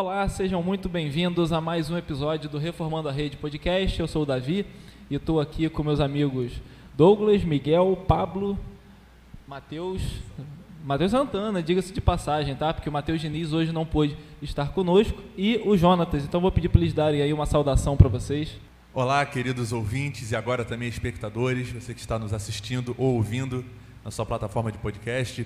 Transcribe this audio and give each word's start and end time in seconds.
Olá, 0.00 0.28
sejam 0.28 0.62
muito 0.62 0.88
bem-vindos 0.88 1.50
a 1.50 1.60
mais 1.60 1.90
um 1.90 1.98
episódio 1.98 2.48
do 2.48 2.56
Reformando 2.56 3.08
a 3.08 3.12
Rede 3.12 3.36
Podcast. 3.36 3.98
Eu 3.98 4.06
sou 4.06 4.22
o 4.22 4.24
Davi 4.24 4.64
e 5.10 5.16
estou 5.16 5.40
aqui 5.40 5.68
com 5.68 5.82
meus 5.82 5.98
amigos 5.98 6.52
Douglas, 6.96 7.42
Miguel, 7.42 8.04
Pablo, 8.06 8.56
Matheus, 9.44 10.00
Matheus 10.84 11.10
Santana, 11.10 11.60
diga-se 11.60 11.92
de 11.92 12.00
passagem, 12.00 12.54
tá? 12.54 12.72
Porque 12.72 12.88
o 12.88 12.92
Matheus 12.92 13.20
Diniz 13.20 13.52
hoje 13.52 13.72
não 13.72 13.84
pôde 13.84 14.16
estar 14.40 14.68
conosco 14.68 15.20
e 15.36 15.60
o 15.64 15.76
Jonatas. 15.76 16.22
Então 16.22 16.40
vou 16.40 16.52
pedir 16.52 16.68
para 16.68 16.80
eles 16.80 16.94
darem 16.94 17.20
aí 17.20 17.32
uma 17.32 17.44
saudação 17.44 17.96
para 17.96 18.08
vocês. 18.08 18.56
Olá, 18.94 19.26
queridos 19.26 19.72
ouvintes 19.72 20.30
e 20.30 20.36
agora 20.36 20.64
também 20.64 20.88
espectadores, 20.88 21.72
você 21.72 21.92
que 21.92 21.98
está 21.98 22.20
nos 22.20 22.32
assistindo 22.32 22.94
ou 22.96 23.16
ouvindo 23.16 23.64
na 24.04 24.12
sua 24.12 24.24
plataforma 24.24 24.70
de 24.70 24.78
podcast. 24.78 25.44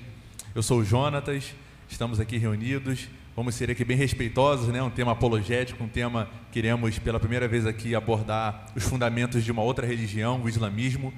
Eu 0.54 0.62
sou 0.62 0.80
o 0.80 0.84
Jonatas, 0.84 1.54
estamos 1.88 2.20
aqui 2.20 2.36
reunidos. 2.36 3.08
Vamos 3.34 3.54
ser 3.54 3.70
aqui 3.70 3.82
bem 3.82 3.96
respeitosos, 3.96 4.68
né? 4.68 4.82
Um 4.82 4.90
tema 4.90 5.12
apologético, 5.12 5.82
um 5.82 5.88
tema 5.88 6.28
que 6.50 6.60
queremos 6.60 6.98
pela 6.98 7.18
primeira 7.18 7.48
vez 7.48 7.64
aqui 7.64 7.94
abordar 7.94 8.66
os 8.76 8.84
fundamentos 8.84 9.42
de 9.42 9.50
uma 9.50 9.62
outra 9.62 9.86
religião, 9.86 10.42
o 10.42 10.50
islamismo. 10.50 11.14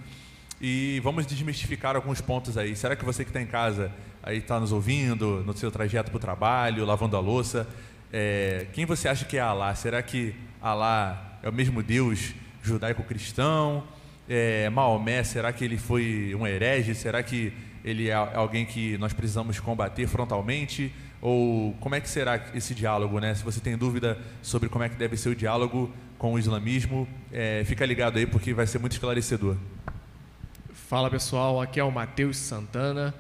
E 0.60 1.00
vamos 1.02 1.27
desmistificar 1.27 1.96
alguns 1.96 2.20
pontos 2.20 2.56
aí. 2.56 2.77
Será 2.77 2.95
que 2.95 3.04
você 3.04 3.24
que 3.24 3.30
está 3.30 3.42
em 3.42 3.46
casa 3.46 3.90
aí 4.23 4.38
está 4.38 4.60
nos 4.60 4.70
ouvindo, 4.70 5.42
no 5.45 5.56
seu 5.56 5.73
trajeto 5.73 6.12
para 6.12 6.16
o 6.16 6.20
trabalho, 6.20 6.84
lavando 6.84 7.16
a 7.16 7.20
louça, 7.20 7.68
é, 8.12 8.68
quem 8.73 8.87
você 8.87 9.09
acha 9.09 9.24
que 9.24 9.37
é 9.37 9.40
Alá? 9.40 9.74
Será 9.74 10.01
que 10.01 10.37
Alá 10.62 11.40
é 11.42 11.48
o 11.48 11.52
mesmo 11.52 11.82
Deus 11.82 12.32
judaico-cristão? 12.62 13.82
É, 14.28 14.70
Maomé, 14.70 15.24
será 15.24 15.52
que 15.52 15.65
ele 15.65 15.76
foi 15.76 16.32
um 16.38 16.46
herege? 16.46 16.95
Será 16.95 17.24
que 17.24 17.52
ele 17.84 18.09
é 18.09 18.15
alguém 18.15 18.65
que 18.65 18.96
nós 18.98 19.12
precisamos 19.12 19.59
combater 19.59 20.06
frontalmente? 20.06 20.92
Ou 21.24 21.73
como 21.80 21.95
é 21.95 22.02
que 22.02 22.09
será 22.10 22.38
esse 22.52 22.74
diálogo, 22.74 23.18
né? 23.18 23.35
Se 23.35 23.43
você 23.43 23.59
tem 23.59 23.79
dúvida 23.79 24.18
sobre 24.43 24.68
como 24.68 24.85
é 24.85 24.90
que 24.90 24.95
deve 24.95 25.16
ser 25.16 25.30
o 25.30 25.35
diálogo 25.35 25.90
com 26.18 26.35
o 26.35 26.38
islamismo, 26.38 27.09
é, 27.32 27.65
fica 27.65 27.87
ligado 27.87 28.18
aí 28.18 28.26
porque 28.26 28.52
vai 28.52 28.66
ser 28.66 28.79
muito 28.79 28.93
esclarecedor. 28.93 29.57
Fala 30.71 31.09
pessoal, 31.09 31.62
aqui 31.62 31.80
é 31.80 31.84
o 31.84 31.90
Matheus 31.90 32.37
Santana. 32.37 33.15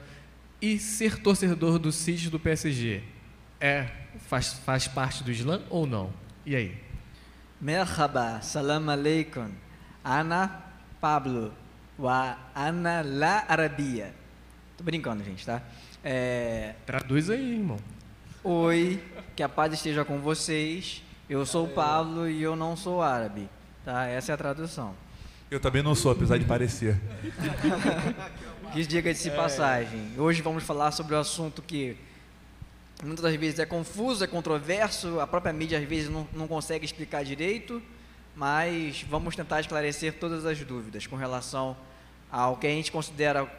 E 0.60 0.78
ser 0.78 1.16
torcedor 1.16 1.78
do 1.78 1.90
City 1.90 2.28
do 2.28 2.38
PSG 2.38 3.02
é 3.58 3.88
faz, 4.28 4.52
faz 4.52 4.86
parte 4.86 5.24
do 5.24 5.30
Islã 5.30 5.62
ou 5.70 5.86
não? 5.86 6.12
E 6.44 6.54
aí? 6.54 6.78
Merhaba, 7.58 8.42
salam 8.42 8.90
aleikum. 8.90 9.48
Ana 10.04 10.62
Pablo, 11.00 11.54
wa 11.98 12.36
ana 12.54 13.00
la 13.00 13.46
Arabia. 13.48 14.14
Tô 14.76 14.84
brincando, 14.84 15.24
gente, 15.24 15.46
tá? 15.46 15.62
É... 16.04 16.74
Traduz 16.84 17.30
aí, 17.30 17.54
irmão. 17.54 17.78
Oi, 18.46 19.02
que 19.34 19.42
a 19.42 19.48
paz 19.48 19.72
esteja 19.72 20.04
com 20.04 20.18
vocês. 20.18 21.02
Eu 21.30 21.46
sou 21.46 21.64
o 21.64 21.68
Pablo 21.68 22.28
e 22.28 22.42
eu 22.42 22.54
não 22.54 22.76
sou 22.76 23.00
árabe. 23.00 23.48
Tá? 23.86 24.04
Essa 24.04 24.32
é 24.32 24.34
a 24.34 24.36
tradução. 24.36 24.94
Eu 25.50 25.58
também 25.58 25.82
não 25.82 25.94
sou, 25.94 26.12
apesar 26.12 26.36
de 26.36 26.44
parecer. 26.44 27.00
que 28.74 28.84
diga-se 28.84 29.30
de 29.30 29.34
passagem. 29.34 30.10
Hoje 30.18 30.42
vamos 30.42 30.62
falar 30.62 30.90
sobre 30.90 31.14
o 31.14 31.16
um 31.16 31.20
assunto 31.22 31.62
que 31.62 31.96
muitas 33.02 33.22
das 33.22 33.34
vezes 33.34 33.58
é 33.58 33.64
confuso, 33.64 34.22
é 34.22 34.26
controverso, 34.26 35.20
a 35.20 35.26
própria 35.26 35.50
mídia 35.50 35.78
às 35.78 35.84
vezes 35.84 36.10
não, 36.10 36.28
não 36.34 36.46
consegue 36.46 36.84
explicar 36.84 37.24
direito, 37.24 37.80
mas 38.36 39.06
vamos 39.08 39.34
tentar 39.34 39.60
esclarecer 39.60 40.18
todas 40.20 40.44
as 40.44 40.60
dúvidas 40.60 41.06
com 41.06 41.16
relação 41.16 41.74
ao 42.30 42.58
que 42.58 42.66
a 42.66 42.70
gente 42.70 42.92
considera 42.92 43.50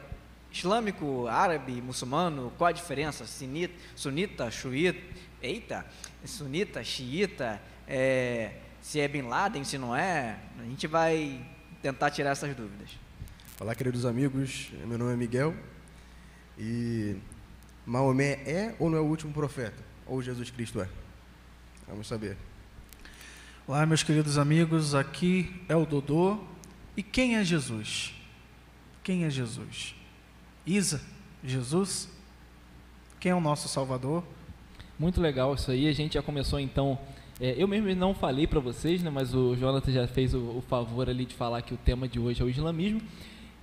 islâmico, 0.58 1.26
árabe, 1.26 1.80
muçulmano, 1.82 2.52
qual 2.56 2.68
a 2.68 2.72
diferença? 2.72 3.26
Sunita, 3.26 3.74
sunita 3.94 4.50
xiita, 4.50 5.00
eita, 5.42 5.86
sunita, 6.24 6.82
xiita, 6.82 7.60
é, 7.86 8.52
se 8.80 9.00
é 9.00 9.08
Bin 9.08 9.22
Laden, 9.22 9.64
se 9.64 9.76
não 9.76 9.94
é, 9.94 10.38
a 10.58 10.62
gente 10.64 10.86
vai 10.86 11.44
tentar 11.82 12.10
tirar 12.10 12.30
essas 12.30 12.54
dúvidas. 12.54 12.90
Olá, 13.60 13.74
queridos 13.74 14.04
amigos, 14.04 14.70
meu 14.86 14.98
nome 14.98 15.12
é 15.12 15.16
Miguel 15.16 15.54
e 16.58 17.16
Maomé 17.84 18.32
é 18.46 18.74
ou 18.78 18.90
não 18.90 18.98
é 18.98 19.00
o 19.00 19.04
último 19.04 19.32
profeta? 19.32 19.82
Ou 20.06 20.22
Jesus 20.22 20.50
Cristo 20.50 20.80
é? 20.80 20.88
Vamos 21.86 22.06
saber. 22.06 22.36
Olá, 23.66 23.84
meus 23.84 24.02
queridos 24.02 24.38
amigos, 24.38 24.94
aqui 24.94 25.62
é 25.68 25.76
o 25.76 25.84
Dodô. 25.84 26.38
E 26.96 27.02
quem 27.02 27.36
é 27.36 27.44
Jesus? 27.44 28.14
Quem 29.02 29.24
é 29.24 29.30
Jesus? 29.30 29.94
Isa, 30.66 31.00
Jesus, 31.44 32.10
quem 33.20 33.30
é 33.30 33.34
o 33.34 33.40
nosso 33.40 33.68
Salvador? 33.68 34.24
Muito 34.98 35.20
legal 35.20 35.54
isso 35.54 35.70
aí. 35.70 35.86
A 35.86 35.92
gente 35.92 36.14
já 36.14 36.22
começou 36.22 36.58
então. 36.58 36.98
É, 37.40 37.54
eu 37.56 37.68
mesmo 37.68 37.94
não 37.94 38.12
falei 38.12 38.48
para 38.48 38.58
vocês, 38.58 39.00
né, 39.00 39.08
mas 39.08 39.32
o 39.32 39.54
Jonathan 39.54 39.92
já 39.92 40.08
fez 40.08 40.34
o, 40.34 40.38
o, 40.38 40.64
favor 40.66 41.08
ali 41.08 41.24
de 41.24 41.34
falar 41.34 41.62
que 41.62 41.72
o 41.72 41.76
tema 41.76 42.08
de 42.08 42.18
hoje 42.18 42.42
é 42.42 42.44
o 42.44 42.48
islamismo. 42.48 43.00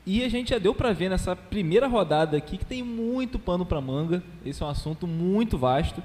E 0.06 0.24
a 0.24 0.30
gente 0.30 0.52
já 0.52 0.58
deu 0.58 0.74
para 0.74 0.94
ver 0.94 1.10
nessa 1.10 1.36
primeira 1.36 1.88
rodada 1.88 2.38
aqui 2.38 2.58
que 2.58 2.66
tem 2.66 2.82
muito 2.82 3.38
pano 3.38 3.66
para 3.66 3.82
manga. 3.82 4.24
Esse 4.46 4.64
é 4.64 4.66
um 4.66 4.70
assunto 4.70 5.06
muito 5.06 5.58
vasto. 5.58 6.02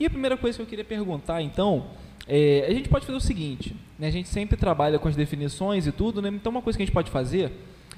E 0.00 0.06
a 0.06 0.10
primeira 0.10 0.36
coisa 0.36 0.56
que 0.58 0.62
eu 0.62 0.66
queria 0.66 0.84
perguntar, 0.84 1.40
então, 1.42 1.90
é, 2.26 2.66
a 2.68 2.74
gente 2.74 2.88
pode 2.88 3.06
fazer 3.06 3.16
o 3.16 3.20
seguinte: 3.20 3.76
né, 3.96 4.08
a 4.08 4.12
gente 4.12 4.28
sempre 4.28 4.56
trabalha 4.56 4.98
com 4.98 5.06
as 5.06 5.14
definições 5.14 5.86
e 5.86 5.92
tudo, 5.92 6.20
né, 6.20 6.28
então 6.28 6.50
uma 6.50 6.62
coisa 6.62 6.76
que 6.76 6.82
a 6.82 6.86
gente 6.86 6.94
pode 6.94 7.10
fazer 7.12 7.52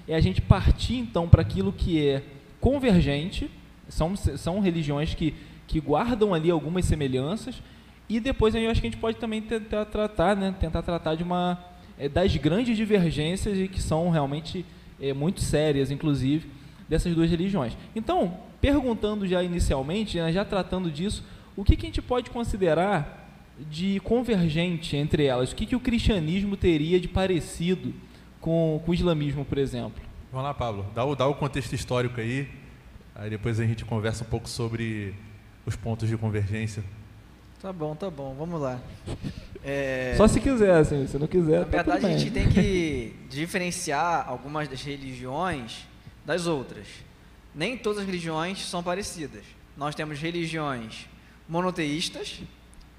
é 0.06 0.14
a 0.14 0.20
gente 0.20 0.42
partir 0.42 0.96
então 0.96 1.26
para 1.26 1.40
aquilo 1.40 1.72
que 1.72 2.06
é 2.06 2.22
convergente, 2.62 3.50
são, 3.88 4.14
são 4.16 4.60
religiões 4.60 5.14
que, 5.14 5.34
que 5.66 5.80
guardam 5.80 6.32
ali 6.32 6.48
algumas 6.48 6.84
semelhanças, 6.84 7.60
e 8.08 8.20
depois 8.20 8.54
eu 8.54 8.70
acho 8.70 8.80
que 8.80 8.86
a 8.86 8.90
gente 8.90 9.00
pode 9.00 9.18
também 9.18 9.42
tentar 9.42 9.84
tratar, 9.86 10.36
né, 10.36 10.54
tentar 10.58 10.80
tratar 10.82 11.16
de 11.16 11.24
uma 11.24 11.58
é, 11.98 12.08
das 12.08 12.34
grandes 12.36 12.76
divergências 12.76 13.58
e 13.58 13.66
que 13.66 13.82
são 13.82 14.10
realmente 14.10 14.64
é, 15.00 15.12
muito 15.12 15.40
sérias, 15.40 15.90
inclusive, 15.90 16.48
dessas 16.88 17.12
duas 17.14 17.28
religiões. 17.28 17.76
Então, 17.96 18.38
perguntando 18.60 19.26
já 19.26 19.42
inicialmente, 19.42 20.18
né, 20.18 20.32
já 20.32 20.44
tratando 20.44 20.88
disso, 20.88 21.24
o 21.56 21.64
que, 21.64 21.76
que 21.76 21.86
a 21.86 21.88
gente 21.88 22.00
pode 22.00 22.30
considerar 22.30 23.18
de 23.68 23.98
convergente 24.00 24.96
entre 24.96 25.24
elas? 25.24 25.50
O 25.50 25.56
que, 25.56 25.66
que 25.66 25.76
o 25.76 25.80
cristianismo 25.80 26.56
teria 26.56 27.00
de 27.00 27.08
parecido 27.08 27.92
com, 28.40 28.80
com 28.84 28.90
o 28.92 28.94
islamismo, 28.94 29.44
por 29.44 29.58
exemplo? 29.58 30.11
Vamos 30.32 30.46
lá, 30.46 30.54
Pablo. 30.54 30.86
Dá 30.94 31.04
o, 31.04 31.14
dá 31.14 31.26
o 31.26 31.34
contexto 31.34 31.74
histórico 31.74 32.18
aí. 32.18 32.48
Aí 33.14 33.28
depois 33.28 33.60
a 33.60 33.66
gente 33.66 33.84
conversa 33.84 34.24
um 34.24 34.26
pouco 34.26 34.48
sobre 34.48 35.14
os 35.66 35.76
pontos 35.76 36.08
de 36.08 36.16
convergência. 36.16 36.82
Tá 37.60 37.70
bom, 37.70 37.94
tá 37.94 38.10
bom. 38.10 38.34
Vamos 38.38 38.58
lá. 38.58 38.80
É... 39.62 40.14
Só 40.16 40.26
se 40.26 40.40
quiser, 40.40 40.74
assim. 40.74 41.06
Se 41.06 41.18
não 41.18 41.26
quiser, 41.26 41.58
Na 41.58 41.64
tá 41.66 41.70
verdade, 41.70 42.06
a 42.06 42.18
gente 42.18 42.30
tem 42.30 42.48
que 42.48 43.14
diferenciar 43.28 44.26
algumas 44.26 44.68
das 44.68 44.80
religiões 44.80 45.86
das 46.24 46.46
outras. 46.46 46.86
Nem 47.54 47.76
todas 47.76 47.98
as 47.98 48.06
religiões 48.06 48.64
são 48.64 48.82
parecidas. 48.82 49.44
Nós 49.76 49.94
temos 49.94 50.18
religiões 50.18 51.10
monoteístas, 51.46 52.40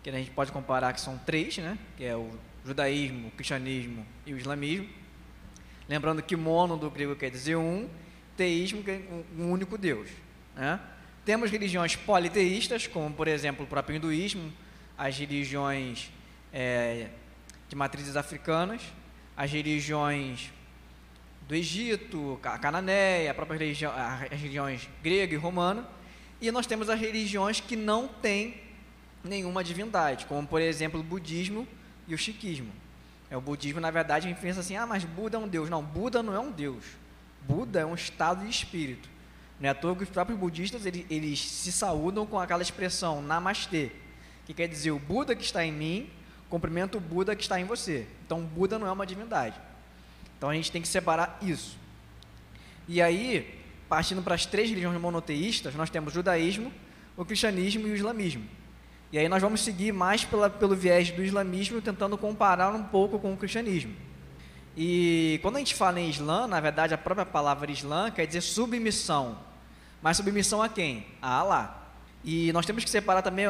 que 0.03 0.09
a 0.11 0.13
gente 0.13 0.29
pode 0.29 0.51
comparar 0.51 0.93
que 0.93 1.01
são 1.01 1.17
três, 1.17 1.57
né? 1.57 1.79
Que 1.97 2.05
é 2.05 2.15
o 2.15 2.29
judaísmo, 2.63 3.29
o 3.29 3.31
cristianismo 3.31 4.05
e 4.23 4.35
o 4.35 4.37
islamismo 4.37 4.87
Lembrando 5.87 6.21
que 6.21 6.35
mono 6.35 6.77
do 6.77 6.89
grego 6.89 7.15
quer 7.15 7.29
dizer 7.29 7.55
um, 7.55 7.89
teísmo 8.37 8.83
quer 8.83 9.01
um 9.37 9.51
único 9.51 9.77
Deus. 9.77 10.09
Né? 10.55 10.79
Temos 11.25 11.51
religiões 11.51 11.95
politeístas, 11.95 12.87
como 12.87 13.13
por 13.13 13.27
exemplo 13.27 13.65
o 13.65 13.67
próprio 13.67 13.95
hinduísmo, 13.95 14.51
as 14.97 15.17
religiões 15.17 16.11
é, 16.51 17.07
de 17.69 17.75
matrizes 17.75 18.15
africanas, 18.15 18.81
as 19.35 19.51
religiões 19.51 20.51
do 21.47 21.55
Egito, 21.55 22.39
a 22.43 22.57
cananeia, 22.57 23.31
a 23.31 23.33
própria 23.33 23.57
religião, 23.57 23.91
as 23.91 24.29
religiões 24.29 24.87
grega 25.01 25.33
e 25.33 25.37
romana, 25.37 25.87
e 26.39 26.51
nós 26.51 26.67
temos 26.67 26.89
as 26.89 26.99
religiões 26.99 27.59
que 27.59 27.75
não 27.75 28.07
têm 28.07 28.61
nenhuma 29.23 29.63
divindade, 29.63 30.25
como 30.25 30.47
por 30.47 30.61
exemplo 30.61 30.99
o 30.99 31.03
budismo 31.03 31.67
e 32.07 32.13
o 32.13 32.17
sikhismo. 32.17 32.71
É 33.33 33.37
o 33.37 33.41
budismo, 33.41 33.79
na 33.79 33.89
verdade, 33.89 34.27
a 34.27 34.29
gente 34.29 34.39
pensa 34.39 34.59
assim: 34.59 34.75
ah, 34.75 34.85
mas 34.85 35.03
Buda 35.03 35.37
é 35.37 35.39
um 35.39 35.47
deus. 35.47 35.67
Não, 35.67 35.81
Buda 35.81 36.21
não 36.21 36.35
é 36.35 36.39
um 36.39 36.51
deus. 36.51 36.85
Buda 37.41 37.79
é 37.79 37.85
um 37.85 37.95
estado 37.95 38.43
de 38.43 38.51
espírito. 38.51 39.09
Não 39.59 39.67
é 39.67 39.71
à 39.71 39.73
toa 39.73 39.95
que 39.95 40.03
os 40.03 40.09
próprios 40.09 40.39
budistas 40.39 40.85
eles, 40.85 41.03
eles 41.09 41.43
se 41.43 41.71
saúdam 41.71 42.27
com 42.27 42.39
aquela 42.39 42.61
expressão 42.61 43.23
namastê, 43.23 43.89
que 44.45 44.53
quer 44.53 44.67
dizer 44.67 44.91
o 44.91 44.99
Buda 44.99 45.35
que 45.35 45.43
está 45.43 45.65
em 45.65 45.71
mim 45.71 46.11
cumprimenta 46.47 46.95
o 46.95 47.01
Buda 47.01 47.35
que 47.35 47.41
está 47.41 47.59
em 47.59 47.63
você. 47.63 48.05
Então, 48.23 48.39
Buda 48.43 48.77
não 48.77 48.85
é 48.85 48.91
uma 48.91 49.07
divindade. 49.07 49.59
Então, 50.37 50.47
a 50.47 50.53
gente 50.53 50.71
tem 50.71 50.83
que 50.83 50.87
separar 50.87 51.39
isso. 51.41 51.75
E 52.87 53.01
aí, 53.01 53.59
partindo 53.89 54.21
para 54.21 54.35
as 54.35 54.45
três 54.45 54.69
religiões 54.69 55.01
monoteístas, 55.01 55.73
nós 55.73 55.89
temos 55.89 56.13
o 56.13 56.13
judaísmo, 56.13 56.71
o 57.17 57.25
cristianismo 57.25 57.87
e 57.87 57.91
o 57.93 57.95
islamismo. 57.95 58.47
E 59.13 59.19
aí 59.19 59.29
nós 59.29 59.43
vamos 59.43 59.61
seguir 59.61 59.91
mais 59.91 60.25
pela, 60.25 60.49
pelo 60.49 60.75
viés 60.75 61.11
do 61.11 61.23
islamismo, 61.23 61.79
tentando 61.79 62.17
comparar 62.17 62.73
um 62.73 62.81
pouco 62.81 63.19
com 63.19 63.31
o 63.31 63.37
cristianismo. 63.37 63.93
E 64.75 65.39
quando 65.43 65.57
a 65.57 65.59
gente 65.59 65.75
fala 65.75 65.99
em 65.99 66.09
Islã, 66.09 66.47
na 66.47 66.59
verdade 66.59 66.95
a 66.95 66.97
própria 66.97 67.23
palavra 67.23 67.71
Islã 67.71 68.09
quer 68.09 68.25
dizer 68.25 68.41
submissão. 68.41 69.37
Mas 70.01 70.17
submissão 70.17 70.63
a 70.63 70.67
quem? 70.67 71.05
A 71.21 71.29
Allah. 71.29 71.93
E 72.23 72.51
nós 72.53 72.65
temos 72.65 72.83
que 72.83 72.89
separar 72.89 73.21
também 73.21 73.45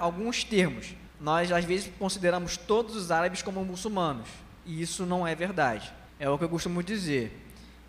alguns 0.00 0.42
termos. 0.42 0.96
nós 1.20 1.52
às 1.52 1.64
vezes 1.64 1.92
consideramos 1.96 2.56
todos 2.56 2.96
os 2.96 3.12
árabes 3.12 3.40
como 3.40 3.64
muçulmanos, 3.64 4.28
e 4.66 4.82
isso 4.82 5.06
não 5.06 5.24
é 5.24 5.32
verdade. 5.36 5.92
É 6.18 6.28
o 6.28 6.36
que 6.36 6.42
eu 6.42 6.48
costumo 6.48 6.82
dizer. 6.82 7.40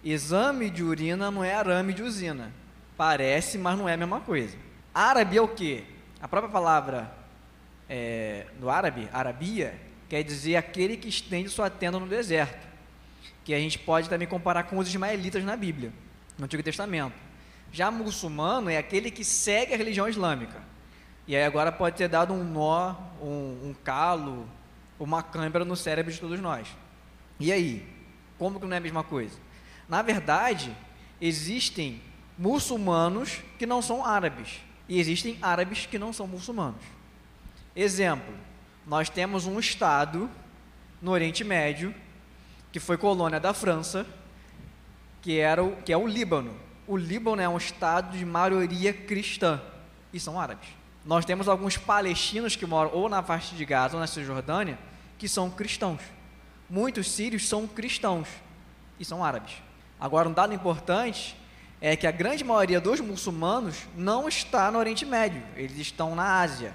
Exame 0.03 0.69
de 0.69 0.83
urina 0.83 1.31
não 1.31 1.43
é 1.43 1.55
arame 1.55 1.91
de 1.91 2.03
usina. 2.03 2.51
Parece, 2.95 3.57
mas 3.57 3.75
não 3.79 3.89
é 3.89 3.95
a 3.95 3.97
mesma 3.97 4.19
coisa. 4.19 4.55
Árabe 4.93 5.37
é 5.37 5.41
o 5.41 5.47
quê? 5.47 5.85
A 6.21 6.27
própria 6.27 6.51
palavra 6.51 7.11
é, 7.89 8.47
do 8.59 8.69
árabe, 8.69 9.09
arabia, 9.11 9.79
quer 10.09 10.23
dizer 10.23 10.55
aquele 10.55 10.97
que 10.97 11.07
estende 11.07 11.49
sua 11.49 11.69
tenda 11.69 11.99
no 11.99 12.07
deserto. 12.07 12.65
Que 13.43 13.53
a 13.53 13.59
gente 13.59 13.77
pode 13.77 14.09
também 14.09 14.27
comparar 14.27 14.63
com 14.63 14.77
os 14.77 14.87
ismaelitas 14.87 15.43
na 15.43 15.55
Bíblia, 15.55 15.93
no 16.37 16.45
Antigo 16.45 16.63
Testamento. 16.63 17.15
Já 17.71 17.91
muçulmano 17.91 18.69
é 18.69 18.77
aquele 18.77 19.11
que 19.11 19.23
segue 19.23 19.73
a 19.73 19.77
religião 19.77 20.07
islâmica. 20.07 20.61
E 21.27 21.35
aí 21.35 21.43
agora 21.43 21.71
pode 21.71 21.97
ter 21.97 22.07
dado 22.07 22.33
um 22.33 22.43
nó, 22.43 22.95
um, 23.21 23.69
um 23.69 23.75
calo, 23.83 24.47
uma 24.99 25.21
câimbra 25.21 25.65
no 25.65 25.75
cérebro 25.75 26.11
de 26.11 26.19
todos 26.19 26.39
nós. 26.39 26.67
E 27.39 27.51
aí? 27.51 27.87
Como 28.37 28.59
que 28.59 28.65
não 28.65 28.73
é 28.73 28.77
a 28.77 28.81
mesma 28.81 29.03
coisa? 29.03 29.37
Na 29.87 30.01
verdade, 30.01 30.75
existem 31.19 32.01
muçulmanos 32.37 33.41
que 33.57 33.65
não 33.65 33.81
são 33.81 34.05
árabes 34.05 34.59
e 34.87 34.99
existem 34.99 35.37
árabes 35.41 35.85
que 35.85 35.97
não 35.97 36.13
são 36.13 36.27
muçulmanos. 36.27 36.81
Exemplo, 37.75 38.33
nós 38.85 39.09
temos 39.09 39.45
um 39.45 39.59
estado 39.59 40.29
no 41.01 41.11
Oriente 41.11 41.43
Médio 41.43 41.93
que 42.71 42.79
foi 42.79 42.97
colônia 42.97 43.39
da 43.39 43.53
França, 43.53 44.05
que 45.21 45.39
era 45.39 45.63
o, 45.63 45.75
que 45.77 45.93
é 45.93 45.97
o 45.97 46.05
Líbano. 46.05 46.53
O 46.87 46.97
Líbano 46.97 47.41
é 47.41 47.49
um 47.49 47.57
estado 47.57 48.17
de 48.17 48.25
maioria 48.25 48.93
cristã 48.93 49.61
e 50.13 50.19
são 50.19 50.39
árabes. 50.39 50.67
Nós 51.05 51.23
temos 51.23 51.47
alguns 51.47 51.77
palestinos 51.77 52.55
que 52.55 52.65
moram 52.65 52.91
ou 52.93 53.07
na 53.07 53.23
faixa 53.23 53.55
de 53.55 53.63
Gaza 53.63 53.95
ou 53.95 53.99
na 53.99 54.07
Cisjordânia 54.07 54.77
que 55.17 55.29
são 55.29 55.49
cristãos. 55.49 56.01
Muitos 56.69 57.09
sírios 57.09 57.47
são 57.47 57.67
cristãos 57.67 58.27
e 58.99 59.05
são 59.05 59.23
árabes. 59.23 59.53
Agora, 59.99 60.27
um 60.27 60.33
dado 60.33 60.53
importante 60.53 61.37
é 61.87 61.95
que 61.95 62.07
a 62.07 62.11
grande 62.11 62.43
maioria 62.43 62.81
dos 62.81 62.99
muçulmanos 62.99 63.83
não 63.95 64.27
está 64.27 64.71
no 64.71 64.79
Oriente 64.79 65.05
Médio, 65.05 65.43
eles 65.55 65.77
estão 65.77 66.15
na 66.15 66.39
Ásia. 66.41 66.73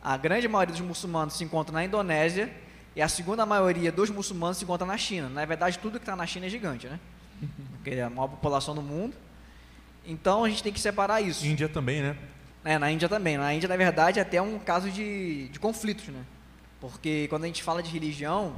A 0.00 0.16
grande 0.16 0.46
maioria 0.46 0.72
dos 0.72 0.86
muçulmanos 0.86 1.34
se 1.34 1.42
encontra 1.42 1.72
na 1.72 1.84
Indonésia 1.84 2.54
e 2.94 3.02
a 3.02 3.08
segunda 3.08 3.44
maioria 3.44 3.90
dos 3.90 4.08
muçulmanos 4.08 4.58
se 4.58 4.62
encontra 4.62 4.86
na 4.86 4.96
China. 4.96 5.28
Na 5.28 5.44
verdade, 5.44 5.80
tudo 5.80 5.98
que 5.98 6.04
está 6.04 6.14
na 6.14 6.24
China 6.28 6.46
é 6.46 6.48
gigante, 6.48 6.86
né? 6.86 7.00
Porque 7.74 7.90
é 7.90 8.04
a 8.04 8.08
maior 8.08 8.28
população 8.28 8.72
do 8.72 8.80
mundo. 8.80 9.16
Então, 10.06 10.44
a 10.44 10.48
gente 10.48 10.62
tem 10.62 10.72
que 10.72 10.78
separar 10.78 11.20
isso. 11.20 11.44
Índia 11.44 11.68
também, 11.68 12.00
né? 12.00 12.16
É, 12.64 12.78
na 12.78 12.88
Índia 12.88 13.08
também. 13.08 13.36
Na 13.36 13.52
Índia, 13.52 13.68
na 13.68 13.76
verdade, 13.76 14.20
é 14.20 14.22
até 14.22 14.40
um 14.40 14.60
caso 14.60 14.92
de, 14.92 15.48
de 15.48 15.58
conflitos, 15.58 16.06
né? 16.06 16.22
Porque 16.80 17.26
quando 17.30 17.42
a 17.42 17.46
gente 17.48 17.64
fala 17.64 17.82
de 17.82 17.90
religião, 17.90 18.54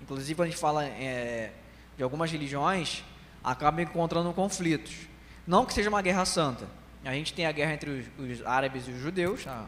inclusive 0.00 0.36
quando 0.36 0.46
a 0.46 0.50
gente 0.52 0.60
fala 0.60 0.84
é, 0.84 1.50
de 1.96 2.04
algumas 2.04 2.30
religiões, 2.30 3.02
acaba 3.42 3.82
encontrando 3.82 4.32
conflitos. 4.32 5.12
Não 5.46 5.66
que 5.66 5.74
seja 5.74 5.88
uma 5.88 6.00
guerra 6.00 6.24
santa. 6.24 6.66
A 7.04 7.12
gente 7.12 7.34
tem 7.34 7.44
a 7.44 7.52
guerra 7.52 7.74
entre 7.74 7.90
os, 7.90 8.06
os 8.18 8.46
árabes 8.46 8.88
e 8.88 8.90
os 8.90 9.00
judeus, 9.00 9.46
a, 9.46 9.66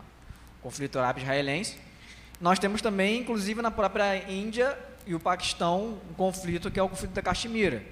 o 0.60 0.62
conflito 0.62 0.98
árabe-israelense. 0.98 1.76
Nós 2.40 2.58
temos 2.58 2.80
também, 2.80 3.20
inclusive 3.20 3.60
na 3.60 3.70
própria 3.70 4.30
Índia 4.30 4.78
e 5.06 5.14
o 5.14 5.20
Paquistão, 5.20 5.98
um 6.10 6.14
conflito 6.14 6.70
que 6.70 6.80
é 6.80 6.82
o 6.82 6.88
conflito 6.88 7.12
da 7.12 7.22
Caxemira. 7.22 7.82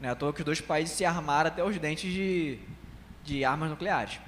Né? 0.00 0.10
À 0.10 0.14
toa 0.14 0.32
que 0.32 0.40
os 0.40 0.44
dois 0.44 0.60
países 0.60 0.96
se 0.96 1.04
armaram 1.04 1.48
até 1.48 1.64
os 1.64 1.76
dentes 1.78 2.12
de, 2.12 2.58
de 3.24 3.44
armas 3.44 3.70
nucleares. 3.70 4.20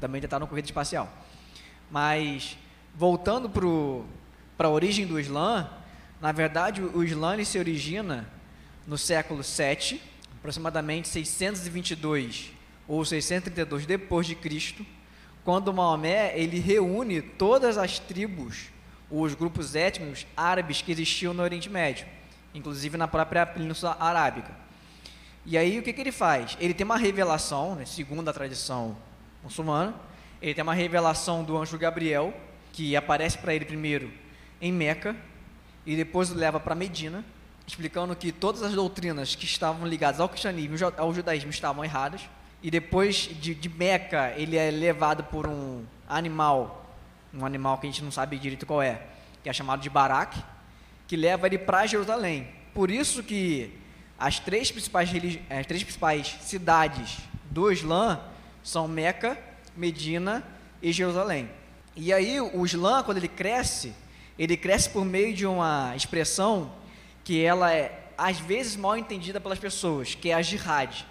Também 0.00 0.20
está 0.20 0.38
no 0.38 0.46
corrida 0.46 0.66
espacial. 0.66 1.08
Mas, 1.90 2.58
voltando 2.94 3.48
para 4.56 4.66
a 4.66 4.70
origem 4.70 5.06
do 5.06 5.20
Islã, 5.20 5.70
na 6.20 6.32
verdade, 6.32 6.82
o 6.82 7.04
Islã 7.04 7.42
se 7.44 7.58
origina 7.58 8.28
no 8.86 8.98
século 8.98 9.44
7, 9.44 10.00
aproximadamente 10.44 11.08
622 11.08 12.52
ou 12.86 13.02
632 13.02 13.86
depois 13.86 14.26
de 14.26 14.34
Cristo, 14.34 14.84
quando 15.42 15.72
Maomé 15.72 16.38
ele 16.38 16.60
reúne 16.60 17.22
todas 17.22 17.78
as 17.78 17.98
tribos, 17.98 18.66
os 19.10 19.32
grupos 19.32 19.74
étnicos 19.74 20.26
árabes 20.36 20.82
que 20.82 20.92
existiam 20.92 21.32
no 21.32 21.42
Oriente 21.42 21.70
Médio, 21.70 22.06
inclusive 22.54 22.98
na 22.98 23.08
própria 23.08 23.46
Península 23.46 23.96
Arábica. 23.98 24.54
E 25.46 25.56
aí 25.56 25.78
o 25.78 25.82
que, 25.82 25.94
que 25.94 26.02
ele 26.02 26.12
faz? 26.12 26.58
Ele 26.60 26.74
tem 26.74 26.84
uma 26.84 26.98
revelação, 26.98 27.74
né, 27.74 27.86
segundo 27.86 28.28
a 28.28 28.32
tradição 28.34 28.94
muçulmana, 29.42 29.94
ele 30.42 30.52
tem 30.52 30.62
uma 30.62 30.74
revelação 30.74 31.42
do 31.42 31.56
anjo 31.56 31.78
Gabriel, 31.78 32.34
que 32.70 32.94
aparece 32.94 33.38
para 33.38 33.54
ele 33.54 33.64
primeiro 33.64 34.12
em 34.60 34.70
Meca 34.70 35.16
e 35.86 35.96
depois 35.96 36.30
o 36.30 36.34
leva 36.34 36.60
para 36.60 36.74
Medina, 36.74 37.24
explicando 37.66 38.14
que 38.14 38.30
todas 38.30 38.62
as 38.62 38.72
doutrinas 38.72 39.34
que 39.34 39.44
estavam 39.44 39.86
ligadas 39.86 40.20
ao 40.20 40.28
cristianismo 40.28 40.76
ao 40.96 41.14
judaísmo 41.14 41.50
estavam 41.50 41.84
erradas. 41.84 42.22
E 42.62 42.70
depois 42.70 43.28
de, 43.40 43.54
de 43.54 43.68
Meca, 43.68 44.32
ele 44.36 44.56
é 44.56 44.70
levado 44.70 45.24
por 45.24 45.46
um 45.46 45.84
animal, 46.08 46.90
um 47.32 47.44
animal 47.44 47.78
que 47.78 47.86
a 47.86 47.90
gente 47.90 48.02
não 48.02 48.10
sabe 48.10 48.38
direito 48.38 48.66
qual 48.66 48.80
é, 48.80 49.02
que 49.42 49.48
é 49.48 49.52
chamado 49.52 49.80
de 49.80 49.90
Barak, 49.90 50.42
que 51.06 51.16
leva 51.16 51.46
ele 51.46 51.58
para 51.58 51.86
Jerusalém. 51.86 52.48
Por 52.72 52.90
isso 52.90 53.22
que 53.22 53.78
as 54.18 54.38
três 54.38 54.70
principais, 54.70 55.10
as 55.50 55.66
três 55.66 55.82
principais 55.82 56.36
cidades 56.40 57.18
do 57.50 57.70
Islã 57.70 58.20
são 58.62 58.88
Meca, 58.88 59.38
Medina 59.76 60.42
e 60.82 60.92
Jerusalém. 60.92 61.50
E 61.96 62.12
aí 62.12 62.40
o 62.40 62.64
Islã, 62.64 63.02
quando 63.02 63.18
ele 63.18 63.28
cresce, 63.28 63.94
ele 64.38 64.56
cresce 64.56 64.88
por 64.88 65.04
meio 65.04 65.34
de 65.34 65.46
uma 65.46 65.94
expressão 65.94 66.72
que 67.24 67.42
ela 67.42 67.72
é 67.72 68.00
às 68.16 68.38
vezes 68.38 68.76
mal 68.76 68.96
entendida 68.96 69.40
pelas 69.40 69.58
pessoas, 69.58 70.14
que 70.14 70.30
é 70.30 70.34
a 70.34 70.42
jihad. 70.42 71.04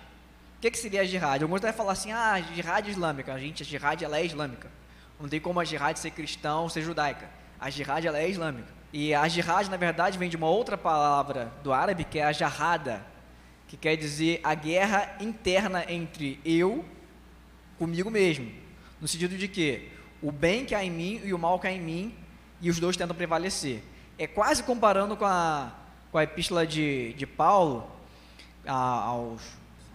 O 0.58 0.62
que, 0.62 0.72
que 0.72 0.78
seria 0.78 1.02
a 1.02 1.06
jihad? 1.06 1.42
Alguns 1.44 1.60
devem 1.60 1.76
falar 1.76 1.92
assim, 1.92 2.12
ah, 2.12 2.40
jihad 2.40 2.88
islâmica. 2.88 3.38
Gente, 3.38 3.64
a 3.64 3.66
jihad 3.66 4.02
ela 4.02 4.18
é 4.18 4.26
islâmica. 4.26 4.72
Não 5.20 5.28
tem 5.28 5.40
como 5.40 5.60
a 5.60 5.66
jihad 5.66 5.98
ser 5.98 6.12
cristã 6.12 6.58
ou 6.58 6.70
ser 6.70 6.82
judaica. 6.82 7.30
A 7.60 7.70
jihad 7.70 8.06
ela 8.06 8.20
é 8.20 8.30
islâmica. 8.30 8.72
E 8.94 9.14
a 9.14 9.28
jihad, 9.28 9.68
na 9.70 9.76
verdade, 9.76 10.18
vem 10.18 10.30
de 10.30 10.38
uma 10.38 10.48
outra 10.48 10.78
palavra 10.78 11.52
do 11.64 11.74
árabe, 11.74 12.04
que 12.04 12.20
é 12.20 12.24
a 12.24 12.32
jahada, 12.32 13.06
que 13.68 13.76
quer 13.76 13.98
dizer 13.98 14.40
a 14.44 14.54
guerra 14.54 15.16
interna 15.20 15.84
entre 15.90 16.40
eu 16.46 16.86
comigo 17.78 18.10
mesmo. 18.10 18.50
No 19.02 19.08
sentido 19.08 19.36
de 19.36 19.48
que 19.48 19.90
o 20.22 20.32
bem 20.32 20.64
que 20.64 20.76
há 20.76 20.84
em 20.86 20.92
mim 20.92 21.22
e 21.24 21.34
o 21.34 21.40
mal 21.40 21.60
que 21.60 21.68
há 21.68 21.72
em 21.72 21.82
mim, 21.82 22.16
e 22.62 22.70
os 22.70 22.80
dois 22.80 22.96
tentam 22.96 23.16
prevalecer. 23.16 23.84
É 24.18 24.26
quase 24.26 24.64
comparando 24.64 25.18
com 25.18 25.26
a, 25.26 25.74
com 26.14 26.20
a 26.20 26.24
epístola 26.24 26.68
de, 26.68 27.12
de 27.14 27.26
Paulo 27.26 27.90
a, 28.68 28.76
aos, 28.76 29.42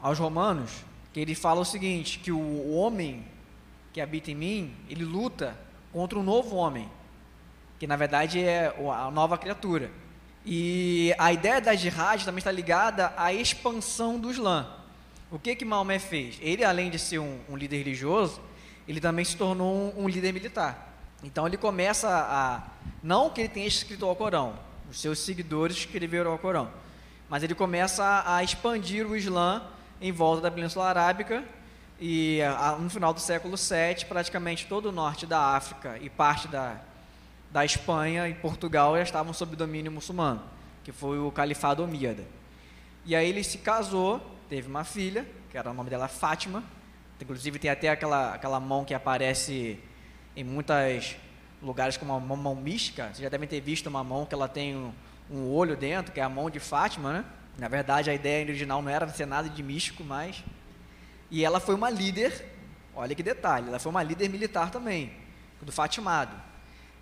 aos 0.03 0.19
romanos, 0.19 0.85
que 1.13 1.21
ele 1.21 1.33
fala 1.33 1.61
o 1.61 1.65
seguinte, 1.65 2.19
que 2.19 2.33
o 2.33 2.73
homem 2.73 3.25
que 3.93 4.01
habita 4.01 4.33
em 4.33 4.35
mim, 4.35 4.75
ele 4.91 5.05
luta 5.05 5.57
contra 5.93 6.19
um 6.19 6.25
novo 6.25 6.57
homem, 6.57 6.91
que 7.79 7.87
na 7.87 7.95
verdade 7.95 8.43
é 8.43 8.75
a 8.93 9.13
nova 9.13 9.39
criatura. 9.39 9.93
E 10.45 11.15
a 11.19 11.33
ideia 11.33 11.61
da 11.61 11.77
jihad 11.77 12.25
também 12.25 12.39
está 12.39 12.51
ligada 12.51 13.15
à 13.17 13.33
expansão 13.33 14.19
do 14.19 14.29
Islã. 14.29 14.67
O 15.31 15.39
que 15.39 15.55
que 15.55 15.65
Maomé 15.65 16.01
fez? 16.01 16.37
Ele, 16.41 16.65
além 16.65 16.91
de 16.91 16.99
ser 16.99 17.21
um, 17.21 17.39
um 17.49 17.57
líder 17.57 17.79
religioso, 17.79 18.41
ele 18.89 19.01
também 19.01 19.25
se 19.25 19.37
tornou 19.37 19.95
um, 19.97 20.03
um, 20.03 20.09
líder 20.09 20.33
militar. 20.33 20.97
Então 21.23 21.47
ele 21.47 21.57
começa 21.57 22.09
a, 22.09 22.63
não 23.05 23.31
que 23.31 23.43
ele 23.43 23.49
tenha 23.49 23.69
escrito 23.69 24.05
o 24.05 24.09
Alcorão, 24.09 24.67
os 24.91 25.01
seus 25.01 25.19
seguidores 25.19 25.77
escreveram 25.77 26.31
o 26.31 26.33
Alcorão, 26.33 26.71
mas 27.29 27.43
ele 27.43 27.55
começa 27.55 28.05
a, 28.05 28.37
a 28.37 28.45
expandir 28.45 29.07
o 29.07 29.17
Islã 29.17 29.63
em 30.01 30.13
volta 30.13 30.43
da 30.43 30.51
Península 30.51 30.87
Arábica 30.87 31.45
e 32.01 32.41
a, 32.43 32.73
no 32.73 32.89
final 32.89 33.13
do 33.13 33.21
século 33.21 33.57
VII, 33.57 34.07
praticamente 34.07 34.67
todo 34.67 34.87
o 34.87 34.93
norte 34.93 35.27
da 35.27 35.57
África 35.57 35.99
e 36.01 36.09
parte 36.09 36.49
da, 36.49 36.81
da 37.51 37.65
Espanha 37.65 38.29
e 38.29 38.35
Portugal 38.35 38.97
já 38.97 39.03
estavam 39.03 39.33
sob 39.33 39.57
domínio 39.57 39.93
muçulmano, 39.93 40.43
que 40.85 40.93
foi 40.93 41.19
o 41.19 41.31
Califado 41.31 41.83
Omíada. 41.83 42.25
E 43.05 43.15
aí 43.17 43.29
ele 43.29 43.43
se 43.43 43.59
casou 43.59 44.21
teve 44.49 44.67
uma 44.67 44.85
filha, 44.85 45.27
que 45.51 45.59
era 45.59 45.71
o 45.71 45.75
nome 45.75 45.91
dela 45.91 46.09
Fátima. 46.09 46.63
Inclusive 47.21 47.59
tem 47.59 47.71
até 47.71 47.91
aquela, 47.91 48.35
aquela 48.35 48.59
mão 48.59 48.85
que 48.85 48.95
aparece 48.95 49.79
em 50.35 50.45
muitos 50.45 51.17
lugares 51.63 51.97
como 51.97 52.17
uma 52.17 52.37
mão 52.37 52.55
mística. 52.55 53.05
Vocês 53.05 53.19
já 53.19 53.29
devem 53.29 53.49
ter 53.49 53.61
visto 53.61 53.87
uma 53.87 54.05
mão 54.05 54.25
que 54.27 54.35
ela 54.35 54.49
tem 54.49 54.77
um, 54.77 54.93
um 55.31 55.51
olho 55.51 55.77
dentro, 55.77 56.13
que 56.13 56.21
é 56.21 56.23
a 56.23 56.29
mão 56.29 56.49
de 56.51 56.61
Fátima, 56.61 57.13
né? 57.13 57.25
Na 57.59 57.69
verdade, 57.69 58.09
a 58.09 58.15
ideia 58.15 58.45
original 58.45 58.81
não 58.81 58.91
era 58.91 59.09
ser 59.09 59.27
nada 59.27 59.49
de 59.49 59.63
místico, 59.63 60.05
mas... 60.05 60.43
E 61.31 61.45
ela 61.45 61.61
foi 61.61 61.75
uma 61.75 61.91
líder, 61.91 62.45
olha 62.95 63.15
que 63.15 63.23
detalhe, 63.23 63.69
ela 63.69 63.79
foi 63.79 63.91
uma 63.91 64.03
líder 64.03 64.29
militar 64.31 64.71
também, 64.71 65.13
do 65.61 65.71
Fatimado. 65.71 66.35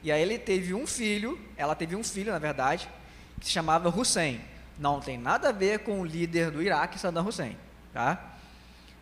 E 0.02 0.10
aí 0.10 0.20
ele 0.20 0.38
teve 0.38 0.74
um 0.74 0.86
filho, 0.86 1.38
ela 1.56 1.76
teve 1.76 1.94
um 1.94 2.02
filho, 2.02 2.32
na 2.32 2.38
verdade, 2.38 2.88
que 3.38 3.46
se 3.46 3.52
chamava 3.52 3.88
Hussein 3.88 4.40
não 4.78 5.00
tem 5.00 5.16
nada 5.16 5.48
a 5.48 5.52
ver 5.52 5.80
com 5.80 6.00
o 6.00 6.04
líder 6.04 6.50
do 6.50 6.62
Iraque, 6.62 6.98
Saddam 6.98 7.26
Hussein. 7.26 7.56
Tá? 7.92 8.36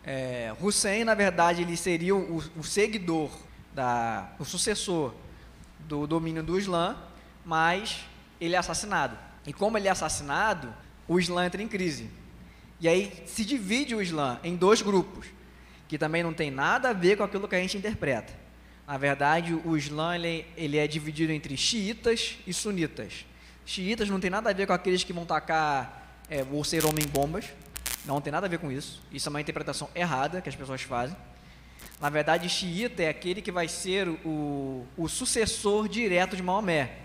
É, 0.03 0.53
Hussein, 0.61 1.03
na 1.03 1.13
verdade, 1.13 1.61
ele 1.61 1.75
seria 1.75 2.15
o, 2.15 2.37
o 2.55 2.63
seguidor, 2.63 3.29
da, 3.73 4.29
o 4.39 4.45
sucessor 4.45 5.13
do 5.87 6.05
domínio 6.05 6.43
do 6.43 6.57
Islã, 6.57 6.97
mas 7.43 8.05
ele 8.39 8.55
é 8.55 8.57
assassinado. 8.57 9.17
E 9.45 9.53
como 9.53 9.77
ele 9.77 9.87
é 9.87 9.91
assassinado, 9.91 10.73
o 11.07 11.19
Islã 11.19 11.45
entra 11.45 11.61
em 11.61 11.67
crise. 11.67 12.09
E 12.79 12.87
aí 12.87 13.23
se 13.25 13.45
divide 13.45 13.95
o 13.95 14.01
Islã 14.01 14.39
em 14.43 14.55
dois 14.55 14.81
grupos, 14.81 15.27
que 15.87 15.97
também 15.97 16.23
não 16.23 16.33
tem 16.33 16.51
nada 16.51 16.89
a 16.89 16.93
ver 16.93 17.17
com 17.17 17.23
aquilo 17.23 17.47
que 17.47 17.55
a 17.55 17.59
gente 17.59 17.77
interpreta. 17.77 18.33
Na 18.87 18.97
verdade, 18.97 19.53
o 19.53 19.75
Islã 19.75 20.15
ele, 20.15 20.45
ele 20.55 20.77
é 20.77 20.87
dividido 20.87 21.31
entre 21.31 21.55
xiitas 21.57 22.37
e 22.45 22.53
sunitas. 22.53 23.25
Xiitas 23.65 24.09
não 24.09 24.19
tem 24.19 24.29
nada 24.29 24.49
a 24.49 24.53
ver 24.53 24.67
com 24.67 24.73
aqueles 24.73 25.03
que 25.03 25.11
vão 25.11 25.25
tacar 25.25 26.19
é, 26.29 26.45
ou 26.51 26.63
ser 26.63 26.85
homem-bombas. 26.85 27.45
Não 28.05 28.21
tem 28.21 28.31
nada 28.31 28.45
a 28.45 28.49
ver 28.49 28.59
com 28.59 28.71
isso. 28.71 29.01
Isso 29.11 29.27
é 29.27 29.31
uma 29.31 29.41
interpretação 29.41 29.89
errada 29.95 30.39
que 30.39 30.49
as 30.49 30.55
pessoas 30.55 30.81
fazem. 30.81 31.17
Na 31.99 32.09
verdade, 32.09 32.49
xiita 32.49 33.03
é 33.03 33.09
aquele 33.09 33.41
que 33.41 33.51
vai 33.51 33.67
ser 33.67 34.07
o, 34.07 34.85
o 34.97 35.07
sucessor 35.07 35.87
direto 35.87 36.35
de 36.35 36.43
Maomé. 36.43 36.97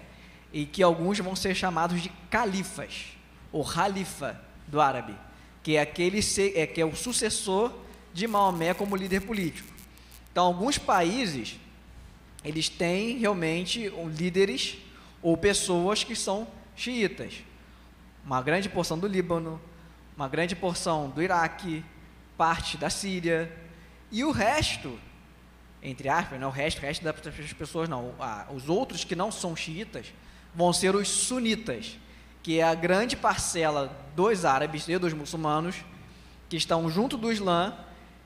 E 0.52 0.66
que 0.66 0.82
alguns 0.82 1.18
vão 1.20 1.36
ser 1.36 1.54
chamados 1.54 2.02
de 2.02 2.08
califas, 2.28 3.06
ou 3.52 3.64
halifa 3.64 4.40
do 4.66 4.80
árabe, 4.80 5.14
que 5.62 5.76
é 5.76 5.80
aquele 5.80 6.20
é, 6.56 6.66
que 6.66 6.80
é 6.80 6.84
o 6.84 6.96
sucessor 6.96 7.72
de 8.12 8.26
Maomé 8.26 8.74
como 8.74 8.96
líder 8.96 9.20
político. 9.20 9.68
Então, 10.32 10.44
alguns 10.44 10.76
países 10.76 11.56
eles 12.44 12.68
têm 12.68 13.18
realmente 13.18 13.92
líderes 14.16 14.78
ou 15.22 15.36
pessoas 15.36 16.02
que 16.02 16.16
são 16.16 16.48
xiitas. 16.74 17.44
Uma 18.24 18.42
grande 18.42 18.68
porção 18.68 18.98
do 18.98 19.06
Líbano, 19.06 19.60
uma 20.16 20.28
grande 20.28 20.56
porção 20.56 21.10
do 21.10 21.22
Iraque, 21.22 21.84
parte 22.36 22.76
da 22.76 22.90
Síria 22.90 23.50
e 24.10 24.24
o 24.24 24.30
resto, 24.30 24.98
entre 25.82 26.08
aspas, 26.08 26.40
não, 26.40 26.40
né, 26.40 26.46
o 26.46 26.50
resto, 26.50 26.78
o 26.78 26.80
resto 26.82 27.04
das 27.04 27.52
pessoas 27.52 27.88
não, 27.88 28.14
os 28.54 28.68
outros 28.68 29.04
que 29.04 29.14
não 29.14 29.30
são 29.30 29.54
xiitas 29.54 30.12
vão 30.54 30.72
ser 30.72 30.94
os 30.94 31.08
sunitas, 31.08 31.96
que 32.42 32.58
é 32.58 32.62
a 32.62 32.74
grande 32.74 33.16
parcela 33.16 33.96
dos 34.16 34.44
árabes 34.44 34.88
e 34.88 34.98
dos 34.98 35.12
muçulmanos 35.12 35.76
que 36.48 36.56
estão 36.56 36.90
junto 36.90 37.16
do 37.16 37.30
Islã, 37.30 37.76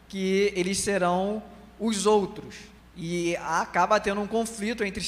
que 0.09 0.53
eles 0.57 0.79
serão 0.79 1.43
os 1.79 2.07
outros, 2.07 2.55
e 2.97 3.37
acaba 3.37 4.01
tendo 4.01 4.21
um 4.21 4.27
conflito 4.27 4.85
entre 4.85 5.03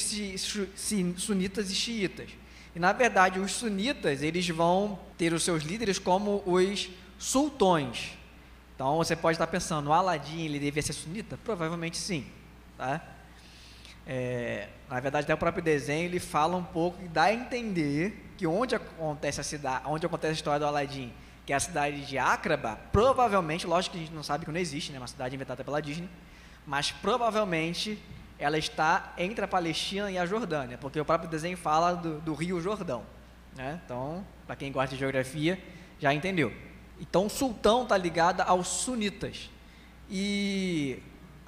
sunitas 1.15 1.71
e 1.71 1.75
xiitas. 1.75 2.29
E 2.75 2.79
na 2.79 2.93
verdade, 2.93 3.39
os 3.39 3.53
sunitas, 3.53 4.21
eles 4.21 4.47
vão 4.49 4.99
ter 5.17 5.33
os 5.33 5.41
seus 5.43 5.63
líderes 5.63 5.97
como 5.97 6.43
os 6.45 6.89
sultões. 7.17 8.11
Então 8.77 8.95
você 8.97 9.15
pode 9.15 9.33
estar 9.33 9.47
pensando, 9.47 9.87
o 9.87 9.93
Aladim 9.93 10.45
ele 10.45 10.59
devia 10.59 10.83
ser 10.83 10.93
sunita? 10.93 11.35
Provavelmente 11.43 11.97
sim, 11.97 12.27
tá? 12.77 13.01
É, 14.05 14.69
na 14.87 14.99
verdade, 14.99 15.23
até 15.23 15.33
o 15.33 15.37
próprio 15.37 15.63
desenho 15.63 16.05
ele 16.05 16.19
fala 16.19 16.55
um 16.55 16.63
pouco 16.63 17.03
e 17.03 17.07
dá 17.07 17.23
a 17.23 17.33
entender 17.33 18.23
que 18.37 18.45
onde 18.45 18.75
acontece 18.75 19.41
a 19.41 19.43
cidade, 19.43 19.83
onde 19.87 20.05
acontece 20.05 20.29
a 20.29 20.35
história 20.35 20.59
do 20.59 20.67
Aladim, 20.67 21.11
que 21.43 21.53
é 21.53 21.55
a 21.55 21.59
cidade 21.59 22.05
de 22.05 22.19
Acraba, 22.19 22.77
provavelmente, 22.91 23.65
lógico 23.65 23.93
que 23.93 23.97
a 23.97 24.05
gente 24.05 24.13
não 24.13 24.21
sabe 24.21 24.45
que 24.45 24.51
não 24.51 24.59
existe, 24.59 24.91
né, 24.91 24.99
uma 24.99 25.07
cidade 25.07 25.33
inventada 25.33 25.63
pela 25.63 25.81
Disney, 25.81 26.07
mas 26.63 26.91
provavelmente 26.91 27.97
ela 28.37 28.59
está 28.59 29.11
entre 29.17 29.43
a 29.43 29.47
Palestina 29.47 30.11
e 30.11 30.19
a 30.19 30.25
Jordânia, 30.27 30.77
porque 30.77 30.99
o 30.99 31.05
próprio 31.05 31.27
desenho 31.27 31.57
fala 31.57 31.93
do, 31.95 32.21
do 32.21 32.35
Rio 32.35 32.61
Jordão. 32.61 33.03
Né? 33.55 33.81
Então, 33.83 34.23
para 34.45 34.55
quem 34.55 34.71
gosta 34.71 34.93
de 34.93 34.99
geografia, 34.99 35.59
já 35.99 36.13
entendeu. 36.13 36.66
Então, 36.99 37.27
o 37.27 37.29
sultão 37.29 37.83
está 37.83 37.97
ligado 37.97 38.41
aos 38.41 38.67
sunitas. 38.67 39.49
E 40.09 40.99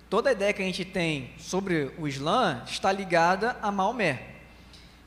toda 0.09 0.29
a 0.29 0.31
ideia 0.31 0.53
que 0.53 0.61
a 0.61 0.65
gente 0.65 0.85
tem 0.85 1.31
sobre 1.37 1.91
o 1.97 2.07
Islã 2.07 2.63
está 2.67 2.91
ligada 2.91 3.57
a 3.61 3.71
Maomé. 3.71 4.35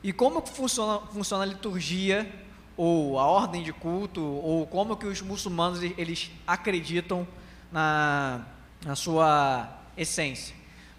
E 0.03 0.11
como 0.11 0.45
funciona, 0.45 0.99
funciona 1.07 1.43
a 1.43 1.47
liturgia, 1.47 2.29
ou 2.75 3.19
a 3.19 3.25
ordem 3.25 3.63
de 3.63 3.71
culto, 3.71 4.21
ou 4.21 4.65
como 4.67 4.97
que 4.97 5.05
os 5.05 5.21
muçulmanos 5.21 5.81
eles 5.81 6.31
acreditam 6.45 7.27
na, 7.71 8.45
na 8.83 8.95
sua 8.95 9.69
essência. 9.95 10.55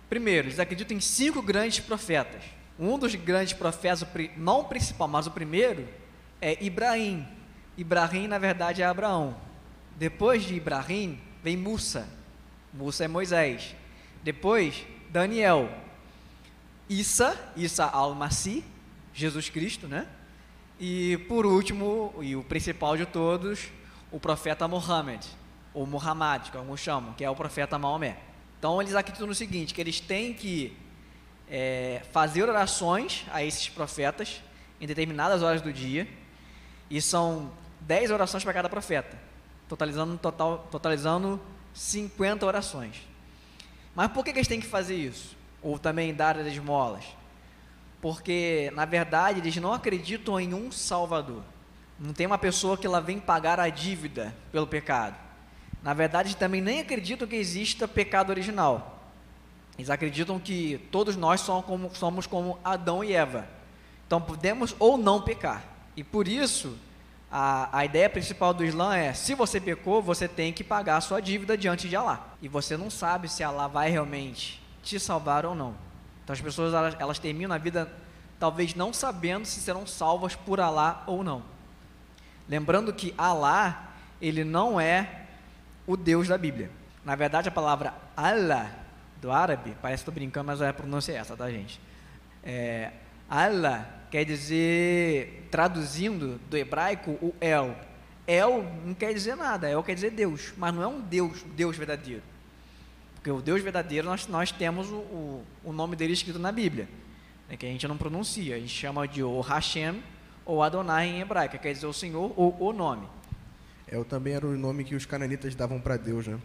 Primeiro, 0.08 0.48
eles 0.48 0.60
acreditam 0.60 0.96
em 0.96 1.00
cinco 1.00 1.42
grandes 1.42 1.80
profetas. 1.80 2.42
Um 2.78 2.98
dos 2.98 3.14
grandes 3.14 3.52
profetas, 3.52 4.06
não 4.36 4.60
o 4.60 4.64
principal, 4.64 5.08
mas 5.08 5.26
o 5.26 5.30
primeiro, 5.30 5.88
é 6.40 6.62
Ibrahim. 6.64 7.26
Ibrahim, 7.76 8.28
na 8.28 8.38
verdade, 8.38 8.82
é 8.82 8.84
Abraão. 8.84 9.36
Depois 9.96 10.44
de 10.44 10.54
Ibrahim, 10.54 11.18
vem 11.42 11.56
Musa. 11.56 12.08
Musa 12.72 13.04
é 13.04 13.08
Moisés. 13.08 13.74
Depois, 14.22 14.84
Daniel. 15.10 15.70
Isa, 16.88 17.36
Isa 17.56 17.86
al-Masih, 17.86 18.62
Jesus 19.12 19.48
Cristo, 19.48 19.88
né? 19.88 20.06
E 20.78 21.16
por 21.28 21.46
último, 21.46 22.12
e 22.20 22.36
o 22.36 22.42
principal 22.42 22.96
de 22.96 23.06
todos, 23.06 23.68
o 24.10 24.18
profeta 24.20 24.66
Muhammad, 24.68 25.24
ou 25.72 25.86
Muhammad, 25.86 26.50
como 26.50 26.64
alguns 26.64 26.80
chamam, 26.80 27.12
que 27.14 27.24
é 27.24 27.30
o 27.30 27.34
profeta 27.34 27.78
Maomé. 27.78 28.18
Então 28.58 28.80
eles 28.82 28.94
acreditam 28.94 29.26
no 29.26 29.34
seguinte, 29.34 29.72
que 29.72 29.80
eles 29.80 30.00
têm 30.00 30.34
que 30.34 30.76
é, 31.48 32.02
fazer 32.12 32.42
orações 32.42 33.24
a 33.32 33.42
esses 33.42 33.68
profetas 33.68 34.42
em 34.80 34.86
determinadas 34.86 35.42
horas 35.42 35.62
do 35.62 35.72
dia, 35.72 36.08
e 36.90 37.00
são 37.00 37.50
10 37.86 38.10
orações 38.10 38.42
para 38.42 38.52
cada 38.52 38.68
profeta, 38.68 39.16
totalizando, 39.68 40.16
total, 40.18 40.66
totalizando 40.70 41.40
50 41.72 42.44
orações. 42.46 43.02
Mas 43.94 44.10
por 44.10 44.24
que, 44.24 44.32
que 44.32 44.38
eles 44.38 44.48
têm 44.48 44.60
que 44.60 44.66
fazer 44.66 44.96
isso? 44.96 45.36
Ou 45.62 45.78
também 45.78 46.14
dar 46.14 46.38
as 46.38 46.46
esmolas? 46.46 47.04
Porque, 48.00 48.70
na 48.74 48.84
verdade, 48.84 49.40
eles 49.40 49.56
não 49.56 49.72
acreditam 49.72 50.38
em 50.38 50.52
um 50.52 50.70
Salvador. 50.70 51.42
Não 51.98 52.12
tem 52.12 52.26
uma 52.26 52.38
pessoa 52.38 52.76
que 52.76 52.86
ela 52.86 53.00
vem 53.00 53.18
pagar 53.18 53.60
a 53.60 53.68
dívida 53.68 54.34
pelo 54.50 54.66
pecado. 54.66 55.16
Na 55.82 55.94
verdade, 55.94 56.36
também 56.36 56.60
nem 56.60 56.80
acreditam 56.80 57.28
que 57.28 57.36
exista 57.36 57.86
pecado 57.86 58.30
original. 58.30 59.02
Eles 59.78 59.90
acreditam 59.90 60.38
que 60.38 60.78
todos 60.90 61.16
nós 61.16 61.40
somos 61.40 61.64
como, 61.64 61.94
somos 61.94 62.26
como 62.26 62.58
Adão 62.64 63.02
e 63.02 63.12
Eva. 63.12 63.46
Então 64.06 64.20
podemos 64.20 64.74
ou 64.78 64.96
não 64.96 65.20
pecar. 65.20 65.64
E 65.96 66.02
por 66.02 66.28
isso, 66.28 66.76
a, 67.36 67.78
a 67.80 67.84
ideia 67.84 68.08
principal 68.08 68.54
do 68.54 68.64
Islã 68.64 68.94
é: 68.94 69.12
se 69.12 69.34
você 69.34 69.60
pecou, 69.60 70.00
você 70.00 70.28
tem 70.28 70.52
que 70.52 70.62
pagar 70.62 70.98
a 70.98 71.00
sua 71.00 71.20
dívida 71.20 71.58
diante 71.58 71.88
de 71.88 71.96
Allah. 71.96 72.28
E 72.40 72.46
você 72.46 72.76
não 72.76 72.88
sabe 72.88 73.28
se 73.28 73.42
Allah 73.42 73.66
vai 73.66 73.90
realmente 73.90 74.62
te 74.84 75.00
salvar 75.00 75.44
ou 75.44 75.52
não. 75.52 75.74
Então 76.22 76.32
as 76.32 76.40
pessoas 76.40 76.72
elas, 76.72 76.94
elas 76.96 77.18
terminam 77.18 77.52
a 77.52 77.58
vida 77.58 77.92
talvez 78.38 78.76
não 78.76 78.92
sabendo 78.92 79.46
se 79.46 79.60
serão 79.60 79.84
salvas 79.84 80.36
por 80.36 80.60
Allah 80.60 81.02
ou 81.08 81.24
não. 81.24 81.42
Lembrando 82.48 82.92
que 82.92 83.12
Allah, 83.18 83.88
ele 84.22 84.44
não 84.44 84.80
é 84.80 85.24
o 85.88 85.96
Deus 85.96 86.28
da 86.28 86.38
Bíblia. 86.38 86.70
Na 87.04 87.16
verdade, 87.16 87.48
a 87.48 87.52
palavra 87.52 87.94
Allah, 88.16 88.70
do 89.20 89.32
árabe, 89.32 89.76
parece 89.82 90.04
que 90.04 90.10
estou 90.10 90.14
brincando, 90.14 90.46
mas 90.46 90.62
a 90.62 90.72
pronúncia 90.72 91.10
é 91.10 91.16
essa, 91.16 91.36
tá, 91.36 91.50
gente? 91.50 91.80
É, 92.44 92.92
Allah 93.28 93.88
quer 94.14 94.25
dizer, 94.25 95.49
traduzindo 95.50 96.38
do 96.49 96.56
hebraico, 96.56 97.18
o 97.21 97.35
El. 97.40 97.75
El 98.28 98.62
não 98.85 98.94
quer 98.94 99.12
dizer 99.12 99.35
nada, 99.35 99.68
El 99.68 99.83
quer 99.83 99.97
dizer 99.97 100.12
Deus, 100.12 100.54
mas 100.56 100.73
não 100.73 100.85
é 100.85 100.87
um 100.87 101.00
Deus, 101.00 101.44
Deus 101.56 101.76
verdadeiro. 101.76 102.23
Porque 103.16 103.28
o 103.28 103.42
Deus 103.42 103.61
verdadeiro, 103.61 104.06
nós, 104.06 104.28
nós 104.28 104.52
temos 104.52 104.88
o, 104.88 104.99
o, 104.99 105.44
o 105.64 105.73
nome 105.73 105.97
dele 105.97 106.12
escrito 106.12 106.38
na 106.38 106.52
Bíblia, 106.52 106.88
né, 107.50 107.56
que 107.56 107.66
a 107.66 107.68
gente 107.68 107.88
não 107.88 107.97
pronuncia, 107.97 108.54
a 108.54 108.59
gente 108.61 108.73
chama 108.73 109.09
de 109.09 109.21
o 109.21 109.40
Hashem 109.40 110.00
ou 110.47 110.62
Adonai 110.62 111.09
em 111.09 111.21
hebraico, 111.21 111.59
quer 111.59 111.73
dizer 111.73 111.87
o 111.87 111.92
Senhor 111.92 112.33
ou 112.37 112.56
o 112.61 112.73
nome. 112.73 113.09
El 113.88 114.02
é, 114.02 114.04
também 114.04 114.35
era 114.35 114.47
o 114.47 114.56
nome 114.56 114.85
que 114.85 114.94
os 114.94 115.04
cananitas 115.04 115.56
davam 115.56 115.80
para 115.80 115.97
Deus, 115.97 116.28
né? 116.28 116.38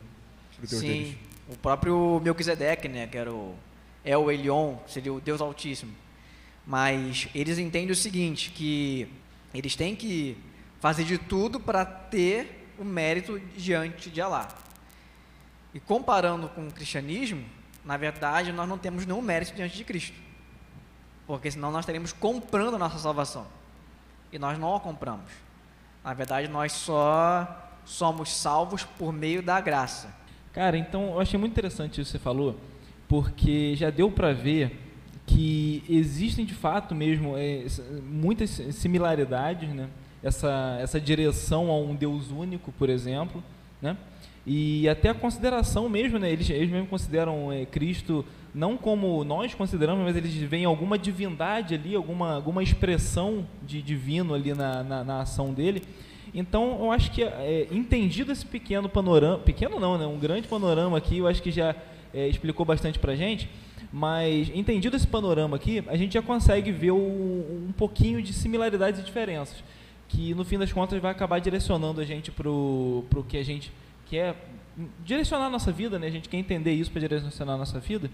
Deus 0.57 0.71
Sim, 0.71 0.87
deles. 0.87 1.15
o 1.47 1.55
próprio 1.55 2.19
Melquisedeque, 2.23 2.87
né? 2.87 3.05
Que 3.05 3.19
era 3.19 3.31
o 3.31 3.53
El 4.03 4.31
Elion, 4.31 4.77
seria 4.87 5.13
o 5.13 5.21
Deus 5.21 5.39
Altíssimo. 5.39 6.08
Mas 6.65 7.27
eles 7.33 7.57
entendem 7.57 7.91
o 7.91 7.95
seguinte, 7.95 8.51
que 8.51 9.07
eles 9.53 9.75
têm 9.75 9.95
que 9.95 10.37
fazer 10.79 11.03
de 11.03 11.17
tudo 11.17 11.59
para 11.59 11.83
ter 11.83 12.67
o 12.77 12.83
mérito 12.83 13.39
diante 13.57 14.09
de 14.09 14.21
Allah. 14.21 14.47
E 15.73 15.79
comparando 15.79 16.49
com 16.49 16.67
o 16.67 16.71
cristianismo, 16.71 17.43
na 17.83 17.97
verdade, 17.97 18.51
nós 18.51 18.67
não 18.67 18.77
temos 18.77 19.05
nenhum 19.05 19.21
mérito 19.21 19.53
diante 19.55 19.75
de 19.75 19.83
Cristo. 19.83 20.15
Porque 21.27 21.51
senão 21.51 21.71
nós 21.71 21.81
estaríamos 21.81 22.11
comprando 22.11 22.75
a 22.75 22.79
nossa 22.79 22.97
salvação. 22.97 23.45
E 24.31 24.39
nós 24.39 24.57
não 24.57 24.75
a 24.75 24.79
compramos. 24.79 25.31
Na 26.03 26.13
verdade, 26.13 26.47
nós 26.47 26.71
só 26.71 27.69
somos 27.85 28.31
salvos 28.31 28.83
por 28.83 29.11
meio 29.11 29.41
da 29.41 29.59
graça. 29.59 30.13
Cara, 30.53 30.77
então 30.77 31.13
eu 31.13 31.19
achei 31.19 31.39
muito 31.39 31.51
interessante 31.51 32.01
isso 32.01 32.11
que 32.11 32.17
você 32.17 32.23
falou, 32.23 32.59
porque 33.07 33.75
já 33.75 33.89
deu 33.89 34.09
para 34.11 34.33
ver 34.33 34.88
que 35.29 35.83
existem 35.87 36.43
de 36.43 36.53
fato 36.53 36.95
mesmo 36.95 37.37
é, 37.37 37.65
muitas 38.03 38.49
similaridades, 38.49 39.69
né? 39.69 39.87
Essa, 40.21 40.77
essa 40.81 40.99
direção 40.99 41.69
a 41.71 41.77
um 41.77 41.95
Deus 41.95 42.29
único, 42.29 42.73
por 42.73 42.89
exemplo, 42.89 43.41
né? 43.81 43.95
e 44.45 44.89
até 44.89 45.09
a 45.09 45.13
consideração 45.13 45.87
mesmo, 45.87 46.17
né? 46.17 46.31
Eles, 46.31 46.49
eles 46.49 46.71
mesmo 46.71 46.87
consideram 46.87 47.51
é, 47.51 47.65
Cristo 47.65 48.25
não 48.53 48.75
como 48.75 49.23
nós 49.23 49.53
consideramos, 49.53 50.03
mas 50.03 50.15
eles 50.15 50.33
veem 50.33 50.65
alguma 50.65 50.97
divindade 50.97 51.75
ali, 51.75 51.93
alguma, 51.93 52.33
alguma 52.33 52.63
expressão 52.63 53.45
de 53.61 53.79
divino 53.79 54.33
ali 54.33 54.53
na, 54.55 54.83
na, 54.83 55.03
na 55.03 55.21
ação 55.21 55.53
dele. 55.53 55.83
Então, 56.33 56.79
eu 56.79 56.91
acho 56.91 57.11
que 57.11 57.21
é, 57.23 57.67
entendido 57.71 58.31
esse 58.31 58.45
pequeno 58.45 58.89
panorama, 58.89 59.37
pequeno 59.37 59.79
não, 59.79 59.97
né? 59.97 60.07
Um 60.07 60.17
grande 60.17 60.47
panorama 60.47 60.97
aqui, 60.97 61.19
eu 61.19 61.27
acho 61.27 61.43
que 61.43 61.51
já 61.51 61.75
é, 62.11 62.27
explicou 62.27 62.65
bastante 62.65 62.97
para 62.97 63.15
gente. 63.15 63.47
Mas 63.91 64.51
entendido 64.53 64.95
esse 64.95 65.07
panorama 65.07 65.55
aqui, 65.57 65.83
a 65.87 65.97
gente 65.97 66.13
já 66.13 66.21
consegue 66.21 66.71
ver 66.71 66.91
um 66.91 67.73
pouquinho 67.75 68.21
de 68.21 68.33
similaridades 68.33 68.99
e 68.99 69.03
diferenças, 69.03 69.63
que 70.07 70.33
no 70.35 70.45
fim 70.45 70.59
das 70.59 70.71
contas 70.71 71.01
vai 71.01 71.11
acabar 71.11 71.39
direcionando 71.39 71.99
a 71.99 72.05
gente 72.05 72.31
para 72.31 72.49
o 72.49 73.25
que 73.27 73.37
a 73.37 73.43
gente 73.43 73.71
quer 74.05 74.35
direcionar 75.03 75.47
a 75.47 75.49
nossa 75.49 75.71
vida, 75.71 75.97
né? 75.97 76.07
A 76.07 76.11
gente 76.11 76.29
quer 76.29 76.37
entender 76.37 76.73
isso 76.73 76.91
para 76.91 77.01
direcionar 77.01 77.53
a 77.53 77.57
nossa 77.57 77.79
vida. 77.79 78.09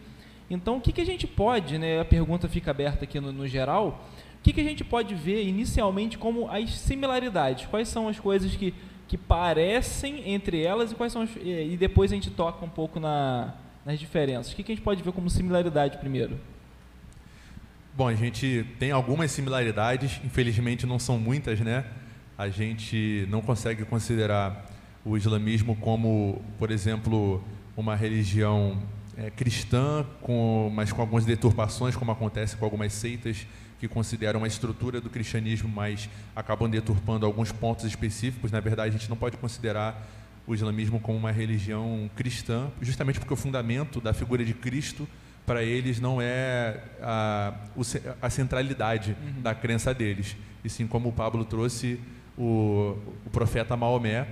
Então, 0.49 0.77
o 0.77 0.81
que, 0.81 0.91
que 0.91 1.01
a 1.01 1.05
gente 1.05 1.27
pode, 1.27 1.77
né? 1.77 1.99
A 1.99 2.05
pergunta 2.05 2.47
fica 2.47 2.71
aberta 2.71 3.03
aqui 3.03 3.19
no, 3.19 3.31
no 3.31 3.47
geral. 3.47 4.05
O 4.39 4.43
que, 4.43 4.53
que 4.53 4.61
a 4.61 4.63
gente 4.63 4.83
pode 4.83 5.13
ver 5.13 5.43
inicialmente 5.43 6.17
como 6.17 6.49
as 6.49 6.71
similaridades? 6.71 7.65
Quais 7.65 7.87
são 7.87 8.07
as 8.07 8.19
coisas 8.19 8.55
que, 8.55 8.73
que 9.07 9.17
parecem 9.17 10.31
entre 10.31 10.61
elas 10.61 10.91
e 10.91 10.95
quais 10.95 11.11
são 11.11 11.23
as, 11.23 11.29
e 11.35 11.75
depois 11.79 12.11
a 12.11 12.15
gente 12.15 12.29
toca 12.29 12.63
um 12.63 12.69
pouco 12.69 12.99
na, 12.99 13.53
nas 13.85 13.99
diferenças. 13.99 14.51
O 14.51 14.55
que, 14.55 14.63
a 14.63 14.75
gente 14.75 14.83
pode 14.83 15.03
ver 15.03 15.11
como 15.11 15.29
similaridade 15.29 15.97
primeiro? 15.99 16.39
Bom, 17.95 18.07
a 18.07 18.15
gente 18.15 18.65
tem 18.79 18.91
algumas 18.91 19.31
similaridades, 19.31 20.19
infelizmente 20.25 20.85
não 20.85 20.99
são 20.99 21.17
muitas, 21.19 21.59
né? 21.61 21.85
A 22.37 22.49
gente 22.49 23.25
não 23.29 23.41
consegue 23.41 23.85
considerar 23.85 24.65
o 25.05 25.15
islamismo 25.15 25.75
como, 25.77 26.43
por 26.57 26.71
exemplo, 26.71 27.41
uma 27.77 27.95
religião 27.95 28.81
é, 29.15 29.29
cristã, 29.29 30.05
com, 30.21 30.69
mas 30.73 30.91
com 30.91 30.99
algumas 30.99 31.23
deturpações, 31.23 31.95
como 31.95 32.11
acontece 32.11 32.57
com 32.57 32.65
algumas 32.65 32.91
seitas 32.91 33.45
que 33.79 33.87
consideram 33.87 34.43
a 34.43 34.47
estrutura 34.47 34.99
do 34.99 35.09
cristianismo, 35.09 35.69
mas 35.69 36.09
acabam 36.35 36.69
deturpando 36.69 37.25
alguns 37.25 37.51
pontos 37.51 37.85
específicos. 37.85 38.51
Na 38.51 38.59
verdade, 38.59 38.89
a 38.89 38.97
gente 38.97 39.09
não 39.09 39.17
pode 39.17 39.37
considerar 39.37 40.05
o 40.47 40.53
islamismo 40.53 40.99
como 40.99 41.17
uma 41.17 41.31
religião 41.31 42.09
cristã, 42.15 42.69
justamente 42.81 43.19
porque 43.19 43.33
o 43.33 43.37
fundamento 43.37 43.99
da 43.99 44.13
figura 44.13 44.43
de 44.43 44.53
Cristo 44.53 45.07
para 45.45 45.63
eles 45.63 45.99
não 45.99 46.19
é 46.21 46.79
a, 47.01 47.53
a 48.21 48.29
centralidade 48.29 49.15
uhum. 49.21 49.41
da 49.41 49.53
crença 49.53 49.93
deles, 49.93 50.35
e 50.63 50.69
sim 50.69 50.87
como 50.87 51.09
o 51.09 51.11
Pablo 51.11 51.45
trouxe 51.45 51.99
o, 52.37 52.97
o 53.25 53.29
profeta 53.31 53.77
Maomé, 53.77 54.27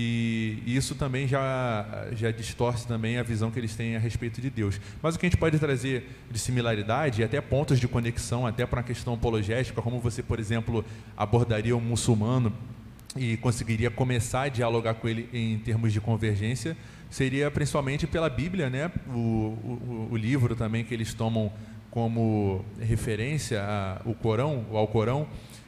e 0.00 0.62
isso 0.64 0.94
também 0.94 1.26
já, 1.26 2.06
já 2.12 2.30
distorce 2.30 2.86
também 2.86 3.18
a 3.18 3.22
visão 3.24 3.50
que 3.50 3.58
eles 3.58 3.74
têm 3.74 3.96
a 3.96 3.98
respeito 3.98 4.40
de 4.40 4.48
Deus. 4.48 4.80
Mas 5.02 5.16
o 5.16 5.18
que 5.18 5.26
a 5.26 5.28
gente 5.28 5.38
pode 5.38 5.58
trazer 5.58 6.08
de 6.30 6.38
similaridade, 6.38 7.20
e 7.20 7.24
até 7.24 7.40
pontos 7.40 7.80
de 7.80 7.88
conexão, 7.88 8.46
até 8.46 8.64
para 8.64 8.78
uma 8.78 8.84
questão 8.84 9.14
apologética, 9.14 9.82
como 9.82 9.98
você, 9.98 10.22
por 10.22 10.38
exemplo, 10.38 10.84
abordaria 11.16 11.76
um 11.76 11.80
muçulmano 11.80 12.52
e 13.16 13.36
conseguiria 13.38 13.90
começar 13.90 14.42
a 14.42 14.48
dialogar 14.48 14.94
com 14.94 15.08
ele 15.08 15.28
em 15.32 15.58
termos 15.58 15.92
de 15.92 16.00
convergência, 16.00 16.76
seria 17.10 17.50
principalmente 17.50 18.06
pela 18.06 18.28
Bíblia, 18.28 18.68
né? 18.68 18.90
o, 19.08 19.12
o, 19.18 20.08
o 20.10 20.16
livro 20.16 20.54
também 20.54 20.84
que 20.84 20.92
eles 20.92 21.14
tomam 21.14 21.52
como 21.90 22.64
referência, 22.78 23.62
o 24.04 24.14
Corão, 24.14 24.66
o 24.70 24.76
Alcorão, 24.76 25.26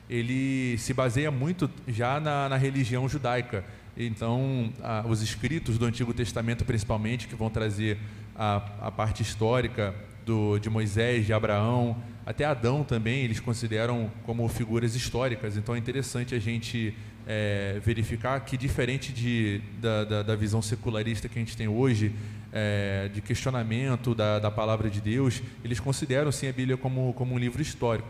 ele 0.09 0.77
se 0.79 0.93
baseia 0.93 1.31
muito 1.31 1.71
já 1.89 2.21
na, 2.21 2.49
na 2.49 2.57
religião 2.57 3.09
judaica. 3.09 3.65
Então, 3.97 4.73
a, 4.83 5.05
os 5.09 5.23
escritos 5.23 5.79
do 5.79 5.87
Antigo 5.87 6.13
Testamento, 6.13 6.65
principalmente, 6.65 7.27
que 7.27 7.35
vão 7.35 7.49
trazer 7.49 7.99
a, 8.37 8.57
a 8.81 8.91
parte 8.91 9.23
histórica 9.23 9.95
do, 10.25 10.59
de 10.59 10.69
Moisés, 10.69 11.27
de 11.27 11.33
Abraão, 11.33 11.97
até 12.27 12.45
Adão 12.45 12.85
também, 12.85 13.25
eles 13.25 13.41
consideram 13.41 14.11
como 14.25 14.47
figuras 14.49 14.95
históricas. 14.95 15.57
Então, 15.57 15.75
é 15.75 15.79
interessante 15.79 16.35
a 16.35 16.39
gente 16.39 16.95
é, 17.33 17.79
verificar 17.81 18.41
que, 18.41 18.57
diferente 18.57 19.13
de, 19.13 19.61
da, 19.81 20.03
da, 20.03 20.23
da, 20.25 20.35
visão 20.35 20.61
secularista 20.61 21.29
que 21.29 21.39
a 21.39 21.43
gente 21.43 21.57
tem 21.57 21.69
hoje, 21.69 22.13
é, 22.53 23.09
de 23.15 23.21
questionamento 23.21 24.17
da, 24.17 24.41
da 24.41 24.51
palavra 24.51 24.91
de 24.91 25.01
Deus, 25.01 25.41
eles 25.63 25.79
consideram 25.79 26.33
sim 26.33 26.49
a 26.49 26.53
Bíblia 26.53 26.77
como, 26.77 27.13
como 27.13 27.33
um 27.33 27.39
livro 27.39 27.63
histórico. 27.63 28.09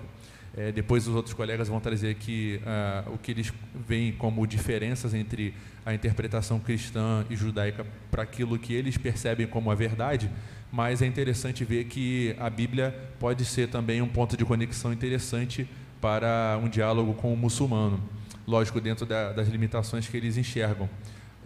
É, 0.57 0.73
depois 0.73 1.07
os 1.07 1.15
outros 1.15 1.35
colegas 1.35 1.69
vão 1.69 1.79
trazer 1.81 2.11
aqui 2.11 2.61
uh, 2.63 3.13
o 3.13 3.19
que 3.19 3.31
eles 3.31 3.53
veem 3.87 4.11
como 4.11 4.45
diferenças 4.47 5.13
entre 5.13 5.55
a 5.85 5.93
interpretação 5.93 6.59
cristã 6.59 7.25
e 7.29 7.37
judaica 7.37 7.87
para 8.11 8.23
aquilo 8.23 8.59
que 8.59 8.73
eles 8.73 8.97
percebem 8.97 9.47
como 9.47 9.71
a 9.71 9.75
verdade, 9.75 10.31
mas 10.73 11.03
é 11.03 11.07
interessante 11.07 11.63
ver 11.63 11.85
que 11.85 12.35
a 12.39 12.49
Bíblia 12.49 12.95
pode 13.19 13.45
ser 13.45 13.69
também 13.69 14.01
um 14.01 14.09
ponto 14.09 14.35
de 14.35 14.47
conexão 14.47 14.95
interessante 14.95 15.69
para 16.01 16.59
um 16.63 16.71
diálogo 16.71 17.13
com 17.13 17.33
o 17.33 17.37
muçulmano, 17.37 18.03
lógico, 18.47 18.81
dentro 18.81 19.07
da, 19.07 19.33
das 19.33 19.49
limitações 19.49 20.09
que 20.09 20.17
eles 20.17 20.37
enxergam. 20.37 20.89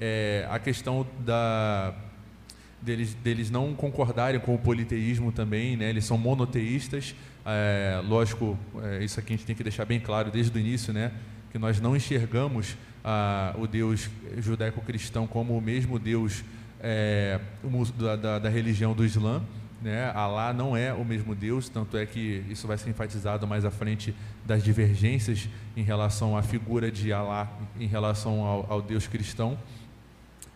É, 0.01 0.47
a 0.51 0.59
questão 0.59 1.07
da, 1.21 1.95
deles, 2.83 3.15
deles 3.15 3.51
não 3.51 3.75
concordarem 3.75 4.41
com 4.41 4.55
o 4.55 4.59
politeísmo 4.59 5.33
também, 5.33 5.77
né? 5.77 5.89
eles 5.89 6.05
são 6.05 6.19
monoteístas, 6.19 7.15
é, 7.45 8.01
lógico, 8.05 8.59
é, 8.83 9.05
isso 9.05 9.19
aqui 9.19 9.35
a 9.35 9.37
gente 9.37 9.47
tem 9.47 9.57
que 9.57 9.63
deixar 9.63 9.85
bem 9.85 10.01
claro 10.01 10.31
desde 10.31 10.57
o 10.57 10.61
início, 10.61 10.93
né? 10.93 11.13
que 11.51 11.59
nós 11.59 11.81
não 11.81 11.95
enxergamos 11.95 12.77
ah, 13.05 13.55
o 13.59 13.67
Deus 13.67 14.11
judaico-cristão 14.39 15.27
como 15.27 15.57
o 15.57 15.61
mesmo 15.61 15.99
Deus 15.99 16.43
é, 16.81 17.39
da, 17.97 18.17
da, 18.17 18.39
da, 18.41 18.49
religião 18.49 18.93
do 18.93 19.05
Islã. 19.05 19.43
Né? 19.85 20.11
Alá 20.15 20.51
não 20.55 20.75
é 20.75 20.95
o 20.95 21.05
mesmo 21.05 21.35
Deus, 21.35 21.69
tanto 21.69 21.99
é 21.99 22.07
que 22.07 22.43
isso 22.49 22.67
vai 22.67 22.79
ser 22.79 22.89
enfatizado 22.89 23.47
mais 23.47 23.67
à 23.67 23.71
frente 23.71 24.15
das 24.43 24.65
divergências 24.65 25.47
em 25.77 25.83
relação 25.83 26.39
à 26.39 26.43
figura 26.43 26.91
de 26.91 27.13
Alá, 27.13 27.53
em 27.79 27.87
relação 27.87 28.41
ao, 28.41 28.73
ao 28.73 28.81
Deus 28.81 29.07
cristão, 29.07 29.59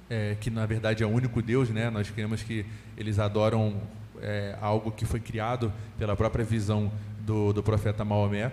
é, 0.09 0.35
que 0.41 0.49
na 0.49 0.65
verdade 0.65 1.03
é 1.03 1.07
o 1.07 1.11
único 1.11 1.43
Deus. 1.43 1.69
Né? 1.69 1.91
Nós 1.91 2.09
queremos 2.09 2.43
que 2.43 2.65
eles 2.97 3.19
adoram 3.19 3.83
é, 4.23 4.57
algo 4.63 4.91
que 4.91 5.05
foi 5.05 5.21
criado 5.21 5.71
pela 5.99 6.17
própria 6.17 6.43
visão 6.43 6.91
do, 7.21 7.53
do 7.53 7.63
profeta 7.63 8.07
Maomé. 8.07 8.51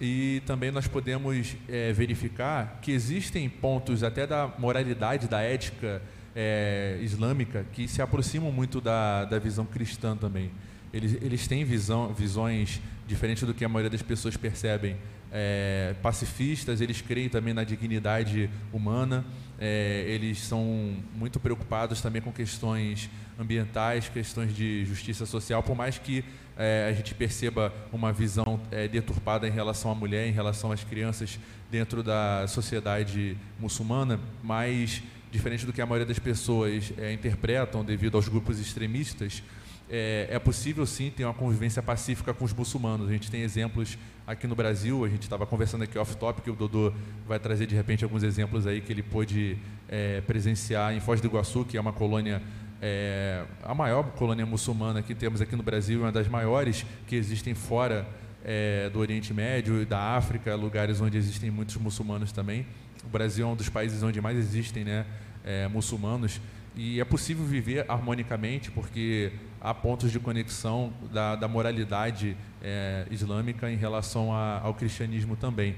E 0.00 0.42
também 0.46 0.72
nós 0.72 0.88
podemos 0.88 1.54
é, 1.68 1.92
verificar 1.92 2.80
que 2.82 2.90
existem 2.90 3.48
pontos 3.48 4.02
até 4.02 4.26
da 4.26 4.50
moralidade, 4.58 5.28
da 5.28 5.40
ética 5.42 6.02
é, 6.34 6.98
islâmica, 7.00 7.64
que 7.72 7.86
se 7.86 8.00
aproximam 8.00 8.50
muito 8.50 8.80
da, 8.80 9.24
da 9.24 9.38
visão 9.38 9.64
cristã 9.64 10.16
também. 10.16 10.50
Eles, 10.92 11.16
eles 11.22 11.46
têm 11.46 11.64
visão, 11.64 12.12
visões 12.12 12.80
diferentes 13.06 13.42
do 13.44 13.54
que 13.54 13.64
a 13.64 13.68
maioria 13.68 13.90
das 13.90 14.02
pessoas 14.02 14.36
percebem. 14.36 14.96
É, 15.34 15.94
pacifistas, 16.02 16.82
eles 16.82 17.00
creem 17.00 17.28
também 17.28 17.54
na 17.54 17.64
dignidade 17.64 18.50
humana, 18.70 19.24
é, 19.58 20.04
eles 20.06 20.38
são 20.40 20.94
muito 21.14 21.40
preocupados 21.40 22.02
também 22.02 22.20
com 22.20 22.30
questões 22.30 23.08
ambientais, 23.38 24.10
questões 24.10 24.54
de 24.54 24.84
justiça 24.84 25.24
social, 25.24 25.62
por 25.62 25.74
mais 25.74 25.98
que 25.98 26.22
é, 26.56 26.86
a 26.90 26.92
gente 26.92 27.14
perceba 27.14 27.72
uma 27.90 28.12
visão 28.12 28.60
é, 28.70 28.86
deturpada 28.86 29.48
em 29.48 29.50
relação 29.50 29.90
à 29.90 29.94
mulher, 29.94 30.26
em 30.28 30.32
relação 30.32 30.70
às 30.70 30.84
crianças 30.84 31.38
dentro 31.70 32.02
da 32.02 32.46
sociedade 32.46 33.38
muçulmana, 33.58 34.20
mas 34.42 35.02
diferente 35.32 35.64
do 35.64 35.72
que 35.72 35.80
a 35.80 35.86
maioria 35.86 36.06
das 36.06 36.18
pessoas 36.18 36.92
é, 36.98 37.10
interpretam 37.10 37.82
devido 37.82 38.16
aos 38.16 38.28
grupos 38.28 38.60
extremistas, 38.60 39.42
é, 39.90 40.28
é, 40.30 40.38
possível 40.38 40.84
sim 40.84 41.10
ter 41.10 41.24
uma 41.24 41.32
convivência 41.32 41.82
pacífica 41.82 42.34
com 42.34 42.44
os 42.44 42.52
muçulmanos. 42.52 43.08
A 43.08 43.12
gente 43.12 43.30
tem 43.30 43.40
exemplos 43.40 43.96
aqui 44.26 44.46
no 44.46 44.54
Brasil, 44.54 45.04
a 45.04 45.08
gente 45.08 45.22
estava 45.22 45.46
conversando 45.46 45.84
aqui 45.84 45.98
off-topic, 45.98 46.46
o 46.48 46.52
Dodô 46.52 46.92
vai 47.26 47.38
trazer 47.38 47.66
de 47.66 47.74
repente 47.74 48.04
alguns 48.04 48.22
exemplos 48.22 48.66
aí 48.66 48.82
que 48.82 48.92
ele 48.92 49.02
pôde 49.02 49.56
é, 49.88 50.20
presenciar 50.20 50.94
em 50.94 51.00
Foz 51.00 51.20
do 51.20 51.26
Iguaçu, 51.26 51.64
que 51.64 51.76
é 51.78 51.80
uma 51.80 51.92
colônia 51.92 52.42
é, 52.80 53.44
a 53.62 53.74
maior 53.74 54.02
colônia 54.12 54.44
muçulmana 54.44 55.02
que 55.02 55.14
temos 55.14 55.40
aqui 55.40 55.56
no 55.56 55.62
Brasil, 55.62 56.00
uma 56.00 56.12
das 56.12 56.28
maiores 56.28 56.84
que 57.06 57.16
existem 57.16 57.54
fora 57.54 58.06
é, 58.44 58.90
do 58.90 58.98
Oriente 58.98 59.32
Médio 59.32 59.80
e 59.80 59.84
da 59.84 60.16
África, 60.16 60.54
lugares 60.56 61.00
onde 61.00 61.16
existem 61.16 61.50
muitos 61.50 61.76
muçulmanos 61.76 62.32
também. 62.32 62.66
O 63.04 63.08
Brasil 63.08 63.46
é 63.46 63.48
um 63.48 63.56
dos 63.56 63.68
países 63.68 64.02
onde 64.02 64.20
mais 64.20 64.36
existem 64.36 64.84
né, 64.84 65.06
é, 65.44 65.68
muçulmanos 65.68 66.40
e 66.74 67.00
é 67.00 67.04
possível 67.04 67.44
viver 67.44 67.84
harmonicamente 67.88 68.70
porque 68.70 69.32
há 69.60 69.74
pontos 69.74 70.10
de 70.10 70.18
conexão 70.18 70.92
da, 71.12 71.36
da 71.36 71.46
moralidade 71.46 72.36
é, 72.62 73.06
islâmica 73.10 73.70
em 73.70 73.76
relação 73.76 74.32
a, 74.32 74.60
ao 74.60 74.74
cristianismo 74.74 75.36
também. 75.36 75.76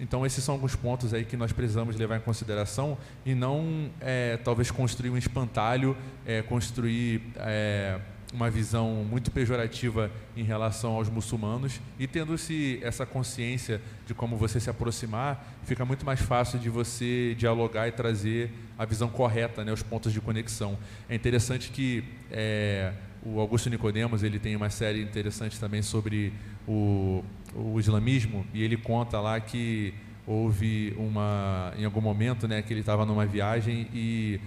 Então, 0.00 0.26
esses 0.26 0.42
são 0.42 0.56
alguns 0.56 0.74
pontos 0.74 1.14
aí 1.14 1.24
que 1.24 1.36
nós 1.36 1.52
precisamos 1.52 1.94
levar 1.94 2.16
em 2.16 2.20
consideração 2.20 2.98
e 3.24 3.32
não, 3.34 3.90
é, 4.00 4.36
talvez, 4.38 4.70
construir 4.70 5.10
um 5.10 5.16
espantalho, 5.16 5.96
é, 6.26 6.42
construir 6.42 7.22
é, 7.36 8.00
uma 8.34 8.50
visão 8.50 9.06
muito 9.08 9.30
pejorativa 9.30 10.10
em 10.36 10.42
relação 10.42 10.94
aos 10.94 11.08
muçulmanos 11.08 11.80
e 12.00 12.06
tendo-se 12.08 12.80
essa 12.82 13.06
consciência 13.06 13.80
de 14.08 14.12
como 14.12 14.36
você 14.36 14.58
se 14.58 14.68
aproximar, 14.68 15.54
fica 15.62 15.84
muito 15.84 16.04
mais 16.04 16.20
fácil 16.20 16.58
de 16.58 16.68
você 16.68 17.36
dialogar 17.38 17.86
e 17.86 17.92
trazer 17.92 18.50
a 18.76 18.84
visão 18.84 19.08
correta, 19.08 19.64
né, 19.64 19.72
os 19.72 19.84
pontos 19.84 20.12
de 20.12 20.20
conexão. 20.20 20.76
É 21.08 21.14
interessante 21.14 21.70
que 21.70 22.02
é, 22.28 22.92
o 23.24 23.38
Augusto 23.38 23.70
Nicodemos 23.70 24.24
ele 24.24 24.40
tem 24.40 24.56
uma 24.56 24.68
série 24.68 25.00
interessante 25.00 25.60
também 25.60 25.80
sobre 25.80 26.32
o, 26.66 27.22
o 27.54 27.78
islamismo 27.78 28.44
e 28.52 28.64
ele 28.64 28.76
conta 28.76 29.20
lá 29.20 29.38
que 29.38 29.94
houve 30.26 30.92
uma 30.96 31.72
em 31.78 31.84
algum 31.84 32.00
momento, 32.00 32.48
né, 32.48 32.62
que 32.62 32.72
ele 32.72 32.80
estava 32.80 33.06
numa 33.06 33.26
viagem 33.26 33.86
e 33.94 34.40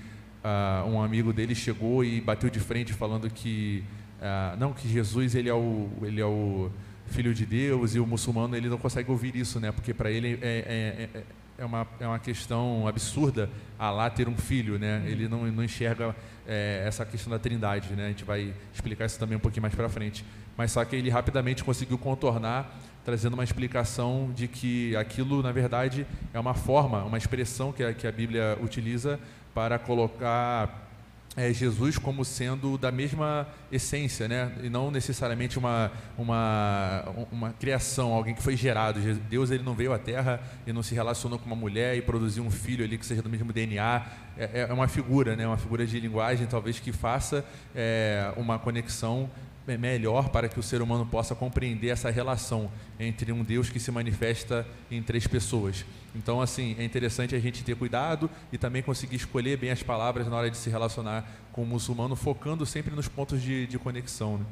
uh, 0.47 0.87
um 0.87 1.01
amigo 1.01 1.33
dele 1.33 1.53
chegou 1.53 2.03
e 2.03 2.21
bateu 2.21 2.49
de 2.49 2.59
frente 2.59 2.93
falando 2.93 3.29
que 3.29 3.83
uh, 4.19 4.57
não 4.57 4.73
que 4.73 4.87
Jesus 4.87 5.35
ele 5.35 5.49
é 5.49 5.53
o 5.53 5.89
ele 6.01 6.21
é 6.21 6.25
o 6.25 6.71
filho 7.07 7.33
de 7.33 7.45
Deus 7.45 7.95
e 7.95 7.99
o 7.99 8.05
muçulmano 8.05 8.55
ele 8.55 8.69
não 8.69 8.77
consegue 8.77 9.09
ouvir 9.09 9.35
isso, 9.35 9.59
né? 9.59 9.71
Porque 9.71 9.93
para 9.93 10.11
ele 10.11 10.39
é, 10.41 10.47
é, 10.47 11.09
é, 11.19 11.23
é, 11.57 11.65
uma, 11.65 11.87
é 11.99 12.07
uma 12.07 12.19
questão 12.19 12.87
absurda 12.87 13.49
Alá 13.79 14.09
ter 14.09 14.27
um 14.27 14.35
filho, 14.35 14.77
né? 14.77 15.03
Ele 15.05 15.27
não, 15.27 15.45
não 15.51 15.63
enxerga 15.63 16.15
é, 16.45 16.83
essa 16.85 17.05
questão 17.05 17.31
da 17.31 17.39
trindade, 17.39 17.93
né? 17.93 18.05
A 18.05 18.09
gente 18.09 18.25
vai 18.25 18.53
explicar 18.73 19.05
isso 19.05 19.19
também 19.19 19.37
um 19.37 19.39
pouquinho 19.39 19.61
mais 19.61 19.73
para 19.73 19.87
frente. 19.87 20.25
Mas 20.57 20.71
só 20.71 20.83
que 20.83 20.95
ele 20.95 21.09
rapidamente 21.09 21.63
conseguiu 21.63 21.97
contornar 21.97 22.75
trazendo 23.05 23.35
uma 23.35 23.43
explicação 23.45 24.33
de 24.35 24.49
que 24.49 24.93
aquilo, 24.97 25.41
na 25.41 25.53
verdade, 25.53 26.05
é 26.33 26.39
uma 26.39 26.53
forma, 26.53 27.05
uma 27.05 27.17
expressão 27.17 27.71
que 27.71 27.81
a, 27.81 27.93
que 27.93 28.05
a 28.05 28.11
Bíblia 28.11 28.57
utiliza 28.61 29.17
para 29.57 29.79
colocar 29.79 30.87
é, 31.35 31.51
Jesus 31.51 31.97
como 31.97 32.23
sendo 32.23 32.77
da 32.77 32.91
mesma 32.91 33.47
essência, 33.71 34.27
né? 34.27 34.51
E 34.61 34.69
não 34.69 34.91
necessariamente 34.91 35.57
uma, 35.57 35.91
uma, 36.15 37.03
uma 37.31 37.53
criação, 37.53 38.13
alguém 38.13 38.35
que 38.35 38.43
foi 38.43 38.55
gerado. 38.55 38.99
Deus 39.27 39.49
ele 39.49 39.63
não 39.63 39.73
veio 39.73 39.91
à 39.93 39.97
Terra 39.97 40.39
e 40.67 40.71
não 40.71 40.83
se 40.83 40.93
relacionou 40.93 41.39
com 41.39 41.47
uma 41.47 41.55
mulher 41.55 41.97
e 41.97 42.03
produziu 42.03 42.43
um 42.43 42.51
filho 42.51 42.85
ali 42.85 42.99
que 42.99 43.05
seja 43.05 43.23
do 43.23 43.29
mesmo 43.29 43.51
DNA. 43.51 44.05
É, 44.37 44.67
é 44.69 44.73
uma 44.73 44.87
figura, 44.87 45.35
né? 45.35 45.47
Uma 45.47 45.57
figura 45.57 45.87
de 45.87 45.99
linguagem, 45.99 46.45
talvez 46.45 46.79
que 46.79 46.91
faça 46.91 47.43
é, 47.75 48.31
uma 48.37 48.59
conexão 48.59 49.27
melhor 49.75 50.29
para 50.29 50.47
que 50.47 50.59
o 50.59 50.63
ser 50.63 50.81
humano 50.81 51.05
possa 51.05 51.33
compreender 51.33 51.89
essa 51.89 52.11
relação 52.11 52.69
entre 52.99 53.31
um 53.31 53.43
Deus 53.43 53.69
que 53.69 53.79
se 53.79 53.91
manifesta 53.91 54.65
em 54.91 55.01
três 55.01 55.25
pessoas. 55.25 55.83
Então, 56.15 56.39
assim, 56.39 56.75
é 56.79 56.85
interessante 56.85 57.35
a 57.35 57.39
gente 57.39 57.63
ter 57.63 57.75
cuidado 57.75 58.29
e 58.53 58.57
também 58.57 58.81
conseguir 58.81 59.15
escolher 59.15 59.57
bem 59.57 59.71
as 59.71 59.83
palavras 59.83 60.27
na 60.27 60.35
hora 60.37 60.49
de 60.49 60.57
se 60.57 60.69
relacionar 60.69 61.29
com 61.51 61.63
o 61.63 61.65
muçulmano, 61.65 62.15
focando 62.15 62.65
sempre 62.65 62.95
nos 62.95 63.07
pontos 63.07 63.41
de, 63.41 63.67
de 63.67 63.77
conexão. 63.77 64.37
Né? 64.37 64.45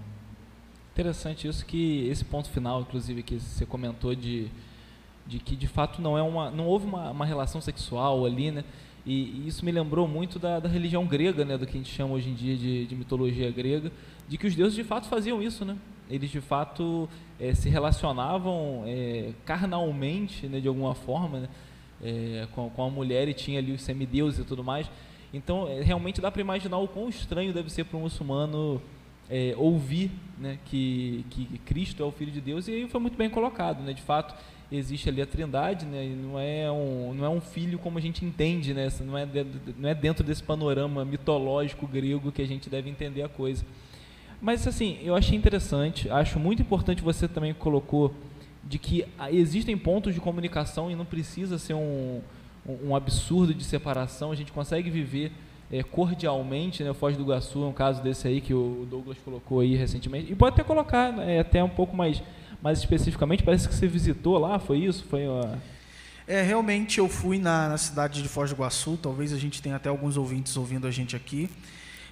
Interessante 0.93 1.47
isso 1.47 1.65
que 1.65 2.07
esse 2.09 2.25
ponto 2.25 2.49
final, 2.49 2.81
inclusive, 2.81 3.23
que 3.23 3.39
você 3.39 3.65
comentou 3.65 4.15
de, 4.15 4.47
de 5.27 5.39
que 5.39 5.55
de 5.55 5.67
fato 5.67 6.01
não 6.01 6.17
é 6.17 6.21
uma, 6.21 6.49
não 6.51 6.65
houve 6.65 6.85
uma, 6.85 7.11
uma 7.11 7.25
relação 7.25 7.61
sexual 7.61 8.25
ali, 8.25 8.51
né? 8.51 8.63
E, 9.05 9.43
e 9.43 9.47
isso 9.47 9.63
me 9.63 9.71
lembrou 9.71 10.07
muito 10.07 10.39
da, 10.39 10.59
da, 10.59 10.67
religião 10.67 11.05
grega, 11.05 11.45
né? 11.45 11.57
Do 11.57 11.67
que 11.67 11.73
a 11.73 11.77
gente 11.77 11.93
chama 11.93 12.15
hoje 12.15 12.29
em 12.29 12.33
dia 12.33 12.57
de, 12.57 12.87
de 12.87 12.95
mitologia 12.95 13.51
grega 13.51 13.91
de 14.27 14.37
que 14.37 14.47
os 14.47 14.55
deuses 14.55 14.75
de 14.75 14.83
fato 14.83 15.07
faziam 15.07 15.41
isso, 15.41 15.63
né? 15.63 15.77
Eles 16.09 16.29
de 16.29 16.41
fato 16.41 17.09
é, 17.39 17.53
se 17.53 17.69
relacionavam 17.69 18.83
é, 18.85 19.31
carnalmente, 19.43 20.47
né, 20.47 20.59
de 20.59 20.67
alguma 20.67 20.93
forma, 20.93 21.41
né, 21.41 21.49
é, 22.03 22.47
com, 22.53 22.69
com 22.69 22.83
a 22.83 22.89
mulher 22.89 23.27
e 23.27 23.33
tinha 23.33 23.59
ali 23.59 23.71
os 23.71 23.81
semideuses 23.81 24.39
e 24.39 24.43
tudo 24.43 24.63
mais. 24.63 24.89
Então, 25.33 25.67
realmente 25.81 26.21
dá 26.21 26.31
para 26.31 26.41
imaginar 26.41 26.77
o 26.77 26.87
quão 26.87 27.09
estranho 27.09 27.51
deve 27.51 27.69
ser 27.69 27.83
para 27.85 27.97
um 27.97 28.01
muçulmano 28.01 28.81
ouvir 29.57 30.11
né, 30.37 30.59
que, 30.65 31.25
que 31.31 31.45
Cristo 31.65 32.03
é 32.03 32.05
o 32.05 32.11
Filho 32.11 32.31
de 32.31 32.39
Deus. 32.39 32.67
E 32.67 32.71
aí 32.71 32.87
foi 32.87 33.01
muito 33.01 33.17
bem 33.17 33.29
colocado, 33.29 33.81
né? 33.81 33.91
De 33.91 34.01
fato, 34.01 34.35
existe 34.71 35.09
ali 35.09 35.21
a 35.21 35.25
Trindade, 35.25 35.85
né? 35.85 36.05
E 36.05 36.09
não 36.09 36.39
é 36.39 36.71
um 36.71 37.13
não 37.13 37.25
é 37.25 37.29
um 37.29 37.41
filho 37.41 37.79
como 37.79 37.97
a 37.97 38.01
gente 38.01 38.23
entende, 38.23 38.73
né? 38.73 38.87
Não 39.01 39.17
é 39.17 39.27
não 39.77 39.89
é 39.89 39.95
dentro 39.95 40.23
desse 40.23 40.43
panorama 40.43 41.03
mitológico 41.03 41.87
grego 41.87 42.31
que 42.31 42.41
a 42.41 42.47
gente 42.47 42.69
deve 42.69 42.89
entender 42.89 43.23
a 43.23 43.29
coisa. 43.29 43.65
Mas 44.41 44.67
assim, 44.67 44.99
eu 45.01 45.15
achei 45.15 45.37
interessante, 45.37 46.09
acho 46.09 46.39
muito 46.39 46.61
importante 46.61 47.01
você 47.01 47.27
também 47.27 47.53
colocou 47.53 48.13
de 48.63 48.79
que 48.79 49.05
existem 49.31 49.77
pontos 49.77 50.13
de 50.13 50.19
comunicação 50.19 50.89
e 50.89 50.95
não 50.95 51.05
precisa 51.05 51.57
ser 51.57 51.75
um, 51.75 52.19
um 52.83 52.95
absurdo 52.95 53.53
de 53.53 53.63
separação, 53.63 54.31
a 54.31 54.35
gente 54.35 54.51
consegue 54.51 54.89
viver 54.89 55.31
é, 55.71 55.83
cordialmente, 55.83 56.83
né? 56.83 56.91
O 56.91 56.93
Foz 56.93 57.15
do 57.15 57.23
Iguaçu 57.23 57.63
é 57.63 57.67
um 57.67 57.73
caso 57.73 58.01
desse 58.01 58.27
aí 58.27 58.41
que 58.41 58.53
o 58.53 58.87
Douglas 58.89 59.17
colocou 59.23 59.59
aí 59.59 59.75
recentemente, 59.75 60.31
e 60.31 60.35
pode 60.35 60.53
até 60.53 60.63
colocar 60.63 61.11
né, 61.11 61.39
até 61.39 61.63
um 61.63 61.69
pouco 61.69 61.95
mais, 61.95 62.21
mais 62.61 62.79
especificamente, 62.79 63.43
parece 63.43 63.67
que 63.67 63.73
você 63.73 63.87
visitou 63.87 64.37
lá, 64.37 64.59
foi 64.59 64.79
isso? 64.79 65.03
Foi 65.05 65.27
uma... 65.27 65.61
É, 66.27 66.41
realmente 66.41 66.97
eu 66.97 67.07
fui 67.07 67.37
na, 67.37 67.69
na 67.69 67.77
cidade 67.77 68.21
de 68.23 68.27
Foz 68.27 68.49
do 68.49 68.55
Iguaçu, 68.55 68.97
talvez 68.99 69.31
a 69.31 69.37
gente 69.37 69.61
tenha 69.61 69.75
até 69.75 69.89
alguns 69.89 70.17
ouvintes 70.17 70.57
ouvindo 70.57 70.87
a 70.87 70.91
gente 70.91 71.15
aqui, 71.15 71.49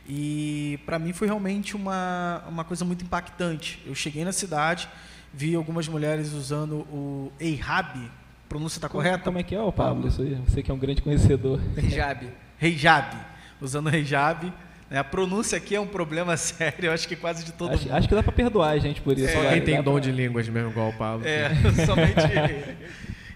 e 0.08 0.80
para 0.86 1.00
mim 1.00 1.14
foi 1.14 1.28
realmente 1.28 1.76
uma, 1.76 2.44
uma 2.48 2.64
coisa 2.64 2.84
muito 2.84 3.04
impactante. 3.04 3.82
Eu 3.86 3.96
cheguei 3.96 4.26
na 4.26 4.32
cidade, 4.32 4.90
vi 5.34 5.56
algumas 5.56 5.88
mulheres 5.88 6.34
usando 6.34 6.80
o 6.92 7.32
Eihab, 7.40 8.12
pronúncia 8.50 8.78
está 8.78 8.90
correta? 8.90 9.24
Como 9.24 9.38
é 9.38 9.44
que 9.44 9.56
é, 9.56 9.62
o 9.62 9.72
Pablo? 9.72 10.08
Isso 10.08 10.22
aí, 10.22 10.36
você 10.46 10.62
que 10.62 10.70
é 10.70 10.74
um 10.74 10.78
grande 10.78 11.02
conhecedor. 11.02 11.60
Hijab. 11.78 12.28
Hijab, 12.62 13.18
usando 13.62 13.88
o 13.88 13.96
Hijab. 13.96 14.54
Né? 14.90 15.00
A 15.00 15.04
pronúncia 15.04 15.58
aqui 15.58 15.76
é 15.76 15.80
um 15.80 15.88
problema 15.88 16.36
sério, 16.38 16.88
eu 16.88 16.92
acho 16.92 17.08
que 17.08 17.16
quase 17.16 17.44
de 17.44 17.54
todo 17.54 17.72
acho, 17.72 17.84
mundo. 17.84 17.96
Acho 17.96 18.08
que 18.08 18.16
dá 18.16 18.22
para 18.22 18.32
perdoar 18.32 18.72
a 18.72 18.78
gente 18.78 19.02
por 19.02 19.18
isso. 19.18 19.36
É, 19.36 19.54
quem 19.54 19.62
tem 19.62 19.82
dom 19.82 19.94
pra... 19.94 20.02
de 20.02 20.12
línguas 20.12 20.48
mesmo, 20.48 20.70
igual 20.70 20.90
o 20.90 20.94
Pablo. 20.94 21.26
É, 21.26 21.50
somente 21.86 22.22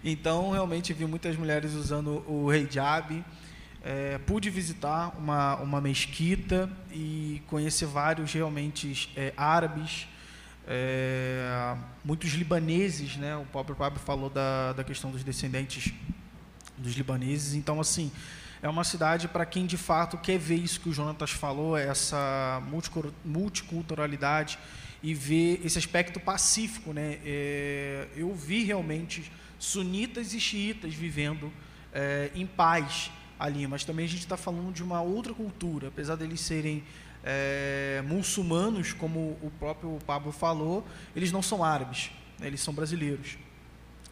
Então, 0.04 0.52
realmente, 0.52 0.94
vi 0.94 1.06
muitas 1.06 1.36
mulheres 1.36 1.74
usando 1.74 2.24
o 2.28 2.54
hijab. 2.54 3.24
É, 3.84 4.18
pude 4.20 4.50
visitar 4.50 5.18
uma, 5.18 5.56
uma 5.58 5.80
mesquita 5.80 6.70
e 6.92 7.42
conhecer 7.48 7.86
vários 7.86 8.34
realmente 8.34 9.10
é, 9.16 9.34
árabes, 9.38 10.08
é, 10.68 11.76
muitos 12.04 12.32
libaneses, 12.32 13.16
né? 13.16 13.36
O 13.38 13.46
próprio 13.46 13.76
Pablo 13.76 14.00
falou 14.00 14.30
da, 14.30 14.74
da 14.74 14.84
questão 14.84 15.12
dos 15.12 15.24
descendentes 15.24 15.94
dos 16.78 16.94
libaneses. 16.94 17.54
Então, 17.54 17.80
assim, 17.80 18.12
é 18.62 18.68
uma 18.68 18.84
cidade 18.84 19.28
para 19.28 19.46
quem 19.46 19.66
de 19.66 19.78
fato 19.78 20.18
quer 20.18 20.38
ver 20.38 20.56
isso 20.56 20.82
que 20.82 20.90
o 20.90 20.94
Jonatas 20.94 21.32
falou, 21.32 21.78
essa 21.78 22.62
multiculturalidade 23.24 24.60
e 25.02 25.14
ver 25.14 25.62
esse 25.64 25.78
aspecto 25.78 26.20
pacífico, 26.20 26.92
né? 26.92 27.20
É, 27.24 28.08
eu 28.16 28.34
vi 28.34 28.64
realmente 28.64 29.32
sunitas 29.60 30.34
e 30.34 30.40
xiitas 30.40 30.94
vivendo 30.94 31.52
é, 31.94 32.32
em 32.36 32.46
paz 32.46 33.12
ali, 33.40 33.68
mas 33.68 33.84
também 33.84 34.06
a 34.06 34.10
gente 34.10 34.22
está 34.22 34.38
falando 34.38 34.72
de 34.72 34.84
uma 34.84 35.02
outra 35.02 35.34
cultura, 35.34 35.90
apesar 35.90 36.16
deles 36.16 36.42
serem 36.42 36.84
é, 37.24 38.02
muçulmanos, 38.06 38.94
como 38.94 39.38
o 39.42 39.52
próprio 39.60 40.00
Pablo 40.06 40.32
falou, 40.32 40.86
eles 41.16 41.32
não 41.32 41.42
são 41.42 41.64
árabes, 41.64 42.12
né, 42.40 42.48
eles 42.48 42.62
são 42.62 42.74
brasileiros, 42.74 43.38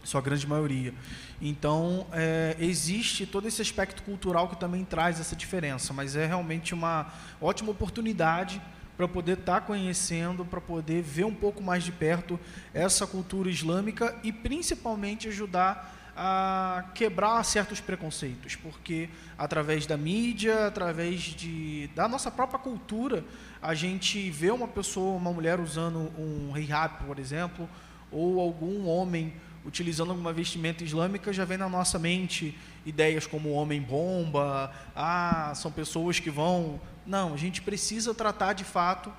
sua 0.03 0.21
grande 0.21 0.45
maioria. 0.45 0.93
Então, 1.41 2.05
é, 2.11 2.55
existe 2.59 3.25
todo 3.25 3.47
esse 3.47 3.61
aspecto 3.61 4.03
cultural 4.03 4.47
que 4.49 4.57
também 4.57 4.83
traz 4.83 5.19
essa 5.19 5.35
diferença, 5.35 5.93
mas 5.93 6.15
é 6.15 6.25
realmente 6.25 6.73
uma 6.73 7.11
ótima 7.41 7.71
oportunidade 7.71 8.61
para 8.95 9.07
poder 9.07 9.38
estar 9.39 9.59
tá 9.59 9.61
conhecendo, 9.61 10.45
para 10.45 10.61
poder 10.61 11.01
ver 11.01 11.25
um 11.25 11.33
pouco 11.33 11.61
mais 11.61 11.83
de 11.83 11.91
perto 11.91 12.39
essa 12.73 13.05
cultura 13.05 13.49
islâmica 13.49 14.15
e 14.23 14.31
principalmente 14.31 15.27
ajudar 15.27 15.94
a 16.15 16.86
quebrar 16.93 17.43
certos 17.43 17.82
preconceitos, 17.82 18.56
porque 18.56 19.10
através 19.38 19.86
da 19.86 19.97
mídia, 19.97 20.67
através 20.67 21.21
de, 21.21 21.89
da 21.93 22.08
nossa 22.08 22.32
própria 22.32 22.58
cultura, 22.58 23.23
a 23.62 23.73
gente 23.73 24.30
vê 24.32 24.49
uma 24.49 24.67
pessoa, 24.67 25.17
uma 25.17 25.34
mulher 25.34 25.60
usando 25.60 26.12
um 26.17 26.56
hijab, 26.56 27.04
por 27.06 27.19
exemplo, 27.19 27.69
ou 28.12 28.39
algum 28.39 28.88
homem 28.88 29.34
utilizando 29.65 30.12
alguma 30.12 30.32
vestimenta 30.32 30.84
islâmica, 30.84 31.34
já 31.34 31.43
vem 31.43 31.58
na 31.58 31.67
nossa 31.67 31.97
mente 31.97 32.58
ideias 32.86 33.25
como 33.25 33.51
homem-bomba, 33.51 34.71
ah, 34.95 35.51
são 35.56 35.71
pessoas 35.71 36.19
que 36.19 36.30
vão... 36.30 36.80
Não, 37.06 37.34
a 37.34 37.38
gente 37.38 37.62
precisa 37.62 38.13
tratar 38.13 38.54
de 38.54 38.63
fato 38.63 39.12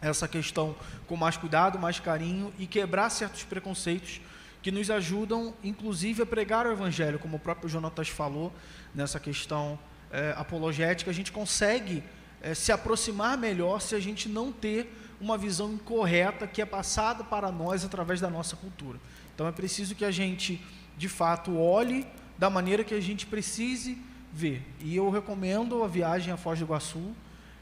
essa 0.00 0.28
questão 0.28 0.74
com 1.06 1.16
mais 1.16 1.36
cuidado, 1.36 1.78
mais 1.78 1.98
carinho 1.98 2.52
e 2.58 2.66
quebrar 2.66 3.10
certos 3.10 3.42
preconceitos 3.42 4.20
que 4.66 4.72
nos 4.72 4.90
ajudam, 4.90 5.54
inclusive, 5.62 6.22
a 6.22 6.26
pregar 6.26 6.66
o 6.66 6.72
Evangelho, 6.72 7.20
como 7.20 7.36
o 7.36 7.38
próprio 7.38 7.68
Jonatas 7.68 8.08
falou 8.08 8.52
nessa 8.92 9.20
questão 9.20 9.78
é, 10.10 10.34
apologética. 10.36 11.08
A 11.08 11.14
gente 11.14 11.30
consegue 11.30 12.02
é, 12.42 12.52
se 12.52 12.72
aproximar 12.72 13.38
melhor 13.38 13.80
se 13.80 13.94
a 13.94 14.00
gente 14.00 14.28
não 14.28 14.50
ter 14.50 14.92
uma 15.20 15.38
visão 15.38 15.72
incorreta 15.72 16.48
que 16.48 16.60
é 16.60 16.66
passada 16.66 17.22
para 17.22 17.52
nós 17.52 17.84
através 17.84 18.20
da 18.20 18.28
nossa 18.28 18.56
cultura. 18.56 18.98
Então 19.32 19.46
é 19.46 19.52
preciso 19.52 19.94
que 19.94 20.04
a 20.04 20.10
gente, 20.10 20.60
de 20.98 21.08
fato, 21.08 21.56
olhe 21.56 22.04
da 22.36 22.50
maneira 22.50 22.82
que 22.82 22.92
a 22.92 23.00
gente 23.00 23.24
precise 23.24 23.96
ver. 24.32 24.64
E 24.80 24.96
eu 24.96 25.08
recomendo 25.10 25.84
a 25.84 25.86
viagem 25.86 26.34
a 26.34 26.36
Foz 26.36 26.58
do 26.58 26.64
Iguaçu, 26.64 27.14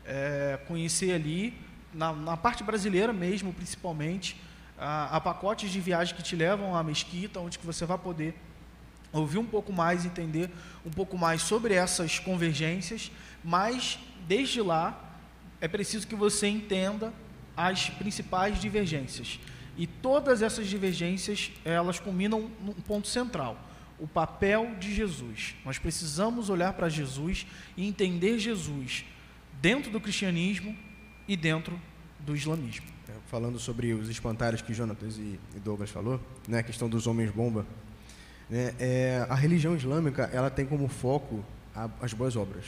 é, 0.07 0.59
conhecer 0.67 1.13
ali, 1.13 1.53
na, 1.93 2.15
na 2.15 2.35
parte 2.39 2.65
brasileira 2.65 3.13
mesmo, 3.13 3.53
principalmente, 3.53 4.41
há, 4.85 5.17
há 5.17 5.21
pacotes 5.21 5.71
de 5.71 5.81
viagem 5.81 6.15
que 6.15 6.23
te 6.23 6.37
levam 6.37 6.77
à 6.77 6.83
mesquita, 6.83 7.41
onde 7.41 7.59
que 7.59 7.67
você 7.67 7.87
vai 7.87 7.97
poder 7.97 8.35
ouvir 9.13 9.39
um 9.39 9.47
pouco 9.47 9.73
mais, 9.73 10.05
entender 10.05 10.51
um 10.85 10.91
pouco 10.91 11.17
mais 11.17 11.43
sobre 11.43 11.75
essas 11.75 12.19
convergências, 12.19 13.11
mas 13.43 13.99
desde 14.27 14.61
lá 14.61 15.17
é 15.61 15.69
preciso 15.69 16.07
que 16.07 16.15
você 16.15 16.49
entenda 16.49 17.13
as 17.57 17.89
principais 17.89 18.61
divergências. 18.61 19.39
E 19.77 19.87
todas 19.87 20.43
essas 20.43 20.67
divergências, 20.67 21.51
elas 21.65 21.99
culminam 21.99 22.51
num 22.61 22.75
ponto 22.75 23.09
central, 23.09 23.57
o 23.99 24.07
papel 24.07 24.75
de 24.79 24.95
Jesus. 24.95 25.55
Nós 25.65 25.79
precisamos 25.79 26.51
olhar 26.51 26.73
para 26.75 26.89
Jesus 26.89 27.47
e 27.77 27.87
entender 27.87 28.39
Jesus 28.39 29.05
dentro 29.61 29.91
do 29.91 30.01
cristianismo 30.01 30.77
e 31.27 31.37
dentro 31.37 31.81
do 32.21 32.37
islamismo. 32.37 32.94
É, 33.35 33.41
falando 33.41 33.59
sobre 33.59 33.93
os 33.93 34.09
espantalhos 34.09 34.63
que 34.63 34.73
Jonatas 34.73 35.19
e 35.19 35.41
Douglas 35.57 35.91
falou, 35.91 36.21
né, 36.47 36.61
a 36.61 36.63
questão 36.63 36.89
dos 36.89 37.09
homens 37.09 37.33
bomba, 37.33 37.67
né, 38.49 38.73
é, 38.79 39.27
a 39.29 39.35
religião 39.35 39.75
islâmica 39.75 40.31
ela 40.33 40.49
tem 40.49 40.65
como 40.65 40.87
foco 40.87 41.45
a, 41.75 41.91
as 42.01 42.13
boas 42.13 42.37
obras. 42.37 42.65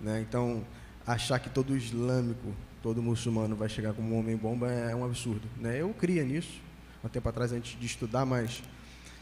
Né? 0.00 0.24
Então, 0.26 0.64
achar 1.06 1.38
que 1.38 1.50
todo 1.50 1.76
islâmico, 1.76 2.54
todo 2.82 3.02
muçulmano 3.02 3.54
vai 3.54 3.68
chegar 3.68 3.92
como 3.92 4.14
um 4.14 4.18
homem 4.18 4.34
bomba 4.38 4.70
é 4.70 4.94
um 4.94 5.04
absurdo. 5.04 5.46
Né? 5.58 5.82
Eu 5.82 5.90
cria 5.90 6.24
nisso. 6.24 6.62
Um 7.04 7.08
tempo 7.08 7.28
atrás, 7.28 7.52
antes 7.52 7.78
de 7.78 7.84
estudar 7.84 8.24
mais, 8.24 8.62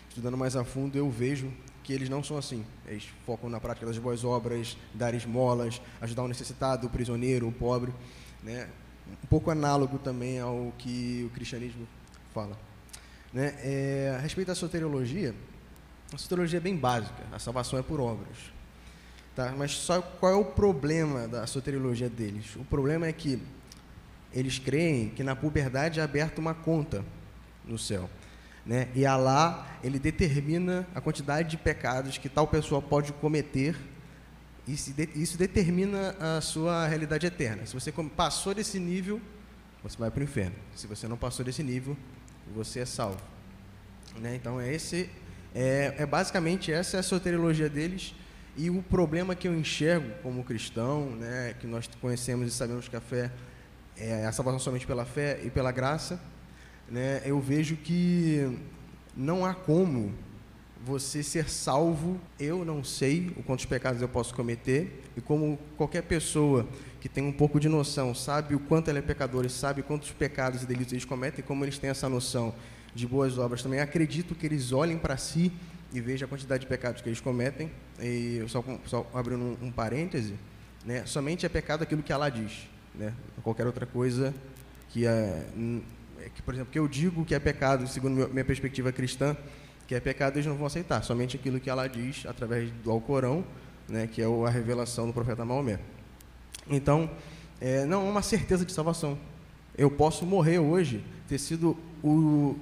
estudando 0.08 0.36
mais 0.36 0.54
a 0.54 0.62
fundo, 0.62 0.96
eu 0.96 1.10
vejo 1.10 1.52
que 1.82 1.92
eles 1.92 2.08
não 2.08 2.22
são 2.22 2.38
assim. 2.38 2.64
Eles 2.86 3.08
focam 3.26 3.50
na 3.50 3.58
prática 3.58 3.84
das 3.84 3.98
boas 3.98 4.22
obras, 4.22 4.76
dar 4.94 5.12
esmolas, 5.12 5.82
ajudar 6.00 6.22
o 6.22 6.28
necessitado, 6.28 6.86
o 6.86 6.90
prisioneiro, 6.90 7.48
o 7.48 7.52
pobre. 7.52 7.92
Né? 8.44 8.68
Um 9.22 9.26
pouco 9.26 9.50
análogo 9.50 9.98
também 9.98 10.40
ao 10.40 10.72
que 10.78 11.24
o 11.26 11.34
cristianismo 11.34 11.86
fala. 12.32 12.58
Né? 13.32 13.54
É, 13.58 14.14
a 14.16 14.20
respeito 14.20 14.48
da 14.48 14.54
soteriologia, 14.54 15.34
a 16.12 16.18
soteriologia 16.18 16.58
é 16.58 16.60
bem 16.60 16.76
básica, 16.76 17.22
a 17.32 17.38
salvação 17.38 17.78
é 17.78 17.82
por 17.82 18.00
obras. 18.00 18.36
Tá? 19.34 19.52
Mas 19.56 19.72
só 19.72 20.00
qual 20.00 20.32
é 20.32 20.36
o 20.36 20.44
problema 20.44 21.26
da 21.26 21.46
soteriologia 21.46 22.08
deles? 22.08 22.54
O 22.56 22.64
problema 22.64 23.06
é 23.06 23.12
que 23.12 23.42
eles 24.32 24.58
creem 24.58 25.08
que 25.08 25.22
na 25.22 25.34
puberdade 25.34 26.00
é 26.00 26.02
aberta 26.02 26.40
uma 26.40 26.54
conta 26.54 27.04
no 27.64 27.78
céu. 27.78 28.08
Né? 28.64 28.88
E 28.94 29.04
Alá, 29.04 29.78
ele 29.82 29.98
determina 29.98 30.86
a 30.94 31.00
quantidade 31.00 31.50
de 31.50 31.56
pecados 31.56 32.18
que 32.18 32.28
tal 32.28 32.46
pessoa 32.46 32.80
pode 32.80 33.12
cometer 33.14 33.76
e 34.66 34.72
isso 35.14 35.36
determina 35.36 36.16
a 36.18 36.40
sua 36.40 36.86
realidade 36.86 37.26
eterna. 37.26 37.66
Se 37.66 37.74
você 37.74 37.92
passou 37.92 38.54
desse 38.54 38.78
nível, 38.78 39.20
você 39.82 39.96
vai 39.98 40.10
para 40.10 40.20
o 40.20 40.24
inferno. 40.24 40.56
Se 40.74 40.86
você 40.86 41.06
não 41.06 41.16
passou 41.16 41.44
desse 41.44 41.62
nível, 41.62 41.96
você 42.54 42.80
é 42.80 42.86
salvo. 42.86 43.20
Né? 44.18 44.36
Então, 44.36 44.60
é 44.60 44.72
esse 44.72 45.10
é, 45.54 45.94
é 45.98 46.06
basicamente 46.06 46.72
essa 46.72 46.96
é 46.96 47.00
a 47.00 47.02
soteriologia 47.02 47.68
deles 47.68 48.14
e 48.56 48.70
o 48.70 48.82
problema 48.82 49.34
que 49.34 49.46
eu 49.46 49.54
enxergo 49.54 50.10
como 50.22 50.42
cristão, 50.42 51.10
né, 51.10 51.54
que 51.60 51.66
nós 51.66 51.88
conhecemos 52.00 52.48
e 52.48 52.50
sabemos 52.50 52.88
que 52.88 52.96
a 52.96 53.00
fé 53.00 53.30
é 53.96 54.26
a 54.26 54.32
salvação 54.32 54.58
somente 54.58 54.86
pela 54.86 55.04
fé 55.04 55.40
e 55.44 55.50
pela 55.50 55.70
graça, 55.70 56.20
né, 56.88 57.22
eu 57.24 57.40
vejo 57.40 57.76
que 57.76 58.58
não 59.16 59.44
há 59.44 59.54
como 59.54 60.12
você 60.84 61.22
ser 61.22 61.48
salvo. 61.48 62.20
Eu 62.38 62.64
não 62.64 62.84
sei 62.84 63.32
o 63.36 63.42
quantos 63.42 63.64
pecados 63.64 64.02
eu 64.02 64.08
posso 64.08 64.34
cometer 64.34 65.02
e 65.16 65.20
como 65.20 65.58
qualquer 65.76 66.02
pessoa 66.02 66.68
que 67.00 67.08
tem 67.08 67.24
um 67.24 67.32
pouco 67.32 67.58
de 67.58 67.68
noção 67.68 68.14
sabe 68.14 68.54
o 68.54 68.60
quanto 68.60 68.88
ela 68.88 68.98
é 68.98 69.02
pecadora 69.02 69.48
sabe 69.48 69.82
quantos 69.82 70.10
pecados 70.10 70.62
e 70.62 70.66
delitos 70.66 70.92
eles 70.92 71.04
cometem, 71.04 71.44
como 71.44 71.64
eles 71.64 71.78
têm 71.78 71.90
essa 71.90 72.08
noção 72.08 72.54
de 72.94 73.06
boas 73.06 73.38
obras 73.38 73.62
também. 73.62 73.80
Acredito 73.80 74.34
que 74.34 74.46
eles 74.46 74.72
olhem 74.72 74.98
para 74.98 75.16
si 75.16 75.50
e 75.92 76.00
vejam 76.00 76.26
a 76.26 76.28
quantidade 76.28 76.62
de 76.62 76.66
pecados 76.66 77.00
que 77.00 77.08
eles 77.08 77.20
cometem. 77.20 77.70
E 78.00 78.44
só, 78.48 78.62
só 78.86 79.10
abrindo 79.14 79.42
um, 79.42 79.66
um 79.66 79.72
parêntese, 79.72 80.34
né? 80.84 81.06
Somente 81.06 81.46
é 81.46 81.48
pecado 81.48 81.82
aquilo 81.82 82.02
que 82.02 82.12
Allah 82.12 82.28
diz, 82.28 82.68
né? 82.94 83.12
Qualquer 83.42 83.66
outra 83.66 83.86
coisa 83.86 84.34
que 84.90 85.06
é, 85.06 85.46
é 86.20 86.28
que, 86.34 86.42
por 86.42 86.54
exemplo, 86.54 86.72
que 86.72 86.78
eu 86.78 86.86
digo 86.86 87.24
que 87.24 87.34
é 87.34 87.38
pecado, 87.38 87.86
segundo 87.86 88.28
minha 88.28 88.44
perspectiva 88.44 88.92
cristã, 88.92 89.36
que 89.86 89.94
é 89.94 90.00
pecado 90.00 90.36
eles 90.36 90.46
não 90.46 90.56
vão 90.56 90.66
aceitar, 90.66 91.02
somente 91.02 91.36
aquilo 91.36 91.60
que 91.60 91.68
ela 91.68 91.86
diz 91.86 92.24
através 92.26 92.70
do 92.82 92.90
Alcorão, 92.90 93.44
né, 93.88 94.06
que 94.06 94.22
é 94.22 94.24
a 94.24 94.50
revelação 94.50 95.06
do 95.06 95.12
profeta 95.12 95.44
Maomé. 95.44 95.78
Então, 96.68 97.10
é, 97.60 97.84
não 97.84 98.06
é 98.06 98.10
uma 98.10 98.22
certeza 98.22 98.64
de 98.64 98.72
salvação. 98.72 99.18
Eu 99.76 99.90
posso 99.90 100.24
morrer 100.24 100.58
hoje, 100.58 101.04
ter 101.28 101.38
sido 101.38 101.76
o, 102.02 102.56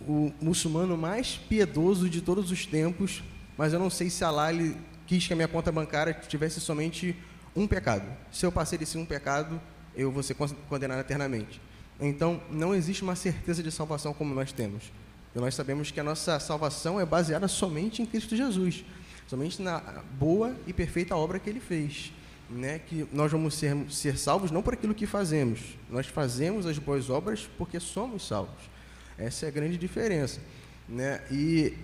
o 0.00 0.32
muçulmano 0.40 0.96
mais 0.96 1.36
piedoso 1.36 2.08
de 2.08 2.20
todos 2.20 2.50
os 2.50 2.66
tempos, 2.66 3.22
mas 3.56 3.72
eu 3.72 3.78
não 3.78 3.90
sei 3.90 4.10
se 4.10 4.24
Allah 4.24 4.52
ele 4.52 4.76
quis 5.06 5.26
que 5.26 5.32
a 5.32 5.36
minha 5.36 5.48
conta 5.48 5.72
bancária 5.72 6.14
tivesse 6.14 6.60
somente 6.60 7.16
um 7.54 7.66
pecado. 7.66 8.04
Se 8.30 8.46
eu 8.46 8.52
passei 8.52 8.78
desse 8.78 8.96
um 8.96 9.04
pecado, 9.04 9.60
eu 9.94 10.10
vou 10.10 10.22
ser 10.22 10.34
condenado 10.68 11.00
eternamente. 11.00 11.60
Então, 12.00 12.40
não 12.50 12.74
existe 12.74 13.02
uma 13.02 13.14
certeza 13.14 13.62
de 13.62 13.70
salvação 13.70 14.14
como 14.14 14.34
nós 14.34 14.52
temos. 14.52 14.90
Nós 15.34 15.54
sabemos 15.54 15.90
que 15.90 15.98
a 15.98 16.04
nossa 16.04 16.38
salvação 16.38 17.00
é 17.00 17.06
baseada 17.06 17.48
somente 17.48 18.02
em 18.02 18.06
Cristo 18.06 18.36
Jesus, 18.36 18.84
somente 19.26 19.62
na 19.62 19.80
boa 20.18 20.54
e 20.66 20.72
perfeita 20.72 21.16
obra 21.16 21.38
que 21.38 21.48
Ele 21.48 21.60
fez. 21.60 22.12
Né? 22.50 22.80
Que 22.80 23.08
nós 23.12 23.32
vamos 23.32 23.54
ser, 23.54 23.74
ser 23.90 24.18
salvos 24.18 24.50
não 24.50 24.62
por 24.62 24.74
aquilo 24.74 24.94
que 24.94 25.06
fazemos, 25.06 25.60
nós 25.88 26.06
fazemos 26.06 26.66
as 26.66 26.76
boas 26.78 27.08
obras 27.08 27.48
porque 27.56 27.80
somos 27.80 28.26
salvos. 28.26 28.70
Essa 29.16 29.46
é 29.46 29.48
a 29.48 29.52
grande 29.52 29.78
diferença. 29.78 30.40
Né? 30.86 31.22
E 31.30 31.74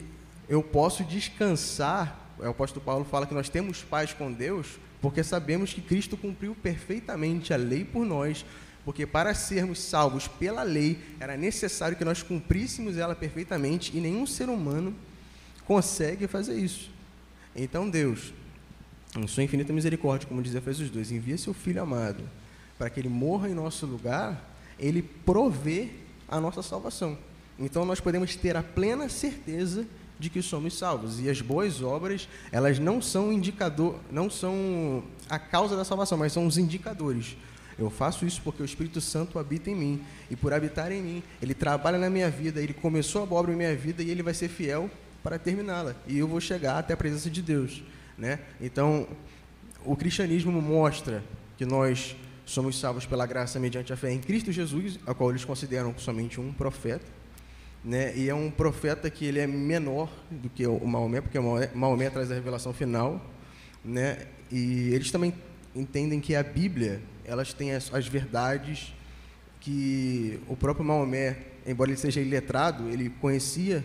eu 0.48 0.62
posso 0.62 1.04
descansar, 1.04 2.34
o 2.38 2.46
apóstolo 2.46 2.84
Paulo 2.84 3.04
fala 3.04 3.26
que 3.26 3.34
nós 3.34 3.48
temos 3.48 3.82
paz 3.82 4.12
com 4.12 4.30
Deus, 4.30 4.78
porque 5.00 5.22
sabemos 5.22 5.72
que 5.72 5.80
Cristo 5.80 6.16
cumpriu 6.16 6.54
perfeitamente 6.54 7.54
a 7.54 7.56
lei 7.56 7.84
por 7.84 8.04
nós, 8.04 8.44
porque 8.88 9.06
para 9.06 9.34
sermos 9.34 9.80
salvos 9.80 10.26
pela 10.26 10.62
lei 10.62 10.98
era 11.20 11.36
necessário 11.36 11.94
que 11.94 12.06
nós 12.06 12.22
cumpríssemos 12.22 12.96
ela 12.96 13.14
perfeitamente 13.14 13.94
e 13.94 14.00
nenhum 14.00 14.24
ser 14.26 14.48
humano 14.48 14.96
consegue 15.66 16.26
fazer 16.26 16.58
isso. 16.58 16.90
Então 17.54 17.90
Deus, 17.90 18.32
em 19.14 19.26
sua 19.26 19.42
infinita 19.42 19.74
misericórdia, 19.74 20.26
como 20.26 20.40
diz 20.40 20.54
Efésios 20.54 20.88
2, 20.88 21.12
envia 21.12 21.36
seu 21.36 21.52
Filho 21.52 21.82
amado 21.82 22.24
para 22.78 22.88
que 22.88 22.98
ele 22.98 23.10
morra 23.10 23.50
em 23.50 23.52
nosso 23.52 23.84
lugar, 23.84 24.56
ele 24.78 25.02
provê 25.02 25.90
a 26.26 26.40
nossa 26.40 26.62
salvação. 26.62 27.18
Então 27.58 27.84
nós 27.84 28.00
podemos 28.00 28.36
ter 28.36 28.56
a 28.56 28.62
plena 28.62 29.10
certeza 29.10 29.86
de 30.18 30.30
que 30.30 30.40
somos 30.40 30.78
salvos. 30.78 31.20
E 31.20 31.28
as 31.28 31.42
boas 31.42 31.82
obras, 31.82 32.26
elas 32.50 32.78
não 32.78 33.02
são 33.02 33.30
indicador, 33.30 34.00
não 34.10 34.30
são 34.30 35.04
a 35.28 35.38
causa 35.38 35.76
da 35.76 35.84
salvação, 35.84 36.16
mas 36.16 36.32
são 36.32 36.46
os 36.46 36.56
indicadores. 36.56 37.36
Eu 37.78 37.90
faço 37.90 38.26
isso 38.26 38.40
porque 38.42 38.62
o 38.62 38.64
Espírito 38.64 39.00
Santo 39.00 39.38
habita 39.38 39.70
em 39.70 39.74
mim. 39.74 40.02
E 40.30 40.36
por 40.36 40.52
habitar 40.52 40.90
em 40.90 41.02
mim, 41.02 41.22
ele 41.40 41.54
trabalha 41.54 41.98
na 41.98 42.10
minha 42.10 42.28
vida, 42.30 42.60
ele 42.60 42.74
começou 42.74 43.22
a 43.22 43.34
obra 43.34 43.52
em 43.52 43.56
minha 43.56 43.74
vida 43.76 44.02
e 44.02 44.10
ele 44.10 44.22
vai 44.22 44.34
ser 44.34 44.48
fiel 44.48 44.90
para 45.22 45.38
terminá-la. 45.38 45.94
E 46.06 46.18
eu 46.18 46.26
vou 46.26 46.40
chegar 46.40 46.78
até 46.78 46.94
a 46.94 46.96
presença 46.96 47.30
de 47.30 47.40
Deus. 47.40 47.82
Né? 48.16 48.40
Então, 48.60 49.06
o 49.84 49.94
cristianismo 49.94 50.60
mostra 50.60 51.22
que 51.56 51.64
nós 51.64 52.16
somos 52.44 52.78
salvos 52.80 53.06
pela 53.06 53.26
graça 53.26 53.60
mediante 53.60 53.92
a 53.92 53.96
fé 53.96 54.10
em 54.10 54.18
Cristo 54.18 54.50
Jesus, 54.50 54.98
a 55.06 55.14
qual 55.14 55.30
eles 55.30 55.44
consideram 55.44 55.94
somente 55.98 56.40
um 56.40 56.52
profeta 56.52 57.18
né? 57.84 58.12
E 58.16 58.28
é 58.28 58.34
um 58.34 58.50
profeta 58.50 59.08
que 59.10 59.24
ele 59.24 59.38
é 59.38 59.46
menor 59.46 60.10
do 60.30 60.48
que 60.48 60.66
o 60.66 60.86
Maomé, 60.86 61.20
porque 61.20 61.38
Maomé, 61.74 62.10
traz 62.10 62.30
a 62.30 62.34
revelação 62.34 62.72
final, 62.72 63.24
né? 63.84 64.26
E 64.50 64.90
eles 64.92 65.10
também 65.10 65.32
entendem 65.74 66.20
que 66.20 66.34
a 66.34 66.42
Bíblia, 66.42 67.00
elas 67.28 67.52
têm 67.52 67.72
as, 67.72 67.92
as 67.92 68.08
verdades 68.08 68.94
que 69.60 70.40
o 70.48 70.56
próprio 70.56 70.84
Maomé, 70.84 71.36
embora 71.66 71.90
ele 71.90 71.98
seja 71.98 72.20
iletrado, 72.20 72.88
ele 72.88 73.10
conhecia 73.20 73.84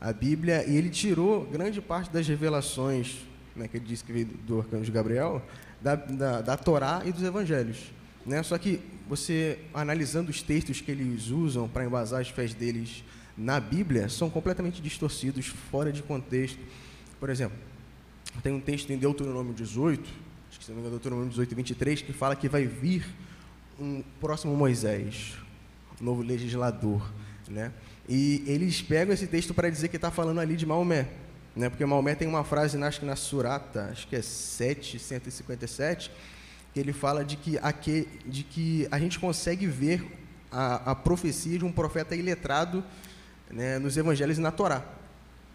a 0.00 0.12
Bíblia 0.12 0.64
e 0.68 0.76
ele 0.76 0.90
tirou 0.90 1.46
grande 1.46 1.80
parte 1.80 2.10
das 2.10 2.26
revelações, 2.26 3.18
né, 3.56 3.68
que 3.68 3.76
ele 3.76 3.86
disse 3.86 4.04
que 4.04 4.12
veio 4.12 4.26
do 4.26 4.58
arcanjo 4.60 4.92
Gabriel, 4.92 5.42
da, 5.80 5.94
da, 5.94 6.40
da 6.42 6.56
Torá 6.56 7.02
e 7.04 7.12
dos 7.12 7.22
Evangelhos. 7.22 7.92
Né? 8.26 8.42
Só 8.42 8.58
que 8.58 8.80
você 9.08 9.58
analisando 9.72 10.30
os 10.30 10.42
textos 10.42 10.80
que 10.80 10.90
eles 10.90 11.28
usam 11.28 11.68
para 11.68 11.84
embasar 11.84 12.20
as 12.20 12.28
fés 12.28 12.54
deles 12.54 13.04
na 13.36 13.58
Bíblia, 13.58 14.08
são 14.08 14.28
completamente 14.28 14.82
distorcidos, 14.82 15.46
fora 15.46 15.92
de 15.92 16.02
contexto. 16.02 16.58
Por 17.18 17.30
exemplo, 17.30 17.56
tem 18.42 18.52
um 18.52 18.60
texto 18.60 18.92
em 18.92 18.98
Deuteronômio 18.98 19.54
18, 19.54 20.02
acho 20.02 20.08
que 20.08 20.31
se 20.62 20.70
não 20.70 20.76
me 20.76 20.80
engano, 20.82 20.96
Deuteronômio 20.96 21.28
18, 21.28 21.56
23, 21.56 22.02
que 22.02 22.12
fala 22.12 22.36
que 22.36 22.48
vai 22.48 22.64
vir 22.64 23.04
um 23.80 24.00
próximo 24.20 24.56
Moisés, 24.56 25.36
um 26.00 26.04
novo 26.04 26.22
legislador, 26.22 27.04
né? 27.48 27.72
E 28.08 28.44
eles 28.46 28.80
pegam 28.80 29.12
esse 29.12 29.26
texto 29.26 29.52
para 29.52 29.68
dizer 29.68 29.88
que 29.88 29.96
está 29.96 30.10
falando 30.10 30.38
ali 30.38 30.54
de 30.54 30.64
Maomé, 30.64 31.08
né? 31.56 31.68
Porque 31.68 31.84
Maomé 31.84 32.14
tem 32.14 32.28
uma 32.28 32.44
frase, 32.44 32.80
acho 32.80 33.00
que 33.00 33.06
na 33.06 33.16
Surata, 33.16 33.88
acho 33.90 34.06
que 34.06 34.14
é 34.14 34.22
7, 34.22 35.00
157, 35.00 36.12
que 36.72 36.78
ele 36.78 36.92
fala 36.92 37.24
de 37.24 37.36
que, 37.36 37.58
aqui, 37.58 38.08
de 38.24 38.44
que 38.44 38.86
a 38.92 39.00
gente 39.00 39.18
consegue 39.18 39.66
ver 39.66 40.06
a, 40.50 40.92
a 40.92 40.94
profecia 40.94 41.58
de 41.58 41.64
um 41.64 41.72
profeta 41.72 42.14
iletrado 42.14 42.84
né, 43.50 43.80
nos 43.80 43.96
evangelhos 43.96 44.38
e 44.38 44.40
na 44.40 44.52
Torá. 44.52 44.84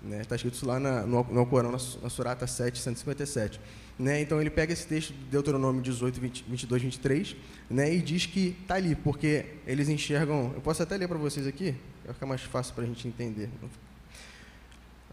Está 0.04 0.17
né? 0.17 0.24
Tá 0.26 0.36
escrito 0.36 0.56
isso 0.56 0.65
lá 0.65 0.82
na, 0.82 1.04
no, 1.04 1.24
no 1.24 1.46
Corão, 1.46 1.72
na, 1.72 1.80
na 2.02 2.10
Surata 2.10 2.46
7, 2.46 2.78
157. 2.78 3.60
Né? 3.97 4.21
Então 4.21 4.39
ele 4.39 4.49
pega 4.49 4.73
esse 4.73 4.86
texto 4.86 5.12
de 5.12 5.25
Deuteronômio 5.25 5.81
18, 5.81 6.19
20, 6.19 6.45
22, 6.47 6.81
23 6.83 7.36
né? 7.69 7.93
e 7.93 8.01
diz 8.01 8.25
que 8.25 8.55
está 8.62 8.75
ali, 8.75 8.95
porque 8.95 9.45
eles 9.65 9.89
enxergam. 9.89 10.51
Eu 10.53 10.62
posso 10.62 10.83
até 10.83 10.95
ler 10.97 11.07
para 11.07 11.17
vocês 11.17 11.47
aqui, 11.47 11.75
vai 12.05 12.13
ficar 12.13 12.25
mais 12.25 12.41
fácil 12.41 12.73
para 12.75 12.83
a 12.83 12.88
gente 12.88 13.07
entender. 13.07 13.49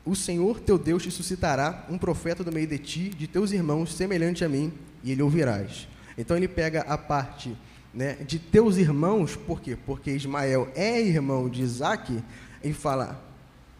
O 0.04 0.14
Senhor 0.14 0.60
teu 0.60 0.78
Deus 0.78 1.02
te 1.02 1.10
suscitará 1.10 1.86
um 1.88 1.96
profeta 1.96 2.44
do 2.44 2.52
meio 2.52 2.66
de 2.66 2.78
ti, 2.78 3.08
de 3.08 3.26
teus 3.26 3.52
irmãos, 3.52 3.94
semelhante 3.94 4.44
a 4.44 4.48
mim, 4.48 4.70
e 5.02 5.12
ele 5.12 5.22
ouvirás. 5.22 5.88
Então 6.18 6.36
ele 6.36 6.46
pega 6.46 6.82
a 6.82 6.98
parte 6.98 7.56
né, 7.92 8.14
de 8.26 8.38
teus 8.38 8.76
irmãos, 8.76 9.34
por 9.34 9.62
quê? 9.62 9.78
Porque 9.86 10.10
Ismael 10.10 10.70
é 10.74 11.00
irmão 11.00 11.48
de 11.48 11.62
Isaac, 11.62 12.22
e 12.64 12.72
fala: 12.72 13.22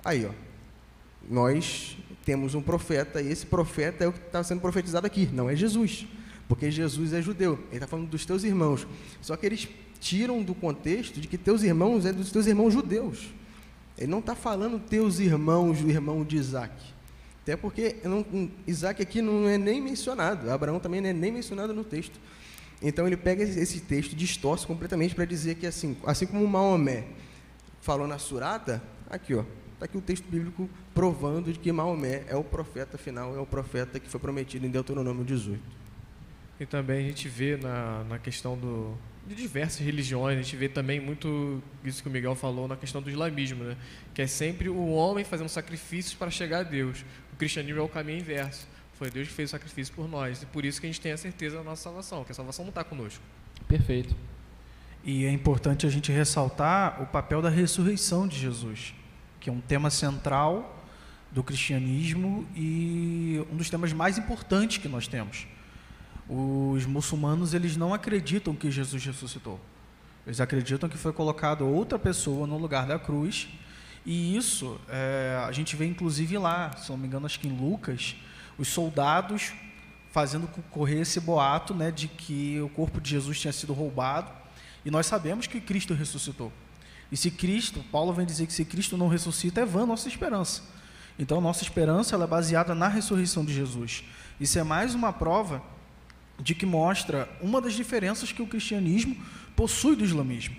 aí, 0.04 0.26
ó, 0.26 0.30
nós 1.28 1.96
temos 2.24 2.54
um 2.54 2.62
profeta, 2.62 3.20
e 3.20 3.30
esse 3.30 3.46
profeta 3.46 4.04
é 4.04 4.08
o 4.08 4.12
que 4.12 4.18
está 4.18 4.42
sendo 4.42 4.60
profetizado 4.60 5.06
aqui, 5.06 5.28
não 5.32 5.48
é 5.48 5.54
Jesus, 5.54 6.06
porque 6.48 6.70
Jesus 6.70 7.12
é 7.12 7.20
judeu, 7.20 7.58
ele 7.68 7.76
está 7.76 7.86
falando 7.86 8.08
dos 8.08 8.24
teus 8.24 8.44
irmãos. 8.44 8.86
Só 9.20 9.36
que 9.36 9.46
eles 9.46 9.68
tiram 10.00 10.42
do 10.42 10.54
contexto 10.54 11.20
de 11.20 11.28
que 11.28 11.38
teus 11.38 11.62
irmãos 11.62 12.04
é 12.04 12.12
dos 12.12 12.30
teus 12.30 12.46
irmãos 12.46 12.72
judeus. 12.72 13.32
Ele 13.96 14.08
não 14.08 14.18
está 14.18 14.34
falando 14.34 14.78
teus 14.78 15.18
irmãos, 15.18 15.80
o 15.82 15.88
irmão 15.88 16.24
de 16.24 16.36
Isaac. 16.36 16.74
Até 17.42 17.56
porque 17.56 17.96
não, 18.04 18.24
Isaac 18.66 19.02
aqui 19.02 19.20
não 19.20 19.48
é 19.48 19.58
nem 19.58 19.80
mencionado, 19.80 20.50
Abraão 20.50 20.80
também 20.80 21.00
não 21.00 21.10
é 21.10 21.12
nem 21.12 21.30
mencionado 21.30 21.74
no 21.74 21.84
texto. 21.84 22.18
Então 22.82 23.06
ele 23.06 23.16
pega 23.16 23.42
esse 23.42 23.80
texto 23.80 24.16
distorce 24.16 24.66
completamente 24.66 25.14
para 25.14 25.24
dizer 25.24 25.54
que 25.56 25.66
assim, 25.66 25.96
assim 26.04 26.26
como 26.26 26.46
Maomé 26.46 27.04
falou 27.80 28.06
na 28.06 28.18
Surata, 28.18 28.82
aqui 29.08 29.34
ó, 29.34 29.44
está 29.84 29.86
aqui 29.86 29.98
o 29.98 30.00
texto 30.00 30.24
bíblico 30.28 30.68
provando 30.94 31.52
de 31.52 31.58
que 31.58 31.70
Maomé 31.70 32.24
é 32.28 32.36
o 32.36 32.42
profeta 32.42 32.96
final, 32.96 33.36
é 33.36 33.38
o 33.38 33.46
profeta 33.46 34.00
que 34.00 34.08
foi 34.08 34.18
prometido 34.18 34.66
em 34.66 34.70
Deuteronômio 34.70 35.24
18. 35.24 35.60
E 36.58 36.66
também 36.66 37.04
a 37.04 37.08
gente 37.08 37.28
vê 37.28 37.56
na, 37.56 38.04
na 38.04 38.18
questão 38.18 38.56
do, 38.56 38.96
de 39.26 39.34
diversas 39.34 39.80
religiões, 39.80 40.38
a 40.38 40.42
gente 40.42 40.56
vê 40.56 40.68
também 40.68 41.00
muito 41.00 41.62
isso 41.84 42.02
que 42.02 42.08
o 42.08 42.12
Miguel 42.12 42.34
falou 42.34 42.66
na 42.66 42.76
questão 42.76 43.02
do 43.02 43.10
islamismo, 43.10 43.64
né? 43.64 43.76
que 44.14 44.22
é 44.22 44.26
sempre 44.26 44.68
o 44.68 44.88
homem 44.90 45.24
fazendo 45.24 45.48
sacrifícios 45.48 46.14
para 46.14 46.30
chegar 46.30 46.60
a 46.60 46.62
Deus. 46.62 47.04
O 47.32 47.36
cristianismo 47.36 47.80
é 47.80 47.82
o 47.82 47.88
caminho 47.88 48.20
inverso. 48.20 48.66
Foi 48.94 49.10
Deus 49.10 49.26
que 49.26 49.34
fez 49.34 49.50
o 49.50 49.52
sacrifício 49.52 49.92
por 49.92 50.08
nós. 50.08 50.42
E 50.42 50.46
por 50.46 50.64
isso 50.64 50.80
que 50.80 50.86
a 50.86 50.88
gente 50.88 51.00
tem 51.00 51.10
a 51.10 51.16
certeza 51.16 51.56
da 51.56 51.64
nossa 51.64 51.82
salvação, 51.82 52.22
que 52.22 52.30
a 52.30 52.34
salvação 52.34 52.64
não 52.64 52.70
está 52.70 52.84
conosco. 52.84 53.20
Perfeito. 53.66 54.14
E 55.02 55.24
é 55.24 55.32
importante 55.32 55.84
a 55.84 55.90
gente 55.90 56.12
ressaltar 56.12 57.02
o 57.02 57.06
papel 57.06 57.42
da 57.42 57.50
ressurreição 57.50 58.28
de 58.28 58.38
Jesus 58.38 58.94
que 59.44 59.50
é 59.50 59.52
um 59.52 59.60
tema 59.60 59.90
central 59.90 60.82
do 61.30 61.42
cristianismo 61.42 62.48
e 62.56 63.44
um 63.52 63.56
dos 63.56 63.68
temas 63.68 63.92
mais 63.92 64.16
importantes 64.16 64.78
que 64.78 64.88
nós 64.88 65.06
temos. 65.06 65.46
Os 66.26 66.86
muçulmanos 66.86 67.52
eles 67.52 67.76
não 67.76 67.92
acreditam 67.92 68.54
que 68.54 68.70
Jesus 68.70 69.04
ressuscitou. 69.04 69.60
Eles 70.26 70.40
acreditam 70.40 70.88
que 70.88 70.96
foi 70.96 71.12
colocado 71.12 71.68
outra 71.68 71.98
pessoa 71.98 72.46
no 72.46 72.56
lugar 72.56 72.86
da 72.86 72.98
cruz. 72.98 73.46
E 74.06 74.34
isso 74.34 74.80
é, 74.88 75.38
a 75.46 75.52
gente 75.52 75.76
vê 75.76 75.84
inclusive 75.84 76.38
lá, 76.38 76.74
se 76.78 76.88
não 76.88 76.96
me 76.96 77.06
engano, 77.06 77.26
acho 77.26 77.38
que 77.38 77.46
em 77.46 77.54
Lucas, 77.54 78.16
os 78.56 78.68
soldados 78.68 79.52
fazendo 80.10 80.48
correr 80.70 81.02
esse 81.02 81.20
boato 81.20 81.74
né, 81.74 81.90
de 81.90 82.08
que 82.08 82.58
o 82.62 82.70
corpo 82.70 82.98
de 82.98 83.10
Jesus 83.10 83.38
tinha 83.38 83.52
sido 83.52 83.74
roubado. 83.74 84.32
E 84.86 84.90
nós 84.90 85.04
sabemos 85.04 85.46
que 85.46 85.60
Cristo 85.60 85.92
ressuscitou. 85.92 86.50
E 87.10 87.16
se 87.16 87.30
Cristo, 87.30 87.84
Paulo 87.92 88.12
vem 88.12 88.26
dizer 88.26 88.46
que 88.46 88.52
se 88.52 88.64
Cristo 88.64 88.96
não 88.96 89.08
ressuscita, 89.08 89.60
é 89.60 89.64
vã 89.64 89.86
nossa 89.86 90.08
esperança. 90.08 90.62
Então, 91.18 91.40
nossa 91.40 91.62
esperança 91.62 92.14
ela 92.14 92.24
é 92.24 92.28
baseada 92.28 92.74
na 92.74 92.88
ressurreição 92.88 93.44
de 93.44 93.54
Jesus. 93.54 94.04
Isso 94.40 94.58
é 94.58 94.64
mais 94.64 94.94
uma 94.94 95.12
prova 95.12 95.62
de 96.40 96.54
que 96.54 96.66
mostra 96.66 97.28
uma 97.40 97.60
das 97.60 97.74
diferenças 97.74 98.32
que 98.32 98.42
o 98.42 98.46
cristianismo 98.46 99.16
possui 99.54 99.94
do 99.94 100.04
islamismo. 100.04 100.56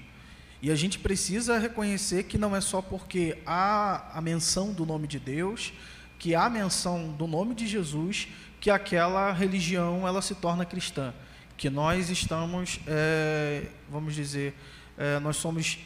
E 0.62 0.72
a 0.72 0.76
gente 0.76 0.98
precisa 0.98 1.58
reconhecer 1.58 2.24
que 2.24 2.38
não 2.38 2.56
é 2.56 2.62
só 2.62 2.82
porque 2.82 3.38
há 3.46 4.18
a 4.18 4.22
menção 4.22 4.74
do 4.74 4.86
nome 4.86 5.08
de 5.08 5.20
Deus, 5.20 5.74
que 6.18 6.34
há 6.34 6.46
a 6.46 6.50
menção 6.50 7.12
do 7.12 7.28
nome 7.28 7.54
de 7.54 7.68
Jesus, 7.68 8.28
que 8.62 8.70
aquela 8.70 9.32
religião 9.32 10.08
ela 10.08 10.22
se 10.22 10.34
torna 10.34 10.66
cristã. 10.66 11.14
Que 11.58 11.70
nós 11.70 12.10
estamos, 12.10 12.80
é, 12.88 13.68
vamos 13.92 14.16
dizer, 14.16 14.56
é, 14.98 15.20
nós 15.20 15.36
somos 15.36 15.78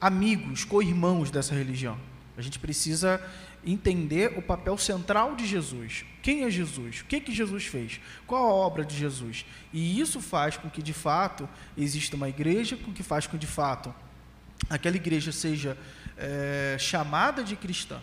amigos, 0.00 0.64
co-irmãos 0.64 1.30
dessa 1.30 1.54
religião. 1.54 1.98
A 2.36 2.42
gente 2.42 2.58
precisa 2.58 3.20
entender 3.64 4.38
o 4.38 4.42
papel 4.42 4.78
central 4.78 5.36
de 5.36 5.46
Jesus. 5.46 6.04
Quem 6.22 6.44
é 6.44 6.50
Jesus? 6.50 7.00
O 7.00 7.04
que, 7.04 7.20
que 7.20 7.32
Jesus 7.32 7.66
fez? 7.66 8.00
Qual 8.26 8.42
a 8.46 8.54
obra 8.54 8.84
de 8.84 8.96
Jesus? 8.96 9.44
E 9.72 10.00
isso 10.00 10.20
faz 10.20 10.56
com 10.56 10.70
que, 10.70 10.82
de 10.82 10.94
fato, 10.94 11.48
exista 11.76 12.16
uma 12.16 12.28
igreja, 12.28 12.76
com 12.76 12.92
que 12.92 13.02
faz 13.02 13.26
com 13.26 13.32
que, 13.32 13.38
de 13.38 13.46
fato, 13.46 13.94
aquela 14.70 14.96
igreja 14.96 15.32
seja 15.32 15.76
é, 16.16 16.76
chamada 16.78 17.44
de 17.44 17.54
cristã. 17.56 18.00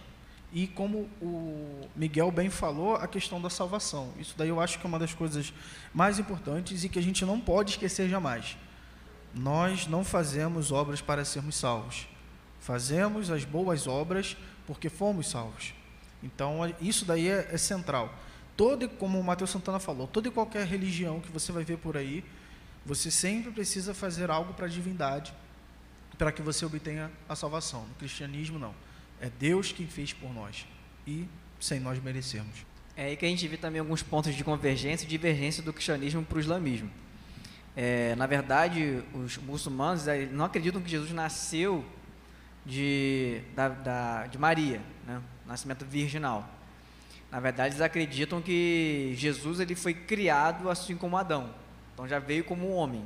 E 0.54 0.68
como 0.68 1.10
o 1.22 1.90
Miguel 1.96 2.32
bem 2.32 2.50
falou, 2.50 2.96
a 2.96 3.08
questão 3.08 3.42
da 3.42 3.50
salvação. 3.50 4.14
Isso 4.20 4.36
daí 4.38 4.50
eu 4.50 4.62
acho 4.62 4.80
que 4.80 4.86
é 4.86 4.88
uma 4.88 5.00
das 5.00 5.14
coisas 5.14 5.54
mais 5.94 6.20
importantes 6.20 6.84
e 6.84 6.90
que 6.90 7.00
a 7.00 7.02
gente 7.02 7.26
não 7.26 7.40
pode 7.40 7.72
esquecer 7.72 8.08
jamais. 8.08 8.56
Nós 9.38 9.88
não 9.88 10.04
fazemos 10.04 10.72
obras 10.72 11.02
para 11.02 11.24
sermos 11.24 11.56
salvos. 11.56 12.08
Fazemos 12.60 13.30
as 13.30 13.46
boas 13.46 13.88
obras 13.88 14.36
porque 14.66 14.90
fomos 14.90 15.30
salvos. 15.30 15.74
Então, 16.22 16.60
isso 16.82 17.06
daí 17.06 17.30
é, 17.30 17.50
é 17.52 17.58
central. 17.58 18.14
Todo, 18.56 18.90
como 18.90 19.20
o 19.20 19.24
Mateus 19.24 19.52
Santana 19.52 19.80
falou, 19.80 20.08
toda 20.08 20.28
e 20.28 20.32
qualquer 20.32 20.66
religião 20.66 21.20
que 21.20 21.32
você 21.32 21.52
vai 21.52 21.64
ver 21.64 21.78
por 21.78 21.96
aí, 21.96 22.26
você 22.86 23.12
sempre 23.12 23.52
precisa 23.52 23.94
fazer 23.94 24.32
algo 24.32 24.54
para 24.54 24.66
a 24.66 24.70
divindade 24.70 25.34
para 26.18 26.32
que 26.32 26.42
você 26.42 26.66
obtenha 26.66 27.12
a 27.30 27.36
salvação. 27.36 27.86
No 27.86 27.94
cristianismo, 27.96 28.58
não. 28.58 28.74
É 29.22 29.30
Deus 29.30 29.72
quem 29.72 29.88
fez 29.88 30.14
por 30.14 30.34
nós 30.34 30.66
e 31.06 31.28
sem 31.60 31.80
nós 31.80 32.02
merecermos. 32.02 32.66
É 32.96 33.06
aí 33.06 33.16
que 33.16 33.26
a 33.26 33.30
gente 33.30 33.48
vê 33.48 33.58
também 33.58 33.80
alguns 33.80 34.02
pontos 34.02 34.34
de 34.34 34.44
convergência 34.44 35.06
e 35.06 35.08
divergência 35.08 35.62
do 35.62 35.72
cristianismo 35.72 36.24
para 36.24 36.38
o 36.38 36.40
islamismo. 36.40 36.90
É, 37.80 38.16
na 38.16 38.26
verdade, 38.26 39.04
os 39.14 39.38
muçulmanos 39.38 40.06
não 40.32 40.46
acreditam 40.46 40.82
que 40.82 40.90
Jesus 40.90 41.12
nasceu 41.12 41.86
de, 42.66 43.40
da, 43.56 43.70
da, 43.70 44.26
de 44.26 44.36
Maria, 44.40 44.82
né? 45.06 45.22
nascimento 45.46 45.86
virginal. 45.86 46.50
Na 47.32 47.40
verdade, 47.40 47.76
eles 47.76 47.82
acreditam 47.82 48.42
que 48.42 49.14
Jesus 49.16 49.60
ele 49.60 49.76
foi 49.76 49.94
criado 49.94 50.72
assim 50.72 50.98
como 50.98 51.18
Adão. 51.18 51.54
Então 51.94 52.08
já 52.08 52.18
veio 52.18 52.44
como 52.44 52.68
um 52.68 52.74
homem, 52.74 53.06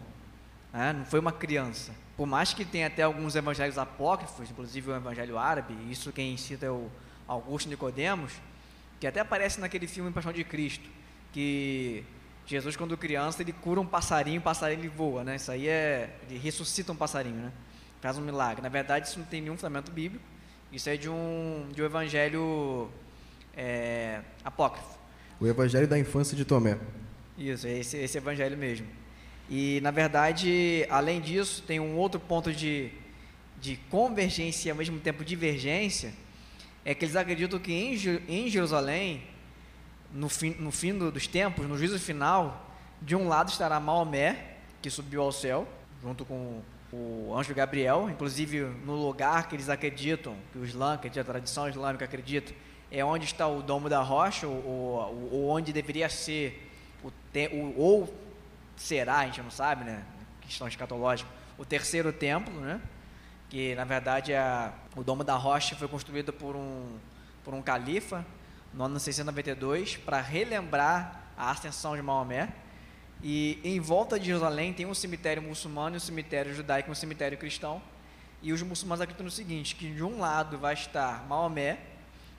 né? 0.71 0.93
não 0.93 1.03
foi 1.03 1.19
uma 1.19 1.33
criança. 1.33 1.91
Por 2.15 2.25
mais 2.25 2.53
que 2.53 2.63
tenha 2.63 2.87
até 2.87 3.03
alguns 3.03 3.35
evangelhos 3.35 3.77
apócrifos, 3.77 4.49
inclusive 4.49 4.89
o 4.89 4.95
evangelho 4.95 5.37
árabe, 5.37 5.75
isso 5.91 6.13
quem 6.13 6.37
cita 6.37 6.65
é 6.65 6.71
o 6.71 6.89
Augusto 7.27 7.67
Nicodemos, 7.67 8.31
que 9.01 9.05
até 9.05 9.19
aparece 9.19 9.59
naquele 9.59 9.85
filme 9.85 10.11
Paixão 10.11 10.31
de 10.31 10.45
Cristo, 10.45 10.87
que 11.33 12.05
Jesus, 12.45 12.75
quando 12.75 12.97
criança, 12.97 13.41
ele 13.41 13.53
cura 13.53 13.79
um 13.79 13.85
passarinho, 13.85 14.39
o 14.39 14.43
passarinho 14.43 14.81
ele 14.81 14.89
voa, 14.89 15.23
né? 15.23 15.35
Isso 15.35 15.51
aí 15.51 15.67
é. 15.67 16.09
Ele 16.29 16.39
ressuscita 16.39 16.91
um 16.91 16.95
passarinho, 16.95 17.35
né? 17.35 17.51
Faz 18.01 18.17
um 18.17 18.21
milagre. 18.21 18.61
Na 18.61 18.69
verdade, 18.69 19.07
isso 19.07 19.19
não 19.19 19.25
tem 19.25 19.41
nenhum 19.41 19.55
fundamento 19.55 19.91
bíblico. 19.91 20.23
Isso 20.71 20.89
é 20.89 20.97
de 20.97 21.09
um, 21.09 21.67
de 21.73 21.81
um 21.81 21.85
evangelho 21.85 22.89
é, 23.55 24.21
apócrifo. 24.43 24.99
O 25.39 25.47
evangelho 25.47 25.87
da 25.87 25.99
infância 25.99 26.35
de 26.35 26.45
Tomé. 26.45 26.77
Isso, 27.37 27.67
é 27.67 27.77
esse, 27.77 27.97
esse 27.97 28.17
evangelho 28.17 28.57
mesmo. 28.57 28.87
E, 29.49 29.81
na 29.81 29.91
verdade, 29.91 30.85
além 30.89 31.19
disso, 31.19 31.63
tem 31.63 31.79
um 31.79 31.97
outro 31.97 32.19
ponto 32.19 32.53
de, 32.53 32.89
de 33.59 33.75
convergência 33.89 34.69
e, 34.69 34.71
ao 34.71 34.77
mesmo 34.77 34.99
tempo, 34.99 35.25
divergência. 35.25 36.13
É 36.83 36.95
que 36.95 37.05
eles 37.05 37.15
acreditam 37.15 37.59
que 37.59 37.73
em, 37.73 37.93
em 38.27 38.49
Jerusalém 38.49 39.23
no 40.13 40.29
fim, 40.29 40.55
no 40.59 40.71
fim 40.71 40.97
dos 40.97 41.27
tempos, 41.27 41.67
no 41.67 41.77
juízo 41.77 41.99
final, 41.99 42.69
de 43.01 43.15
um 43.15 43.27
lado 43.27 43.49
estará 43.49 43.79
Maomé, 43.79 44.57
que 44.81 44.89
subiu 44.89 45.21
ao 45.21 45.31
céu, 45.31 45.67
junto 46.01 46.25
com 46.25 46.61
o 46.91 47.33
anjo 47.37 47.53
Gabriel, 47.53 48.09
inclusive 48.09 48.61
no 48.85 48.95
lugar 48.95 49.47
que 49.47 49.55
eles 49.55 49.69
acreditam, 49.69 50.35
que 50.51 50.57
o 50.57 50.65
Islã, 50.65 50.97
que 50.97 51.19
a 51.19 51.23
tradição 51.23 51.69
islâmica 51.69 52.05
acredita, 52.05 52.53
é 52.91 53.03
onde 53.05 53.25
está 53.25 53.47
o 53.47 53.61
domo 53.61 53.87
da 53.87 54.01
rocha, 54.01 54.45
ou, 54.47 54.65
ou, 54.65 55.29
ou 55.31 55.49
onde 55.49 55.71
deveria 55.71 56.09
ser, 56.09 56.69
o, 57.03 57.73
ou 57.77 58.13
será, 58.75 59.19
a 59.19 59.25
gente 59.25 59.41
não 59.41 59.51
sabe, 59.51 59.85
né? 59.85 60.03
Questão 60.41 60.67
escatológica, 60.67 61.29
o 61.57 61.63
terceiro 61.63 62.11
templo, 62.11 62.53
né? 62.59 62.81
Que 63.49 63.73
na 63.75 63.85
verdade 63.85 64.33
é, 64.33 64.71
o 64.95 65.03
domo 65.03 65.23
da 65.23 65.35
rocha 65.35 65.75
foi 65.75 65.87
construído 65.87 66.33
por 66.33 66.55
um, 66.55 66.97
por 67.43 67.53
um 67.53 67.61
califa, 67.61 68.25
no 68.73 68.83
ano 68.83 68.99
692, 68.99 69.97
para 69.97 70.21
relembrar 70.21 71.21
a 71.37 71.51
ascensão 71.51 71.95
de 71.95 72.01
Maomé. 72.01 72.49
E 73.23 73.59
em 73.63 73.79
volta 73.79 74.19
de 74.19 74.27
Jerusalém 74.27 74.73
tem 74.73 74.85
um 74.85 74.93
cemitério 74.93 75.41
muçulmano, 75.41 75.97
um 75.97 75.99
cemitério 75.99 76.53
judaico 76.53 76.89
e 76.89 76.91
um 76.91 76.95
cemitério 76.95 77.37
cristão. 77.37 77.81
E 78.41 78.51
os 78.51 78.61
muçulmanos 78.61 79.01
acreditam 79.01 79.25
no 79.25 79.31
seguinte, 79.31 79.75
que 79.75 79.91
de 79.91 80.03
um 80.03 80.19
lado 80.19 80.57
vai 80.57 80.73
estar 80.73 81.25
Maomé, 81.27 81.77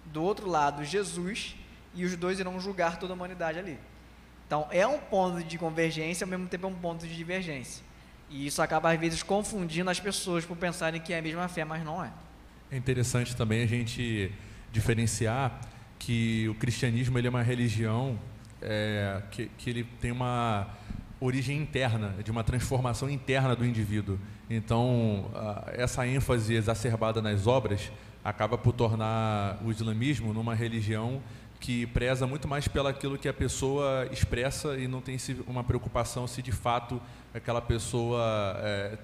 do 0.07 0.23
outro 0.23 0.49
lado 0.49 0.85
Jesus, 0.85 1.55
e 1.95 2.05
os 2.05 2.17
dois 2.17 2.41
irão 2.41 2.59
julgar 2.59 2.99
toda 2.99 3.13
a 3.13 3.17
humanidade 3.17 3.59
ali. 3.59 3.79
Então 4.47 4.67
é 4.71 4.87
um 4.87 4.99
ponto 4.99 5.43
de 5.45 5.57
convergência, 5.57 6.25
ao 6.25 6.29
mesmo 6.29 6.47
tempo 6.49 6.67
é 6.67 6.69
um 6.69 6.75
ponto 6.75 7.07
de 7.07 7.17
divergência. 7.17 7.85
E 8.29 8.47
isso 8.47 8.61
acaba 8.63 8.91
às 8.91 8.99
vezes 8.99 9.23
confundindo 9.23 9.91
as 9.91 10.01
pessoas 10.01 10.45
por 10.45 10.57
pensarem 10.57 11.01
que 11.01 11.13
é 11.13 11.19
a 11.19 11.23
mesma 11.23 11.49
fé, 11.49 11.65
mas 11.65 11.85
não 11.85 12.03
é. 12.03 12.11
É 12.71 12.77
interessante 12.77 13.37
também 13.37 13.63
a 13.63 13.67
gente 13.67 14.33
diferenciar 14.73 15.61
que 16.05 16.49
o 16.49 16.55
cristianismo 16.55 17.17
ele 17.17 17.29
é 17.29 17.31
uma 17.31 17.43
religião 17.43 18.19
é, 18.61 19.23
que, 19.31 19.47
que 19.57 19.71
ele 19.71 19.85
tem 20.01 20.11
uma 20.11 20.69
origem 21.21 21.57
interna, 21.59 22.15
de 22.25 22.31
uma 22.31 22.43
transformação 22.43 23.09
interna 23.09 23.55
do 23.55 23.65
indivíduo. 23.65 24.19
Então, 24.51 25.31
essa 25.69 26.07
ênfase 26.07 26.55
exacerbada 26.55 27.23
nas 27.23 27.47
obras 27.47 27.93
acaba 28.25 28.59
por 28.59 28.73
tornar 28.73 29.61
o 29.65 29.71
islamismo 29.71 30.33
numa 30.33 30.55
religião 30.55 31.23
que 31.61 31.87
preza 31.87 32.27
muito 32.27 32.49
mais 32.49 32.67
pelaquilo 32.67 33.17
que 33.17 33.29
a 33.29 33.33
pessoa 33.33 34.09
expressa 34.11 34.77
e 34.77 34.89
não 34.89 35.01
tem 35.01 35.17
uma 35.47 35.63
preocupação 35.63 36.27
se 36.27 36.43
de 36.43 36.51
fato 36.51 37.01
aquela 37.33 37.61
pessoa 37.61 38.57
é, 38.59 38.99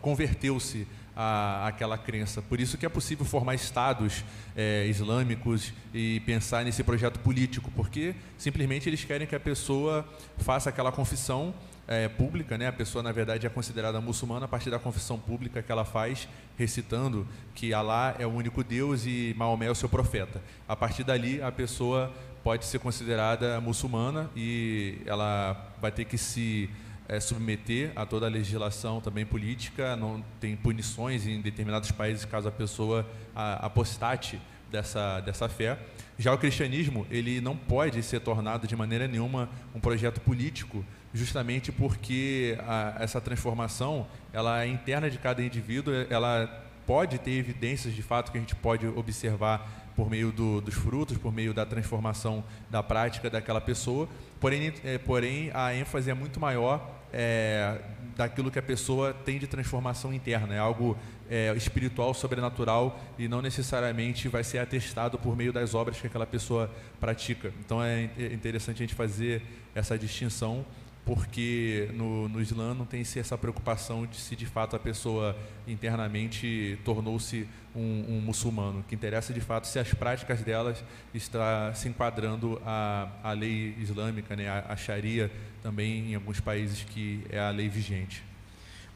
converteu-se 0.00 0.86
a, 1.16 1.66
aquela 1.66 1.98
crença. 1.98 2.40
Por 2.40 2.60
isso 2.60 2.78
que 2.78 2.86
é 2.86 2.88
possível 2.88 3.24
formar 3.24 3.54
estados 3.54 4.24
é, 4.56 4.86
islâmicos 4.86 5.72
e 5.92 6.20
pensar 6.20 6.64
nesse 6.64 6.82
projeto 6.82 7.18
político, 7.20 7.70
porque 7.74 8.14
simplesmente 8.38 8.88
eles 8.88 9.04
querem 9.04 9.26
que 9.26 9.34
a 9.34 9.40
pessoa 9.40 10.06
faça 10.38 10.70
aquela 10.70 10.90
confissão 10.90 11.54
é, 11.86 12.08
pública, 12.08 12.56
né? 12.56 12.68
A 12.68 12.72
pessoa 12.72 13.02
na 13.02 13.10
verdade 13.10 13.46
é 13.46 13.50
considerada 13.50 14.00
muçulmana 14.00 14.44
a 14.44 14.48
partir 14.48 14.70
da 14.70 14.78
confissão 14.78 15.18
pública 15.18 15.60
que 15.60 15.72
ela 15.72 15.84
faz, 15.84 16.28
recitando 16.56 17.26
que 17.54 17.74
Alá 17.74 18.14
é 18.18 18.26
o 18.26 18.30
único 18.30 18.62
Deus 18.62 19.04
e 19.04 19.34
Maomé 19.36 19.66
é 19.66 19.70
o 19.70 19.74
seu 19.74 19.88
profeta. 19.88 20.40
A 20.68 20.76
partir 20.76 21.02
dali 21.02 21.42
a 21.42 21.50
pessoa 21.50 22.12
pode 22.44 22.64
ser 22.64 22.78
considerada 22.78 23.60
muçulmana 23.60 24.30
e 24.36 24.98
ela 25.04 25.74
vai 25.80 25.90
ter 25.90 26.04
que 26.04 26.16
se 26.16 26.70
é, 27.10 27.18
submeter 27.18 27.90
a 27.96 28.06
toda 28.06 28.26
a 28.26 28.28
legislação 28.28 29.00
também 29.00 29.26
política, 29.26 29.96
não 29.96 30.24
tem 30.38 30.54
punições 30.54 31.26
em 31.26 31.40
determinados 31.40 31.90
países 31.90 32.24
caso 32.24 32.46
a 32.46 32.52
pessoa 32.52 33.04
apostate 33.34 34.40
dessa, 34.70 35.18
dessa 35.18 35.48
fé. 35.48 35.76
Já 36.16 36.32
o 36.32 36.38
cristianismo, 36.38 37.04
ele 37.10 37.40
não 37.40 37.56
pode 37.56 38.00
ser 38.04 38.20
tornado 38.20 38.68
de 38.68 38.76
maneira 38.76 39.08
nenhuma 39.08 39.48
um 39.74 39.80
projeto 39.80 40.20
político, 40.20 40.84
justamente 41.12 41.72
porque 41.72 42.56
a, 42.60 42.98
essa 43.00 43.20
transformação, 43.20 44.06
ela 44.32 44.62
é 44.62 44.68
interna 44.68 45.10
de 45.10 45.18
cada 45.18 45.42
indivíduo, 45.42 45.92
ela 46.08 46.64
pode 46.86 47.18
ter 47.18 47.32
evidências 47.32 47.92
de 47.92 48.02
fato 48.02 48.30
que 48.30 48.38
a 48.38 48.40
gente 48.40 48.54
pode 48.54 48.86
observar 48.86 49.90
por 49.96 50.08
meio 50.08 50.30
do, 50.30 50.60
dos 50.60 50.74
frutos, 50.74 51.18
por 51.18 51.32
meio 51.32 51.52
da 51.52 51.66
transformação 51.66 52.44
da 52.70 52.84
prática 52.84 53.28
daquela 53.28 53.60
pessoa, 53.60 54.08
porém, 54.38 54.72
é, 54.84 54.96
porém 54.96 55.50
a 55.52 55.74
ênfase 55.74 56.08
é 56.08 56.14
muito 56.14 56.38
maior 56.38 56.99
é, 57.12 57.80
daquilo 58.16 58.50
que 58.50 58.58
a 58.58 58.62
pessoa 58.62 59.12
tem 59.12 59.38
de 59.38 59.46
transformação 59.46 60.12
interna, 60.12 60.54
é 60.54 60.58
algo 60.58 60.96
é, 61.30 61.54
espiritual, 61.56 62.12
sobrenatural 62.12 63.00
e 63.18 63.28
não 63.28 63.40
necessariamente 63.40 64.28
vai 64.28 64.42
ser 64.42 64.58
atestado 64.58 65.18
por 65.18 65.36
meio 65.36 65.52
das 65.52 65.74
obras 65.74 66.00
que 66.00 66.06
aquela 66.06 66.26
pessoa 66.26 66.70
pratica. 66.98 67.52
Então 67.64 67.82
é 67.82 68.10
interessante 68.32 68.76
a 68.76 68.86
gente 68.86 68.94
fazer 68.94 69.42
essa 69.74 69.96
distinção 69.96 70.64
porque 71.04 71.88
no, 71.94 72.28
no 72.28 72.40
Islã 72.40 72.74
não 72.74 72.84
tem 72.84 73.00
essa 73.00 73.38
preocupação 73.38 74.06
de 74.06 74.16
se 74.16 74.36
de 74.36 74.46
fato 74.46 74.76
a 74.76 74.78
pessoa 74.78 75.36
internamente 75.66 76.78
tornou-se 76.84 77.48
um, 77.74 78.04
um, 78.08 78.20
muçulmano. 78.20 78.84
Que 78.88 78.94
interessa 78.94 79.32
de 79.32 79.40
fato 79.40 79.66
se 79.66 79.78
as 79.78 79.92
práticas 79.92 80.42
delas 80.42 80.82
estão 81.14 81.40
se 81.74 81.88
enquadrando 81.88 82.60
à, 82.64 83.08
à 83.22 83.32
lei 83.32 83.74
islâmica, 83.78 84.34
né, 84.36 84.48
a, 84.48 84.72
a 84.72 84.76
Sharia 84.76 85.30
também 85.62 86.10
em 86.10 86.14
alguns 86.14 86.40
países 86.40 86.82
que 86.84 87.24
é 87.30 87.38
a 87.38 87.50
lei 87.50 87.68
vigente. 87.68 88.24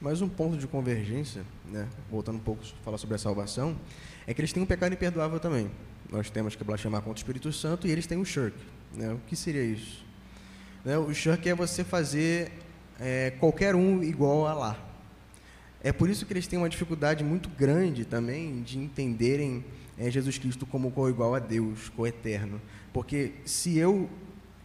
Mais 0.00 0.20
um 0.20 0.28
ponto 0.28 0.56
de 0.56 0.66
convergência, 0.66 1.42
né, 1.66 1.88
voltando 2.10 2.36
um 2.36 2.40
pouco 2.40 2.62
a 2.62 2.84
falar 2.84 2.98
sobre 2.98 3.14
a 3.14 3.18
salvação, 3.18 3.76
é 4.26 4.34
que 4.34 4.40
eles 4.40 4.52
têm 4.52 4.62
um 4.62 4.66
pecado 4.66 4.92
imperdoável 4.92 5.38
também. 5.38 5.70
Nós 6.10 6.28
temos 6.30 6.54
que 6.54 6.64
blasfemar 6.64 7.00
contra 7.00 7.16
o 7.16 7.20
Espírito 7.20 7.52
Santo 7.52 7.86
e 7.86 7.90
eles 7.90 8.06
têm 8.06 8.18
o 8.18 8.24
shirk. 8.24 8.56
Né? 8.92 9.12
O 9.12 9.18
que 9.26 9.36
seria 9.36 9.64
isso? 9.64 10.04
Né, 10.84 10.98
o 10.98 11.12
shirk 11.14 11.48
é 11.48 11.54
você 11.54 11.82
fazer 11.82 12.52
é, 13.00 13.30
qualquer 13.38 13.74
um 13.74 14.02
igual 14.02 14.46
a 14.46 14.52
lá. 14.52 14.93
É 15.84 15.92
por 15.92 16.08
isso 16.08 16.24
que 16.24 16.32
eles 16.32 16.46
têm 16.46 16.58
uma 16.58 16.68
dificuldade 16.70 17.22
muito 17.22 17.50
grande 17.50 18.06
também 18.06 18.62
de 18.62 18.78
entenderem 18.78 19.62
é, 19.98 20.10
Jesus 20.10 20.38
Cristo 20.38 20.64
como 20.64 20.88
igual 21.10 21.34
a 21.34 21.38
Deus, 21.38 21.90
co-eterno. 21.90 22.58
Porque 22.90 23.34
se 23.44 23.76
eu 23.76 24.08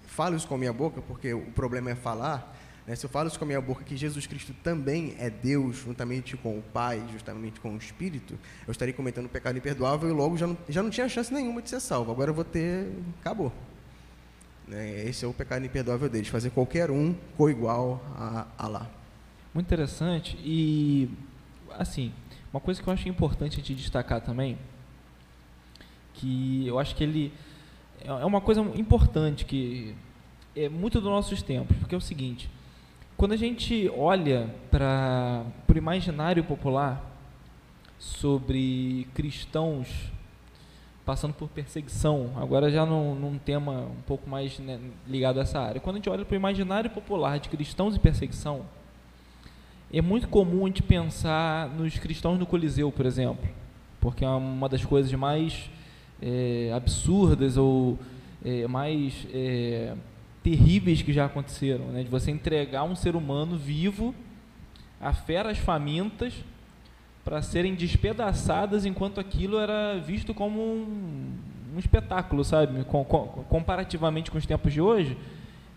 falo 0.07 0.37
isso 0.37 0.47
com 0.47 0.55
a 0.55 0.57
minha 0.57 0.71
boca, 0.71 1.01
porque 1.01 1.33
o 1.33 1.41
problema 1.51 1.91
é 1.91 1.95
falar, 1.95 2.57
né? 2.87 2.95
se 2.95 3.05
eu 3.05 3.09
falo 3.09 3.27
isso 3.27 3.37
com 3.37 3.43
a 3.43 3.47
minha 3.47 3.59
boca 3.59 3.83
que 3.83 3.97
Jesus 3.97 4.25
Cristo 4.27 4.55
também 4.63 5.13
é 5.19 5.29
Deus, 5.29 5.75
juntamente 5.75 6.37
com 6.37 6.57
o 6.57 6.61
Pai, 6.61 7.03
justamente 7.11 7.59
com 7.59 7.73
o 7.73 7.77
Espírito, 7.77 8.39
eu 8.65 8.71
estaria 8.71 8.93
cometendo 8.93 9.25
um 9.25 9.29
pecado 9.29 9.57
imperdoável 9.57 10.09
e 10.09 10.13
logo 10.13 10.37
já 10.37 10.47
não, 10.47 10.57
já 10.69 10.81
não 10.81 10.89
tinha 10.89 11.09
chance 11.09 11.33
nenhuma 11.33 11.61
de 11.61 11.69
ser 11.69 11.81
salvo. 11.81 12.13
Agora 12.13 12.29
eu 12.29 12.33
vou 12.33 12.45
ter. 12.45 12.87
Acabou. 13.19 13.51
Né? 14.65 15.03
Esse 15.03 15.25
é 15.25 15.27
o 15.27 15.33
pecado 15.33 15.65
imperdoável 15.65 16.07
deles, 16.07 16.29
fazer 16.29 16.49
qualquer 16.51 16.89
um 16.89 17.13
coigual 17.35 18.01
a 18.15 18.47
Allah. 18.57 18.98
Muito 19.53 19.65
interessante. 19.65 20.37
E, 20.43 21.09
assim, 21.77 22.11
uma 22.51 22.59
coisa 22.59 22.81
que 22.81 22.87
eu 22.87 22.93
acho 22.93 23.07
importante 23.09 23.61
de 23.61 23.75
destacar 23.75 24.21
também, 24.21 24.57
que 26.13 26.67
eu 26.67 26.79
acho 26.79 26.95
que 26.95 27.03
ele 27.03 27.33
é 28.03 28.25
uma 28.25 28.41
coisa 28.41 28.61
importante 28.61 29.45
que 29.45 29.93
é 30.55 30.69
muito 30.69 31.01
dos 31.01 31.09
nossos 31.09 31.41
tempos, 31.41 31.75
porque 31.77 31.93
é 31.93 31.97
o 31.97 32.01
seguinte, 32.01 32.49
quando 33.17 33.33
a 33.33 33.37
gente 33.37 33.89
olha 33.95 34.49
para 34.71 35.43
o 35.67 35.77
imaginário 35.77 36.43
popular 36.43 37.05
sobre 37.97 39.07
cristãos 39.13 40.11
passando 41.05 41.33
por 41.33 41.49
perseguição, 41.49 42.31
agora 42.35 42.69
já 42.69 42.85
num, 42.85 43.15
num 43.15 43.37
tema 43.37 43.81
um 43.81 44.01
pouco 44.05 44.29
mais 44.29 44.59
né, 44.59 44.79
ligado 45.07 45.39
a 45.39 45.41
essa 45.41 45.59
área, 45.59 45.81
quando 45.81 45.95
a 45.95 45.99
gente 45.99 46.09
olha 46.09 46.23
para 46.23 46.33
o 46.33 46.37
imaginário 46.37 46.89
popular 46.89 47.39
de 47.39 47.49
cristãos 47.49 47.95
em 47.95 47.99
perseguição, 47.99 48.65
é 49.91 50.01
muito 50.01 50.27
comum 50.27 50.65
a 50.65 50.67
gente 50.67 50.83
pensar 50.83 51.69
nos 51.69 51.97
cristãos 51.97 52.37
no 52.37 52.45
Coliseu, 52.45 52.91
por 52.91 53.05
exemplo, 53.05 53.47
porque 53.99 54.23
é 54.23 54.29
uma 54.29 54.69
das 54.69 54.85
coisas 54.85 55.11
mais 55.13 55.69
é, 56.21 56.71
absurdas 56.75 57.57
ou 57.57 57.97
é, 58.45 58.67
mais 58.67 59.27
é, 59.33 59.95
terríveis 60.43 61.01
que 61.01 61.11
já 61.11 61.25
aconteceram, 61.25 61.85
né? 61.87 62.03
de 62.03 62.09
você 62.09 62.29
entregar 62.29 62.83
um 62.83 62.95
ser 62.95 63.15
humano 63.15 63.57
vivo 63.57 64.13
a 65.01 65.13
feras 65.13 65.57
famintas 65.57 66.33
para 67.23 67.41
serem 67.41 67.73
despedaçadas 67.73 68.85
enquanto 68.85 69.19
aquilo 69.19 69.57
era 69.59 69.97
visto 69.97 70.33
como 70.33 70.61
um, 70.61 71.33
um 71.75 71.79
espetáculo, 71.79 72.43
sabe? 72.43 72.83
Com, 72.85 73.03
com, 73.03 73.43
comparativamente 73.49 74.31
com 74.31 74.37
os 74.37 74.45
tempos 74.45 74.73
de 74.73 74.81
hoje, 74.81 75.17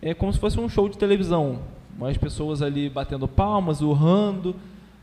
é 0.01 0.13
como 0.13 0.31
se 0.33 0.39
fosse 0.39 0.59
um 0.59 0.67
show 0.67 0.89
de 0.89 0.97
televisão. 0.97 1.61
As 2.01 2.17
pessoas 2.17 2.61
ali 2.61 2.89
batendo 2.89 3.27
palmas, 3.27 3.81
urrando, 3.81 4.55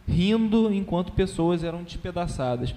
rindo, 0.07 0.73
enquanto 0.73 1.13
pessoas 1.13 1.65
eram 1.65 1.83
despedaçadas. 1.83 2.75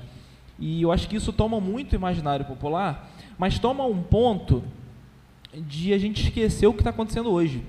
E 0.60 0.82
eu 0.82 0.92
acho 0.92 1.10
que 1.10 1.16
isso 1.16 1.34
toma 1.34 1.60
muito 1.60 1.96
imaginário 1.96 2.46
popular, 2.46 3.10
mas 3.38 3.60
toma 3.60 3.86
um 3.86 4.02
ponto 4.02 4.64
de 5.54 5.94
a 5.94 5.98
gente 5.98 6.24
esquecer 6.24 6.68
o 6.68 6.74
que 6.74 6.80
está 6.80 6.92
acontecendo 6.92 7.32
hoje. 7.32 7.64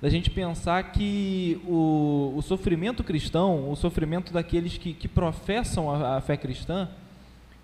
Da 0.00 0.08
gente 0.08 0.30
pensar 0.30 0.92
que 0.92 1.60
o, 1.66 2.34
o 2.36 2.42
sofrimento 2.42 3.02
cristão, 3.02 3.70
o 3.70 3.74
sofrimento 3.74 4.32
daqueles 4.32 4.78
que, 4.78 4.92
que 4.92 5.08
professam 5.08 5.90
a, 5.90 6.16
a 6.16 6.20
fé 6.20 6.36
cristã, 6.36 6.88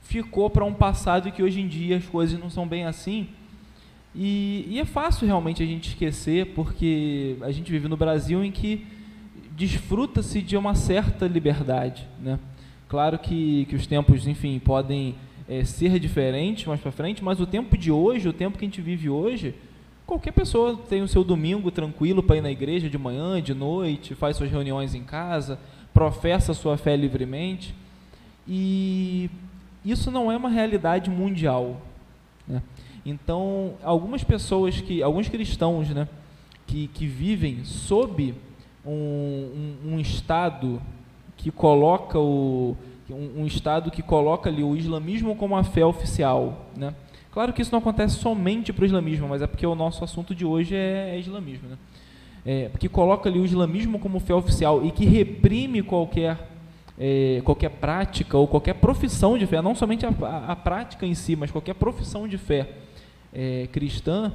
ficou 0.02 0.50
para 0.50 0.64
um 0.64 0.74
passado 0.74 1.30
que 1.30 1.42
hoje 1.42 1.60
em 1.60 1.68
dia 1.68 1.96
as 1.96 2.06
coisas 2.06 2.38
não 2.38 2.50
são 2.50 2.66
bem 2.66 2.86
assim. 2.86 3.28
E, 4.14 4.66
e, 4.68 4.78
é 4.78 4.84
fácil 4.84 5.26
realmente 5.26 5.62
a 5.62 5.66
gente 5.66 5.88
esquecer, 5.88 6.52
porque 6.54 7.36
a 7.40 7.50
gente 7.50 7.70
vive 7.70 7.88
no 7.88 7.96
Brasil 7.96 8.44
em 8.44 8.52
que 8.52 8.86
desfruta-se 9.56 10.40
de 10.40 10.56
uma 10.56 10.74
certa 10.74 11.26
liberdade. 11.26 12.06
Né? 12.20 12.38
Claro 12.88 13.18
que, 13.18 13.66
que 13.66 13.74
os 13.74 13.86
tempos, 13.86 14.26
enfim, 14.26 14.58
podem 14.60 15.16
é, 15.48 15.64
ser 15.64 15.98
diferentes 15.98 16.64
mais 16.66 16.80
para 16.80 16.92
frente, 16.92 17.24
mas 17.24 17.40
o 17.40 17.46
tempo 17.46 17.76
de 17.76 17.90
hoje, 17.90 18.28
o 18.28 18.32
tempo 18.32 18.56
que 18.56 18.64
a 18.64 18.68
gente 18.68 18.80
vive 18.80 19.08
hoje, 19.08 19.54
qualquer 20.06 20.32
pessoa 20.32 20.76
tem 20.88 21.02
o 21.02 21.08
seu 21.08 21.24
domingo 21.24 21.70
tranquilo 21.70 22.22
para 22.22 22.36
ir 22.36 22.40
na 22.40 22.50
igreja 22.50 22.88
de 22.88 22.98
manhã, 22.98 23.42
de 23.42 23.52
noite, 23.52 24.14
faz 24.14 24.36
suas 24.36 24.50
reuniões 24.50 24.94
em 24.94 25.02
casa, 25.02 25.58
professa 25.92 26.54
sua 26.54 26.76
fé 26.76 26.96
livremente. 26.96 27.74
E 28.46 29.30
isso 29.84 30.10
não 30.10 30.30
é 30.30 30.36
uma 30.36 30.48
realidade 30.48 31.10
mundial. 31.10 31.80
Então, 33.04 33.74
algumas 33.82 34.24
pessoas 34.24 34.80
que, 34.80 35.02
alguns 35.02 35.28
cristãos, 35.28 35.90
né, 35.90 36.08
que, 36.66 36.88
que 36.88 37.06
vivem 37.06 37.64
sob 37.64 38.34
um, 38.84 39.76
um, 39.84 39.94
um 39.94 40.00
Estado 40.00 40.80
que 41.36 41.50
coloca 41.50 42.18
o 42.18 42.76
um, 43.10 43.42
um, 43.42 43.46
Estado 43.46 43.90
que 43.90 44.02
coloca 44.02 44.48
ali 44.48 44.62
o 44.62 44.74
islamismo 44.74 45.36
como 45.36 45.56
a 45.56 45.62
fé 45.62 45.84
oficial, 45.84 46.70
né? 46.74 46.94
Claro 47.30 47.52
que 47.52 47.60
isso 47.60 47.72
não 47.72 47.80
acontece 47.80 48.16
somente 48.16 48.72
para 48.72 48.84
o 48.84 48.86
islamismo, 48.86 49.28
mas 49.28 49.42
é 49.42 49.46
porque 49.46 49.66
o 49.66 49.74
nosso 49.74 50.04
assunto 50.04 50.34
de 50.34 50.44
hoje 50.44 50.74
é, 50.74 51.10
é 51.14 51.18
islamismo, 51.18 51.68
né? 51.68 51.78
É, 52.46 52.70
que 52.78 52.88
coloca 52.88 53.28
ali 53.28 53.38
o 53.38 53.44
islamismo 53.44 53.98
como 53.98 54.20
fé 54.20 54.34
oficial 54.34 54.84
e 54.84 54.90
que 54.90 55.04
reprime 55.04 55.82
qualquer 55.82 56.50
é, 56.98 57.42
qualquer 57.44 57.70
prática 57.70 58.38
ou 58.38 58.46
qualquer 58.46 58.74
profissão 58.74 59.36
de 59.36 59.46
fé, 59.46 59.60
não 59.60 59.74
somente 59.74 60.06
a, 60.06 60.10
a, 60.22 60.52
a 60.52 60.56
prática 60.56 61.04
em 61.04 61.14
si, 61.14 61.34
mas 61.34 61.50
qualquer 61.50 61.74
profissão 61.74 62.28
de 62.28 62.38
fé 62.38 62.68
é, 63.34 63.68
cristã, 63.72 64.32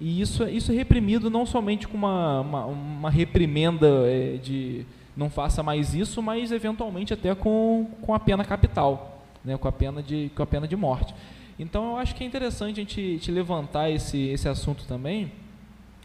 e 0.00 0.20
isso, 0.20 0.44
isso 0.44 0.72
é 0.72 0.74
reprimido 0.74 1.30
não 1.30 1.46
somente 1.46 1.88
com 1.88 1.96
uma, 1.96 2.40
uma, 2.40 2.66
uma 2.66 3.10
reprimenda 3.10 3.86
é, 4.06 4.36
de 4.36 4.86
não 5.16 5.30
faça 5.30 5.62
mais 5.62 5.94
isso, 5.94 6.22
mas 6.22 6.52
eventualmente 6.52 7.14
até 7.14 7.34
com, 7.34 7.88
com 8.02 8.12
a 8.12 8.20
pena 8.20 8.44
capital, 8.44 9.24
né, 9.42 9.56
com, 9.56 9.66
a 9.66 9.72
pena 9.72 10.02
de, 10.02 10.30
com 10.36 10.42
a 10.42 10.46
pena 10.46 10.68
de 10.68 10.76
morte. 10.76 11.14
Então 11.58 11.92
eu 11.92 11.96
acho 11.96 12.14
que 12.14 12.22
é 12.22 12.26
interessante 12.26 12.78
a 12.78 12.82
gente, 12.82 13.18
te 13.18 13.30
levantar 13.30 13.90
esse, 13.90 14.18
esse 14.28 14.46
assunto 14.46 14.84
também, 14.86 15.32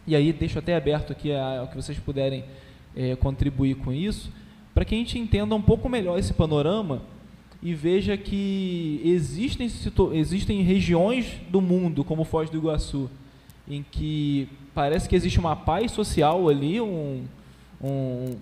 e 0.06 0.16
aí 0.16 0.32
deixo 0.32 0.58
até 0.58 0.74
aberto 0.74 1.12
aqui 1.12 1.30
a, 1.30 1.62
a 1.62 1.66
que 1.66 1.76
vocês 1.76 1.98
puderem 1.98 2.44
é, 2.96 3.14
contribuir 3.16 3.74
com 3.76 3.92
isso, 3.92 4.32
para 4.72 4.84
que 4.86 4.94
a 4.94 4.98
gente 4.98 5.18
entenda 5.18 5.54
um 5.54 5.60
pouco 5.60 5.88
melhor 5.90 6.18
esse 6.18 6.32
panorama 6.32 7.02
e 7.62 7.74
veja 7.74 8.16
que 8.16 9.00
existem, 9.04 9.70
existem 10.14 10.62
regiões 10.62 11.40
do 11.48 11.60
mundo, 11.60 12.02
como 12.02 12.24
Foz 12.24 12.50
do 12.50 12.56
Iguaçu, 12.56 13.08
em 13.68 13.84
que 13.88 14.48
parece 14.74 15.08
que 15.08 15.14
existe 15.14 15.38
uma 15.38 15.54
paz 15.54 15.92
social 15.92 16.48
ali, 16.48 16.80
um, 16.80 17.22
um, 17.80 18.36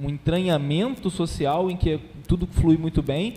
um 0.00 0.08
entranhamento 0.08 1.10
social 1.10 1.68
em 1.68 1.76
que 1.76 1.98
tudo 2.28 2.46
flui 2.46 2.76
muito 2.76 3.02
bem, 3.02 3.34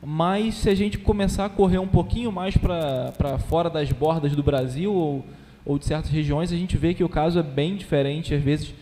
mas 0.00 0.54
se 0.54 0.70
a 0.70 0.74
gente 0.74 0.98
começar 0.98 1.46
a 1.46 1.48
correr 1.48 1.78
um 1.78 1.88
pouquinho 1.88 2.30
mais 2.30 2.56
para 2.56 3.38
fora 3.48 3.68
das 3.68 3.90
bordas 3.90 4.36
do 4.36 4.42
Brasil 4.42 4.94
ou, 4.94 5.26
ou 5.64 5.80
de 5.80 5.84
certas 5.84 6.12
regiões, 6.12 6.52
a 6.52 6.56
gente 6.56 6.76
vê 6.76 6.94
que 6.94 7.02
o 7.02 7.08
caso 7.08 7.40
é 7.40 7.42
bem 7.42 7.74
diferente, 7.74 8.34
às 8.34 8.42
vezes 8.42 8.72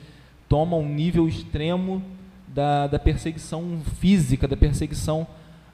toma 0.48 0.76
um 0.76 0.88
nível 0.88 1.26
extremo 1.26 2.02
da, 2.46 2.86
da 2.86 2.98
perseguição 2.98 3.80
física, 3.98 4.46
da 4.46 4.56
perseguição 4.56 5.26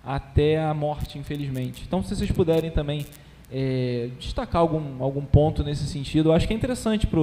até 0.04 0.62
a 0.62 0.74
morte, 0.74 1.18
infelizmente. 1.18 1.82
Então, 1.86 2.02
se 2.02 2.14
vocês 2.14 2.30
puderem 2.30 2.70
também 2.70 3.06
é, 3.50 4.10
destacar 4.18 4.60
algum, 4.60 5.02
algum 5.02 5.24
ponto 5.24 5.62
nesse 5.62 5.86
sentido, 5.86 6.30
eu 6.30 6.32
acho 6.32 6.46
que 6.46 6.52
é 6.52 6.56
interessante 6.56 7.06
para 7.06 7.20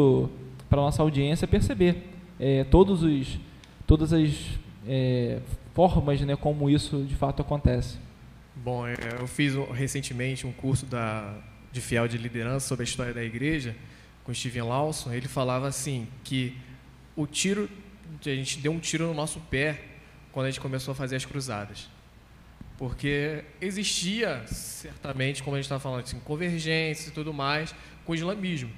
a 0.72 0.76
nossa 0.76 1.02
audiência 1.02 1.48
perceber 1.48 2.10
é, 2.40 2.64
todos 2.64 3.04
os, 3.04 3.40
todas 3.86 4.12
as 4.14 4.34
é, 4.88 5.40
formas 5.74 6.22
né, 6.22 6.36
como 6.36 6.70
isso 6.70 7.04
de 7.04 7.16
fato 7.16 7.42
acontece. 7.42 7.98
Bom, 8.56 8.88
é, 8.88 8.96
eu 9.20 9.28
fiz 9.28 9.54
recentemente 9.74 10.46
um 10.46 10.52
curso 10.52 10.86
da, 10.86 11.36
de 11.72 11.82
fiel 11.82 12.08
de 12.08 12.18
liderança 12.18 12.68
sobre 12.68 12.84
a 12.84 12.86
história 12.86 13.14
da 13.14 13.24
igreja 13.24 13.76
com 14.24 14.34
Steven 14.34 14.64
Lawson. 14.64 15.12
Ele 15.14 15.28
falava 15.28 15.68
assim 15.68 16.08
que 16.24 16.58
o 17.16 17.26
tiro, 17.26 17.70
a 18.26 18.30
gente 18.30 18.60
deu 18.60 18.72
um 18.72 18.80
tiro 18.80 19.08
no 19.08 19.14
nosso 19.14 19.40
pé 19.40 19.82
quando 20.32 20.48
a 20.48 20.50
gente 20.50 20.60
começou 20.60 20.92
a 20.92 20.96
fazer 20.96 21.16
as 21.16 21.26
cruzadas. 21.26 21.90
Porque 22.82 23.44
existia, 23.62 24.44
certamente, 24.48 25.44
como 25.44 25.56
a 25.56 25.60
gente 25.60 25.66
estava 25.66 25.80
falando, 25.80 26.02
assim, 26.02 26.20
convergência 26.22 27.10
e 27.10 27.12
tudo 27.12 27.32
mais, 27.32 27.76
com 28.04 28.12
o 28.12 28.16
islamismo. 28.16 28.72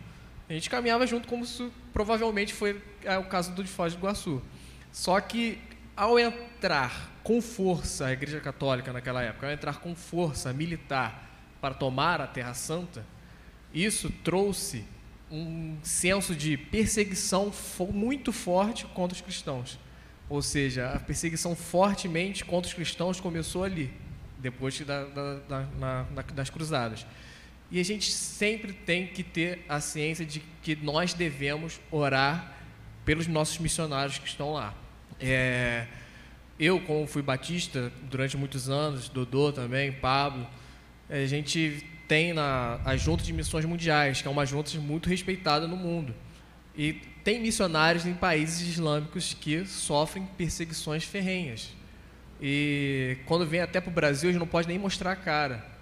A 0.49 0.51
gente 0.51 0.69
caminhava 0.69 1.07
junto 1.07 1.25
como 1.25 1.45
se 1.45 1.71
provavelmente 1.93 2.53
foi 2.53 2.81
é, 3.05 3.17
o 3.17 3.23
caso 3.23 3.53
do 3.53 3.63
de 3.63 3.69
Foz 3.69 3.93
do 3.93 3.99
Iguaçu. 3.99 4.41
Só 4.91 5.21
que 5.21 5.57
ao 5.95 6.19
entrar 6.19 7.13
com 7.23 7.41
força 7.41 8.07
a 8.07 8.11
Igreja 8.11 8.41
Católica 8.41 8.91
naquela 8.91 9.23
época, 9.23 9.47
ao 9.47 9.53
entrar 9.53 9.79
com 9.79 9.95
força 9.95 10.51
militar 10.51 11.31
para 11.61 11.73
tomar 11.73 12.19
a 12.19 12.27
Terra 12.27 12.53
Santa, 12.53 13.05
isso 13.73 14.09
trouxe 14.21 14.83
um 15.31 15.77
senso 15.81 16.35
de 16.35 16.57
perseguição 16.57 17.53
muito 17.93 18.33
forte 18.33 18.85
contra 18.87 19.15
os 19.15 19.21
cristãos. 19.21 19.79
Ou 20.29 20.41
seja, 20.41 20.91
a 20.91 20.99
perseguição 20.99 21.55
fortemente 21.55 22.43
contra 22.45 22.67
os 22.67 22.73
cristãos 22.73 23.19
começou 23.19 23.63
ali, 23.63 23.91
depois 24.39 24.79
da, 24.81 25.05
da, 25.05 25.35
da, 25.49 25.65
na, 25.79 26.05
das 26.33 26.49
cruzadas. 26.49 27.05
E 27.69 27.79
a 27.79 27.83
gente 27.83 28.11
sempre 28.11 28.71
tem 28.71 29.07
que 29.07 29.23
ter 29.23 29.65
a 29.67 29.79
ciência 29.79 30.25
de 30.25 30.41
que 30.61 30.75
nós 30.75 31.13
devemos 31.13 31.79
orar 31.91 32.53
pelos 33.03 33.27
nossos 33.27 33.57
missionários 33.57 34.17
que 34.17 34.27
estão 34.27 34.53
lá. 34.53 34.73
É, 35.19 35.87
eu, 36.59 36.79
como 36.79 37.07
fui 37.07 37.21
batista 37.21 37.91
durante 38.03 38.37
muitos 38.37 38.69
anos, 38.69 39.09
Dodô 39.09 39.51
também, 39.51 39.91
Pablo, 39.91 40.47
a 41.09 41.25
gente 41.25 41.83
tem 42.07 42.33
na, 42.33 42.79
a 42.85 42.95
Junta 42.95 43.23
de 43.23 43.33
Missões 43.33 43.65
Mundiais, 43.65 44.21
que 44.21 44.27
é 44.27 44.31
uma 44.31 44.45
junta 44.45 44.77
muito 44.79 45.09
respeitada 45.09 45.67
no 45.67 45.75
mundo. 45.75 46.13
E 46.75 47.01
tem 47.23 47.39
missionários 47.39 48.05
em 48.05 48.13
países 48.13 48.67
islâmicos 48.67 49.33
que 49.33 49.65
sofrem 49.65 50.27
perseguições 50.37 51.03
ferrenhas. 51.03 51.69
E 52.41 53.17
quando 53.25 53.45
vem 53.45 53.61
até 53.61 53.79
para 53.79 53.89
o 53.89 53.93
Brasil, 53.93 54.29
gente 54.29 54.39
não 54.39 54.47
pode 54.47 54.67
nem 54.67 54.77
mostrar 54.77 55.13
a 55.13 55.15
cara. 55.15 55.73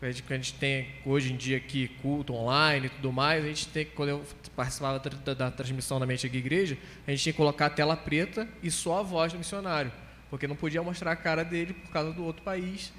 A 0.00 0.10
gente, 0.10 0.54
tem 0.54 0.86
hoje 1.04 1.32
em 1.32 1.36
dia 1.36 1.56
aqui 1.56 1.88
culto 2.00 2.32
online 2.32 2.86
e 2.86 2.88
tudo 2.88 3.12
mais, 3.12 3.44
a 3.44 3.48
gente 3.48 3.66
tem, 3.66 3.84
quando 3.84 4.10
eu 4.10 4.24
participava 4.54 4.98
da, 5.00 5.10
da, 5.10 5.34
da 5.34 5.50
transmissão 5.50 5.98
na 5.98 6.06
mente 6.06 6.24
aqui 6.24 6.36
igreja, 6.36 6.78
a 7.04 7.10
gente 7.10 7.22
tinha 7.22 7.32
que 7.32 7.36
colocar 7.36 7.66
a 7.66 7.70
tela 7.70 7.96
preta 7.96 8.48
e 8.62 8.70
só 8.70 9.00
a 9.00 9.02
voz 9.02 9.32
do 9.32 9.38
missionário, 9.38 9.90
porque 10.30 10.46
não 10.46 10.54
podia 10.54 10.80
mostrar 10.84 11.10
a 11.10 11.16
cara 11.16 11.44
dele 11.44 11.72
por 11.72 11.90
causa 11.90 12.12
do 12.12 12.24
outro 12.24 12.44
país, 12.44 12.92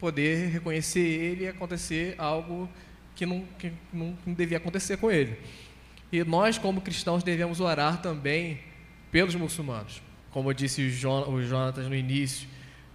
poder 0.00 0.48
reconhecer 0.48 0.98
ele 0.98 1.44
e 1.44 1.48
acontecer 1.48 2.16
algo 2.18 2.68
que 3.14 3.24
não, 3.24 3.44
que 3.56 3.72
não, 3.92 4.18
não 4.26 4.34
devia 4.34 4.56
acontecer 4.56 4.96
com 4.96 5.08
ele. 5.08 5.38
E 6.12 6.24
nós, 6.24 6.58
como 6.58 6.80
cristãos, 6.80 7.22
devemos 7.22 7.60
orar 7.60 8.02
também 8.02 8.60
pelos 9.10 9.34
muçulmanos. 9.34 10.02
Como 10.30 10.52
disse 10.52 10.82
o, 10.82 11.42
Jonatas 11.42 11.86
no 11.86 11.94
início, 11.94 12.48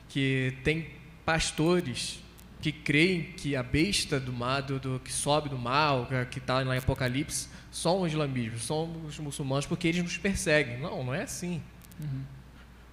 que 0.09 0.53
tem 0.63 0.87
pastores 1.25 2.19
que 2.61 2.71
creem 2.71 3.23
que 3.23 3.55
a 3.55 3.61
besta 3.61 4.19
do 4.19 4.33
mar, 4.33 4.61
do, 4.61 4.79
do 4.79 4.99
que 4.99 5.11
sobe 5.11 5.49
do 5.49 5.57
mal, 5.57 6.07
que 6.31 6.39
está 6.39 6.63
em 6.63 6.77
Apocalipse, 6.77 7.47
são 7.71 8.01
os 8.01 8.11
islamismos, 8.11 8.63
são 8.63 8.91
os 9.05 9.19
muçulmanos, 9.19 9.65
porque 9.65 9.87
eles 9.87 10.01
nos 10.01 10.17
perseguem. 10.17 10.79
Não, 10.79 11.03
não 11.03 11.13
é 11.13 11.23
assim. 11.23 11.61
Uhum. 11.99 12.21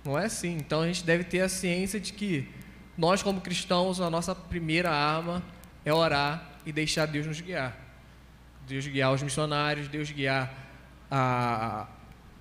Não 0.04 0.18
é 0.18 0.26
assim. 0.26 0.56
Então 0.56 0.82
a 0.82 0.86
gente 0.86 1.04
deve 1.04 1.24
ter 1.24 1.40
a 1.40 1.48
ciência 1.48 1.98
de 2.00 2.12
que 2.12 2.48
nós, 2.98 3.22
como 3.22 3.40
cristãos, 3.40 4.00
a 4.00 4.10
nossa 4.10 4.34
primeira 4.34 4.90
arma 4.90 5.42
é 5.84 5.92
orar 5.92 6.50
e 6.66 6.72
deixar 6.72 7.06
Deus 7.06 7.26
nos 7.26 7.40
guiar. 7.40 7.76
Deus 8.66 8.86
guiar 8.86 9.12
os 9.12 9.22
missionários, 9.22 9.88
Deus 9.88 10.10
guiar 10.10 10.52
a, 11.10 11.86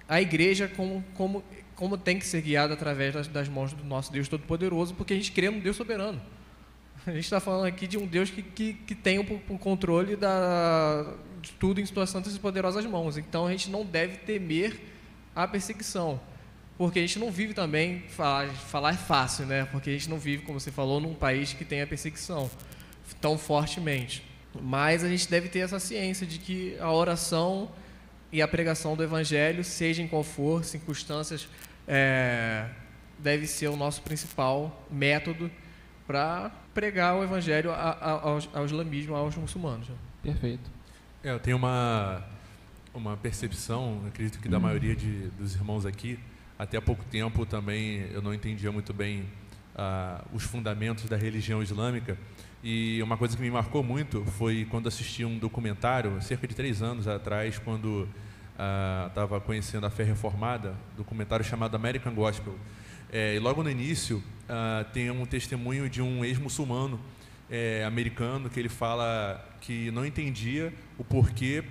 a 0.08 0.22
igreja 0.22 0.68
como, 0.68 1.04
como, 1.16 1.44
como 1.76 1.98
tem 1.98 2.18
que 2.20 2.26
ser 2.26 2.42
guiada 2.42 2.74
através 2.74 3.14
das, 3.14 3.28
das 3.28 3.50
mãos 3.50 3.74
do 3.74 3.84
nosso 3.84 4.12
Deus 4.12 4.28
Todo-Poderoso, 4.28 4.94
porque 4.94 5.14
a 5.14 5.16
gente 5.16 5.32
crê 5.32 5.50
no 5.50 5.60
Deus 5.60 5.76
soberano. 5.76 6.22
A 7.06 7.12
gente 7.12 7.24
está 7.24 7.40
falando 7.40 7.66
aqui 7.66 7.88
de 7.88 7.98
um 7.98 8.06
Deus 8.06 8.30
que, 8.30 8.44
que, 8.44 8.74
que 8.74 8.94
tem 8.94 9.18
o, 9.18 9.42
o 9.50 9.58
controle 9.58 10.16
da, 10.16 11.16
de 11.42 11.52
tudo 11.54 11.82
em 11.82 11.86
suas 11.86 12.12
santas 12.12 12.36
e 12.36 12.40
poderosas 12.40 12.86
mãos. 12.86 13.18
Então 13.18 13.48
a 13.48 13.52
gente 13.52 13.72
não 13.72 13.84
deve 13.84 14.18
temer 14.18 14.80
a 15.36 15.48
perseguição. 15.48 16.22
Porque 16.78 17.00
a 17.00 17.02
gente 17.02 17.18
não 17.18 17.32
vive 17.32 17.54
também, 17.54 18.04
falar, 18.10 18.48
falar 18.50 18.94
é 18.94 18.98
fácil, 18.98 19.48
né? 19.48 19.66
Porque 19.66 19.90
a 19.90 19.94
gente 19.94 20.10
não 20.10 20.18
vive, 20.20 20.44
como 20.44 20.60
você 20.60 20.72
falou, 20.72 21.00
num 21.00 21.14
país 21.14 21.54
que 21.54 21.66
tem 21.66 21.82
a 21.82 21.88
perseguição 21.88 22.50
tão 23.20 23.38
fortemente. 23.38 24.24
Mas 24.60 25.04
a 25.04 25.10
gente 25.10 25.30
deve 25.30 25.48
ter 25.48 25.60
essa 25.60 25.80
ciência 25.80 26.26
de 26.26 26.40
que 26.40 26.78
a 26.80 26.92
oração 26.92 27.72
e 28.32 28.42
a 28.42 28.48
pregação 28.48 28.96
do 28.96 29.04
Evangelho, 29.04 29.64
seja 29.64 30.02
em 30.02 30.08
qual 30.08 30.24
for, 30.24 30.64
circunstâncias, 30.64 31.48
é, 31.88 32.68
deve 33.20 33.48
ser 33.48 33.68
o 33.68 33.76
nosso 33.76 34.02
principal 34.02 34.86
método 34.90 35.52
para 36.08 36.52
pregar 36.74 37.16
o 37.16 37.24
Evangelho 37.24 37.72
ao, 37.72 38.40
ao 38.54 38.66
islamismo, 38.66 39.16
aos 39.16 39.36
muçulmanos. 39.36 39.88
Perfeito. 40.24 40.70
É, 41.24 41.32
eu 41.32 41.40
tenho 41.40 41.58
uma, 41.58 42.24
uma 42.94 43.18
percepção, 43.18 44.04
acredito 44.08 44.40
que 44.40 44.50
da 44.50 44.58
hum. 44.58 44.62
maioria 44.62 44.96
de, 44.96 45.28
dos 45.30 45.56
irmãos 45.56 45.86
aqui, 45.86 46.20
até 46.58 46.78
há 46.78 46.82
pouco 46.82 47.04
tempo 47.06 47.46
também 47.46 48.08
eu 48.12 48.22
não 48.22 48.34
entendia 48.34 48.72
muito 48.72 48.94
bem 48.94 49.22
uh, 49.76 50.24
os 50.34 50.44
fundamentos 50.44 51.06
da 51.06 51.18
religião 51.18 51.62
islâmica. 51.62 52.18
E 52.64 53.02
uma 53.02 53.18
coisa 53.18 53.36
que 53.36 53.42
me 53.42 53.50
marcou 53.50 53.82
muito 53.82 54.24
foi 54.38 54.68
quando 54.70 54.88
assisti 54.88 55.26
um 55.26 55.40
documentário, 55.40 56.22
cerca 56.22 56.48
de 56.48 56.54
três 56.54 56.84
anos 56.84 57.08
atrás, 57.08 57.58
quando 57.58 58.08
estava 59.08 59.38
uh, 59.38 59.42
conhecendo 59.42 59.88
a 59.88 59.90
fé 59.90 60.04
reformada, 60.04 60.76
documentário 60.96 61.44
chamado 61.44 61.74
American 61.76 62.14
Gospel. 62.14 62.56
É, 63.12 63.36
e 63.36 63.40
logo 63.40 63.64
no 63.64 63.70
início 63.70 64.18
uh, 64.18 64.86
tem 64.94 65.10
um 65.10 65.26
testemunho 65.26 65.90
de 65.90 66.04
um 66.04 66.24
ex-muçulmano 66.24 67.00
é, 67.50 67.84
americano 67.84 68.48
que 68.48 68.60
ele 68.60 68.70
fala 68.70 69.44
que 69.60 69.90
não 69.90 70.06
entendia 70.06 70.72
o 71.00 71.04
porquê 71.04 71.64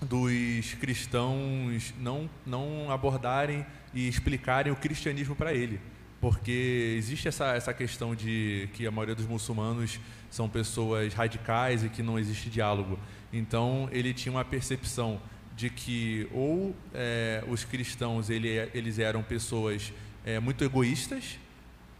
dos 0.00 0.74
cristãos 0.80 1.94
não, 2.00 2.28
não 2.44 2.90
abordarem 2.90 3.64
e 3.92 4.08
explicarem 4.08 4.72
o 4.72 4.76
cristianismo 4.76 5.36
para 5.36 5.52
ele. 5.52 5.78
Porque 6.24 6.94
existe 6.96 7.28
essa, 7.28 7.54
essa 7.54 7.74
questão 7.74 8.14
de 8.14 8.66
que 8.72 8.86
a 8.86 8.90
maioria 8.90 9.14
dos 9.14 9.26
muçulmanos 9.26 10.00
são 10.30 10.48
pessoas 10.48 11.12
radicais 11.12 11.84
e 11.84 11.90
que 11.90 12.02
não 12.02 12.18
existe 12.18 12.48
diálogo. 12.48 12.98
Então, 13.30 13.90
ele 13.92 14.14
tinha 14.14 14.32
uma 14.32 14.42
percepção 14.42 15.20
de 15.54 15.68
que 15.68 16.26
ou 16.32 16.74
é, 16.94 17.44
os 17.46 17.62
cristãos 17.64 18.30
ele, 18.30 18.48
eles 18.72 18.98
eram 18.98 19.22
pessoas 19.22 19.92
é, 20.24 20.40
muito 20.40 20.64
egoístas, 20.64 21.38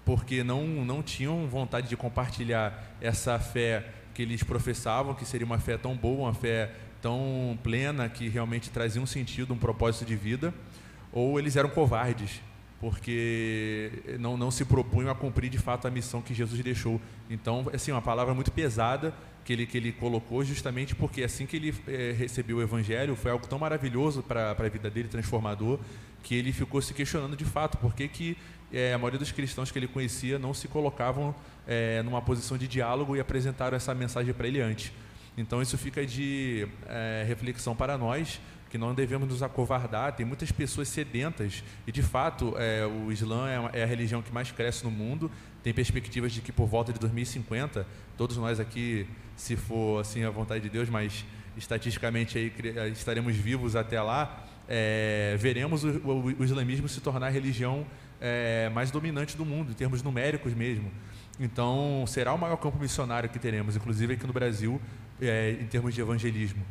porque 0.07 0.43
não, 0.43 0.67
não 0.67 1.03
tinham 1.03 1.47
vontade 1.47 1.87
de 1.87 1.95
compartilhar 1.95 2.97
essa 3.03 3.39
fé 3.39 3.91
que 4.15 4.23
eles 4.23 4.43
professavam, 4.43 5.13
que 5.13 5.27
seria 5.27 5.45
uma 5.45 5.59
fé 5.59 5.77
tão 5.77 5.95
boa, 5.95 6.29
uma 6.29 6.35
fé 6.35 6.73
tão 7.03 7.59
plena, 7.63 8.09
que 8.09 8.31
realmente 8.31 8.71
trazia 8.71 9.03
um 9.03 9.07
sentido, 9.07 9.53
um 9.53 9.59
propósito 9.59 10.07
de 10.07 10.17
vida, 10.17 10.55
ou 11.13 11.39
eles 11.39 11.57
eram 11.57 11.69
covardes, 11.69 12.41
porque 12.85 13.91
não, 14.21 14.37
não 14.37 14.51
se 14.51 14.63
propunham 14.63 15.11
a 15.11 15.15
cumprir 15.15 15.49
de 15.49 15.57
fato 15.57 15.89
a 15.89 15.91
missão 15.91 16.21
que 16.21 16.35
Jesus 16.35 16.63
deixou. 16.63 17.01
Então, 17.31 17.65
assim, 17.73 17.91
uma 17.91 18.03
palavra 18.03 18.35
muito 18.35 18.53
pesada 18.53 19.15
que 19.43 19.55
ele, 19.55 19.67
que 19.67 19.79
ele 19.79 19.91
colocou, 19.91 20.45
justamente 20.45 20.95
porque 20.95 21.23
assim 21.23 21.47
que 21.47 21.57
ele 21.57 21.75
é, 21.89 22.13
recebeu 22.13 22.59
o 22.59 22.63
Evangelho, 22.63 23.17
foi 23.17 23.31
algo 23.31 23.47
tão 23.47 23.59
maravilhoso 23.59 24.23
para 24.23 24.51
a 24.51 24.69
vida 24.69 24.91
dele, 24.91 25.09
transformador, 25.09 25.79
que 26.23 26.35
ele 26.35 26.53
ficou 26.53 26.83
se 26.83 26.93
questionando 26.93 27.35
de 27.35 27.47
fato 27.47 27.79
por 27.79 27.95
que, 27.95 28.07
que 28.07 28.37
é, 28.71 28.93
a 28.93 28.99
maioria 28.99 29.19
dos 29.19 29.33
cristãos 29.33 29.71
que 29.71 29.79
ele 29.79 29.89
conhecia 29.89 30.39
não 30.39 30.53
se 30.53 30.69
colocavam 30.69 31.35
é, 31.67 32.03
numa 32.03 32.21
posição 32.21 32.59
de 32.59 32.69
diálogo 32.69 33.17
e 33.17 33.21
apresentaram 33.21 33.79
essa 33.79 33.95
mensagem 33.95 34.35
para 34.35 34.47
ele 34.47 34.61
antes. 34.61 34.93
Então 35.39 35.63
isso 35.63 35.79
fica 35.79 36.05
de 36.05 36.69
reflexão 37.27 37.75
para 37.75 37.99
nós, 37.99 38.41
que 38.75 38.79
não 38.79 38.93
devemos 38.93 39.29
nos 39.29 39.41
acovardar. 39.41 40.17
Tem 40.17 40.27
muitas 40.27 40.51
pessoas 40.51 40.89
sedentas 40.89 41.63
e, 41.87 41.93
de 41.93 42.03
fato, 42.03 42.57
é, 42.59 42.85
o 42.85 43.13
Islã 43.13 43.71
é, 43.73 43.79
é, 43.79 43.85
a 43.85 43.87
religião 43.87 44.21
que 44.21 44.33
mais 44.33 44.51
cresce 44.51 44.83
no 44.83 44.91
mundo. 44.91 45.31
Tem 45.63 45.73
perspectivas 45.73 46.33
de 46.33 46.41
que 46.41 46.51
por 46.51 46.67
volta 46.67 46.93
de 46.93 46.99
2050, 46.99 47.87
todos 48.17 48.37
nós 48.37 48.59
aqui, 48.59 49.07
se 49.37 49.55
for 49.55 50.01
assim 50.01 50.25
a 50.25 50.31
vontade 50.31 50.65
de 50.65 50.69
Deus, 50.69 50.89
mas 50.89 51.25
estatisticamente 51.57 52.37
aí 52.37 52.53
estaremos 52.91 53.37
vivos 53.37 53.77
até 53.77 54.03
lá, 54.03 54.45
é, 54.69 55.37
veremos 55.39 55.85
o, 55.85 55.91
o, 55.91 56.25
o, 56.41 56.45
islamismo 56.45 56.89
se 56.89 57.01
tornar 57.01 57.29
a 57.29 57.31
religião 57.31 57.87
é, 58.21 58.69
mais 58.71 58.91
dominante 58.91 59.37
do 59.37 59.45
mundo, 59.45 59.71
em 59.71 59.75
termos 59.75 60.03
numéricos 60.03 60.53
mesmo. 60.53 60.91
Então, 61.39 62.05
será 62.09 62.33
o 62.33 62.39
maior 62.39 62.57
campo 62.57 62.77
missionário 62.81 63.29
que 63.31 63.39
teremos, 63.39 63.77
inclusive 63.77 64.15
aqui 64.15 64.27
no 64.27 64.33
Brasil, 64.33 64.81
em 65.61 65.67
termos 65.67 65.95
de 65.95 66.01
evangelismo. 66.01 66.65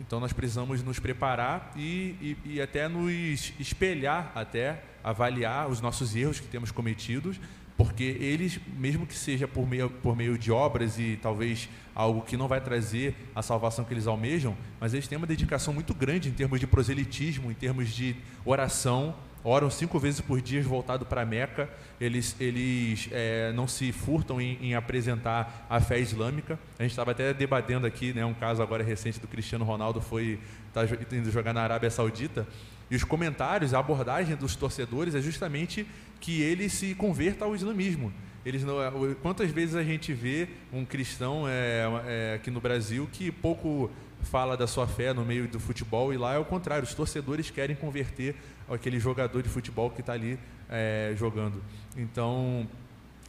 Então, 0.00 0.20
nós 0.20 0.32
precisamos 0.32 0.82
nos 0.82 0.98
preparar 0.98 1.72
e, 1.76 2.36
e, 2.44 2.54
e 2.54 2.60
até 2.60 2.88
nos 2.88 3.52
espelhar, 3.58 4.32
até 4.34 4.82
avaliar 5.02 5.68
os 5.68 5.80
nossos 5.80 6.14
erros 6.14 6.38
que 6.40 6.46
temos 6.46 6.70
cometidos, 6.70 7.40
porque 7.76 8.02
eles, 8.02 8.58
mesmo 8.76 9.06
que 9.06 9.14
seja 9.14 9.46
por 9.46 9.66
meio, 9.66 9.88
por 9.88 10.16
meio 10.16 10.36
de 10.36 10.50
obras 10.50 10.98
e 10.98 11.18
talvez 11.22 11.68
algo 11.94 12.22
que 12.22 12.36
não 12.36 12.48
vai 12.48 12.60
trazer 12.60 13.14
a 13.34 13.40
salvação 13.40 13.84
que 13.84 13.94
eles 13.94 14.06
almejam, 14.06 14.56
mas 14.80 14.94
eles 14.94 15.06
têm 15.06 15.16
uma 15.16 15.26
dedicação 15.26 15.72
muito 15.72 15.94
grande 15.94 16.28
em 16.28 16.32
termos 16.32 16.58
de 16.58 16.66
proselitismo, 16.66 17.50
em 17.50 17.54
termos 17.54 17.88
de 17.90 18.16
oração, 18.44 19.14
oram 19.44 19.70
cinco 19.70 19.98
vezes 19.98 20.20
por 20.20 20.40
dia 20.40 20.62
voltado 20.62 21.06
para 21.06 21.24
Meca, 21.24 21.68
eles, 22.00 22.36
eles 22.38 23.08
é, 23.12 23.52
não 23.52 23.66
se 23.66 23.92
furtam 23.92 24.40
em, 24.40 24.58
em, 24.60 24.74
apresentar 24.74 25.66
a 25.68 25.80
fé 25.80 25.98
islâmica. 25.98 26.58
A 26.78 26.82
gente 26.82 26.92
estava 26.92 27.12
até 27.12 27.32
debatendo 27.32 27.86
aqui, 27.86 28.12
né, 28.12 28.24
um 28.24 28.34
caso 28.34 28.62
agora 28.62 28.82
recente 28.82 29.20
do 29.20 29.26
Cristiano 29.26 29.64
Ronaldo 29.64 30.00
foi 30.00 30.38
tá 30.72 30.84
indo 31.12 31.30
jogar 31.30 31.52
na 31.52 31.62
Arábia 31.62 31.90
Saudita, 31.90 32.46
e 32.90 32.96
os 32.96 33.04
comentários, 33.04 33.74
a 33.74 33.78
abordagem 33.78 34.34
dos 34.36 34.56
torcedores 34.56 35.14
é 35.14 35.20
justamente 35.20 35.86
que 36.20 36.40
ele 36.40 36.68
se 36.68 36.94
converta 36.94 37.44
ao 37.44 37.54
islamismo. 37.54 38.12
Eles 38.46 38.64
não, 38.64 38.82
é, 38.82 38.90
quantas 39.20 39.50
vezes 39.50 39.74
a 39.74 39.82
gente 39.82 40.12
vê 40.14 40.48
um 40.72 40.84
cristão 40.84 41.44
é, 41.46 41.84
é, 42.06 42.34
aqui 42.36 42.50
no 42.50 42.60
Brasil 42.60 43.08
que 43.12 43.30
pouco 43.30 43.90
fala 44.22 44.56
da 44.56 44.66
sua 44.66 44.86
fé 44.86 45.12
no 45.12 45.24
meio 45.24 45.48
do 45.48 45.58
futebol 45.60 46.12
e 46.12 46.16
lá 46.16 46.34
é 46.34 46.38
o 46.38 46.44
contrário, 46.44 46.84
os 46.84 46.94
torcedores 46.94 47.50
querem 47.50 47.76
converter 47.76 48.36
aquele 48.68 48.98
jogador 48.98 49.42
de 49.42 49.48
futebol 49.48 49.90
que 49.90 50.00
está 50.00 50.12
ali 50.12 50.38
é, 50.68 51.14
jogando. 51.16 51.62
Então, 51.96 52.68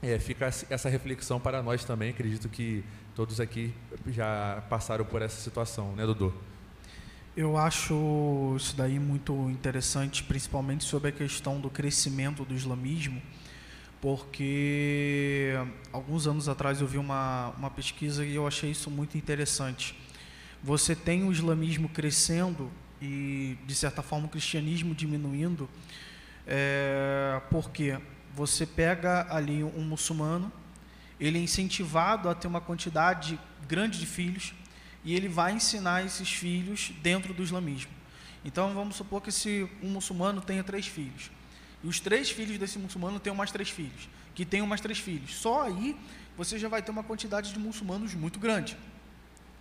é, 0.02 0.18
fica 0.20 0.46
essa 0.46 0.90
reflexão 0.90 1.40
para 1.40 1.62
nós 1.62 1.84
também. 1.84 2.10
Acredito 2.10 2.50
que 2.50 2.84
todos 3.16 3.40
aqui 3.40 3.74
já 4.08 4.64
passaram 4.70 5.06
por 5.06 5.22
essa 5.22 5.40
situação, 5.42 5.94
né, 5.96 6.06
Dudu? 6.06 6.34
Eu 7.36 7.58
acho 7.58 8.56
isso 8.58 8.76
daí 8.76 9.00
muito 9.00 9.34
interessante, 9.50 10.24
principalmente 10.24 10.84
sobre 10.84 11.10
a 11.10 11.12
questão 11.12 11.60
do 11.60 11.70
crescimento 11.70 12.44
do 12.44 12.54
islamismo, 12.54 13.22
porque 14.02 15.54
alguns 15.94 16.28
anos 16.28 16.50
atrás 16.50 16.82
eu 16.82 16.88
vi 16.88 16.98
uma, 16.98 17.54
uma 17.58 17.70
pesquisa 17.70 18.26
e 18.26 18.36
eu 18.36 18.46
achei 18.46 18.72
isso 18.72 18.90
muito 18.90 19.18
interessante. 19.18 19.98
Você 20.64 20.96
tem 20.96 21.24
o 21.24 21.32
islamismo 21.32 21.88
crescendo 21.88 22.70
e, 23.02 23.58
de 23.66 23.74
certa 23.74 24.02
forma, 24.02 24.28
o 24.28 24.30
cristianismo 24.30 24.94
diminuindo, 24.94 25.70
é, 26.46 27.42
porque 27.50 27.98
você 28.34 28.66
pega 28.66 29.26
ali 29.34 29.64
um 29.64 29.82
muçulmano, 29.82 30.52
ele 31.20 31.38
é 31.38 31.42
incentivado 31.42 32.30
a 32.30 32.36
ter 32.36 32.48
uma 32.48 32.62
quantidade 32.62 33.40
grande 33.68 34.00
de 34.00 34.06
filhos 34.06 34.54
e 35.04 35.16
ele 35.16 35.28
vai 35.28 35.54
ensinar 35.54 36.06
esses 36.06 36.30
filhos 36.30 36.92
dentro 37.02 37.34
do 37.34 37.42
islamismo. 37.42 37.92
Então, 38.44 38.74
vamos 38.74 38.96
supor 38.96 39.22
que 39.22 39.32
se 39.32 39.70
um 39.82 39.90
muçulmano 39.90 40.42
tenha 40.42 40.64
três 40.64 40.88
filhos, 40.88 41.32
e 41.84 41.88
os 41.88 42.00
três 42.00 42.30
filhos 42.30 42.58
desse 42.58 42.78
muçulmano 42.78 43.20
tenham 43.20 43.36
mais 43.36 43.52
três 43.52 43.70
filhos, 43.70 44.10
que 44.36 44.46
tenham 44.46 44.68
mais 44.68 44.82
três 44.82 45.00
filhos. 45.00 45.36
Só 45.36 45.64
aí 45.64 45.96
você 46.38 46.60
já 46.60 46.68
vai 46.68 46.82
ter 46.82 46.92
uma 46.92 47.04
quantidade 47.04 47.54
de 47.54 47.60
muçulmanos 47.60 48.14
muito 48.14 48.40
grande. 48.40 48.78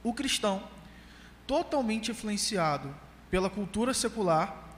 O 0.02 0.12
cristão, 0.12 0.62
totalmente 1.48 2.10
influenciado 2.12 2.94
pela 3.30 3.50
cultura 3.50 3.92
secular, 3.94 4.68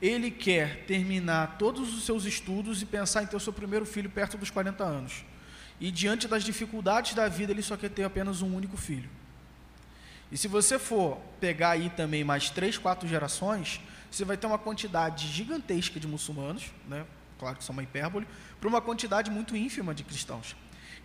ele 0.00 0.30
quer 0.30 0.84
terminar 0.84 1.56
todos 1.58 1.92
os 1.92 2.04
seus 2.04 2.24
estudos 2.24 2.82
e 2.82 2.86
pensar 2.86 3.22
em 3.22 3.26
ter 3.26 3.34
o 3.36 3.40
seu 3.40 3.52
primeiro 3.52 3.84
filho 3.84 4.08
perto 4.08 4.36
dos 4.36 4.50
40 4.50 4.84
anos. 4.84 5.24
E 5.80 5.90
diante 5.90 6.28
das 6.28 6.44
dificuldades 6.44 7.14
da 7.14 7.26
vida, 7.28 7.50
ele 7.50 7.62
só 7.62 7.76
quer 7.76 7.88
ter 7.90 8.04
apenas 8.04 8.42
um 8.42 8.54
único 8.54 8.76
filho. 8.76 9.08
E 10.30 10.36
se 10.36 10.46
você 10.46 10.78
for 10.78 11.18
pegar 11.40 11.70
aí 11.70 11.88
também 11.90 12.22
mais 12.22 12.50
três, 12.50 12.76
quatro 12.76 13.08
gerações, 13.08 13.80
você 14.10 14.24
vai 14.24 14.36
ter 14.36 14.46
uma 14.46 14.58
quantidade 14.58 15.26
gigantesca 15.28 15.98
de 15.98 16.06
muçulmanos, 16.06 16.70
né? 16.86 17.06
claro 17.38 17.56
que 17.56 17.62
isso 17.62 17.72
é 17.72 17.74
uma 17.74 17.82
hipérbole, 17.82 18.26
para 18.60 18.68
uma 18.68 18.80
quantidade 18.80 19.30
muito 19.30 19.56
ínfima 19.56 19.94
de 19.94 20.04
cristãos, 20.04 20.54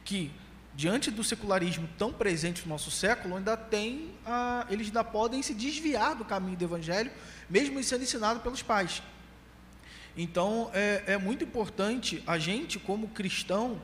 que 0.03 0.31
diante 0.75 1.11
do 1.11 1.23
secularismo 1.23 1.87
tão 1.97 2.11
presente 2.11 2.63
no 2.63 2.69
nosso 2.69 2.89
século, 2.89 3.37
ainda 3.37 3.55
tem, 3.55 4.11
ah, 4.25 4.65
eles 4.69 4.87
ainda 4.87 5.03
podem 5.03 5.41
se 5.41 5.53
desviar 5.53 6.15
do 6.15 6.25
caminho 6.25 6.57
do 6.57 6.63
evangelho, 6.63 7.11
mesmo 7.49 7.81
sendo 7.83 8.03
ensinado 8.03 8.39
pelos 8.39 8.61
pais. 8.61 9.03
Então, 10.17 10.69
é, 10.73 11.03
é 11.07 11.17
muito 11.17 11.43
importante 11.43 12.23
a 12.25 12.37
gente, 12.37 12.79
como 12.79 13.07
cristão, 13.09 13.81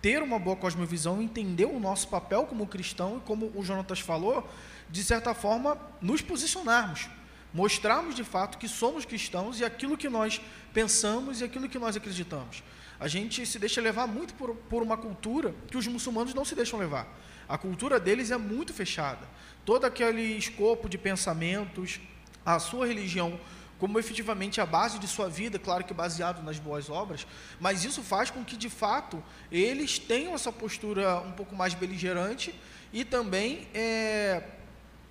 ter 0.00 0.22
uma 0.22 0.38
boa 0.38 0.56
cosmovisão, 0.56 1.22
entender 1.22 1.64
o 1.64 1.80
nosso 1.80 2.08
papel 2.08 2.44
como 2.44 2.66
cristão 2.66 3.18
e, 3.18 3.20
como 3.20 3.50
o 3.54 3.64
Jonatas 3.64 4.00
falou, 4.00 4.48
de 4.90 5.02
certa 5.02 5.34
forma, 5.34 5.78
nos 6.00 6.20
posicionarmos, 6.20 7.08
mostrarmos 7.52 8.14
de 8.14 8.22
fato 8.22 8.58
que 8.58 8.68
somos 8.68 9.04
cristãos 9.04 9.60
e 9.60 9.64
aquilo 9.64 9.96
que 9.96 10.08
nós 10.08 10.40
pensamos 10.72 11.40
e 11.40 11.44
aquilo 11.44 11.68
que 11.68 11.78
nós 11.78 11.96
acreditamos. 11.96 12.62
A 12.98 13.08
gente 13.08 13.44
se 13.44 13.58
deixa 13.58 13.80
levar 13.80 14.06
muito 14.06 14.34
por, 14.34 14.54
por 14.54 14.82
uma 14.82 14.96
cultura 14.96 15.54
que 15.68 15.76
os 15.76 15.86
muçulmanos 15.86 16.34
não 16.34 16.44
se 16.44 16.54
deixam 16.54 16.78
levar. 16.78 17.06
A 17.48 17.58
cultura 17.58 18.00
deles 18.00 18.30
é 18.30 18.36
muito 18.36 18.72
fechada. 18.72 19.28
Todo 19.64 19.84
aquele 19.84 20.22
escopo 20.22 20.88
de 20.88 20.96
pensamentos, 20.96 22.00
a 22.44 22.58
sua 22.58 22.86
religião 22.86 23.38
como 23.78 23.98
efetivamente 23.98 24.60
a 24.60 24.66
base 24.66 24.98
de 24.98 25.06
sua 25.06 25.28
vida, 25.28 25.58
claro 25.58 25.84
que 25.84 25.92
baseado 25.92 26.42
nas 26.42 26.58
boas 26.58 26.88
obras, 26.88 27.26
mas 27.60 27.84
isso 27.84 28.02
faz 28.02 28.30
com 28.30 28.44
que 28.44 28.56
de 28.56 28.70
fato 28.70 29.22
eles 29.50 29.98
tenham 29.98 30.34
essa 30.34 30.52
postura 30.52 31.20
um 31.20 31.32
pouco 31.32 31.54
mais 31.54 31.74
beligerante 31.74 32.54
e 32.92 33.04
também 33.04 33.68
é, 33.74 34.42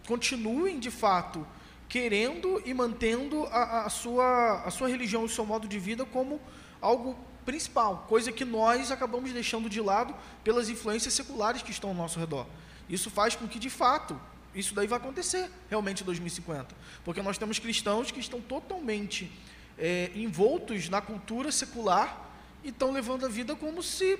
continuem 0.08 0.80
de 0.80 0.90
fato 0.90 1.46
querendo 1.90 2.62
e 2.66 2.74
mantendo 2.74 3.46
a, 3.52 3.86
a, 3.86 3.90
sua, 3.90 4.64
a 4.64 4.72
sua 4.72 4.88
religião 4.88 5.24
o 5.24 5.30
seu 5.30 5.46
modo 5.46 5.68
de 5.68 5.78
vida 5.78 6.06
como 6.06 6.42
algo 6.82 7.16
principal, 7.44 8.06
coisa 8.08 8.32
que 8.32 8.46
nós 8.46 8.91
acabamos 8.91 9.32
deixando 9.32 9.70
de 9.70 9.82
lado 9.82 10.16
pelas 10.44 10.70
influências 10.70 11.14
seculares 11.14 11.62
que 11.62 11.72
estão 11.72 11.89
ao 11.91 11.96
nosso 11.96 12.20
redor. 12.20 12.48
Isso 12.89 13.10
faz 13.10 13.36
com 13.36 13.48
que, 13.48 13.60
de 13.60 13.70
fato, 13.70 14.20
isso 14.56 14.74
daí 14.76 14.88
vai 14.88 15.00
acontecer 15.00 15.50
realmente 15.70 16.02
em 16.02 16.06
2050, 16.06 16.76
porque 17.04 17.22
nós 17.22 17.38
temos 17.38 17.60
cristãos 17.60 18.12
que 18.12 18.20
estão 18.20 18.39
totalmente 18.39 19.32
é, 19.78 20.12
envoltos 20.16 20.89
na 20.89 21.02
cultura 21.02 21.52
secular 21.52 22.30
e 22.64 22.70
estão 22.70 22.91
levando 22.91 23.26
a 23.26 23.30
vida 23.30 23.56
como 23.56 23.82
se 23.82 24.20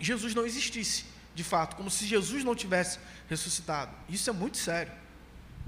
Jesus 0.00 0.34
não 0.34 0.46
existisse, 0.46 1.04
de 1.34 1.44
fato, 1.44 1.76
como 1.76 1.90
se 1.90 2.06
Jesus 2.06 2.44
não 2.44 2.54
tivesse 2.54 2.98
ressuscitado. 3.28 3.92
Isso 4.08 4.28
é 4.30 4.32
muito 4.32 4.56
sério. 4.56 4.92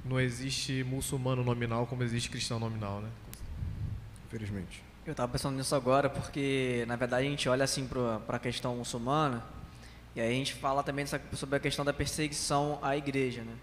não 0.05 0.19
existe 0.19 0.83
muçulmano 0.85 1.45
nominal 1.45 1.87
como 1.87 2.03
existe 2.03 2.31
cristão 2.31 2.59
nominal, 2.59 3.03
né? 3.03 3.11
Infelizmente. 4.27 4.88
Eu 5.09 5.13
estava 5.13 5.33
pensando 5.33 5.57
nisso 5.57 5.75
agora 5.75 6.11
porque, 6.11 6.85
na 6.87 6.95
verdade, 6.95 7.27
a 7.27 7.31
gente 7.31 7.49
olha 7.49 7.65
assim 7.65 7.89
para 8.27 8.37
a 8.37 8.39
questão 8.39 8.77
muçulmana 8.77 9.43
e 10.15 10.21
aí 10.21 10.29
a 10.29 10.35
gente 10.35 10.53
fala 10.53 10.83
também 10.83 11.07
sobre 11.33 11.57
a 11.57 11.59
questão 11.59 11.83
da 11.83 11.95
perseguição 11.95 12.79
à 12.83 12.95
igreja, 12.95 13.41
né? 13.41 13.55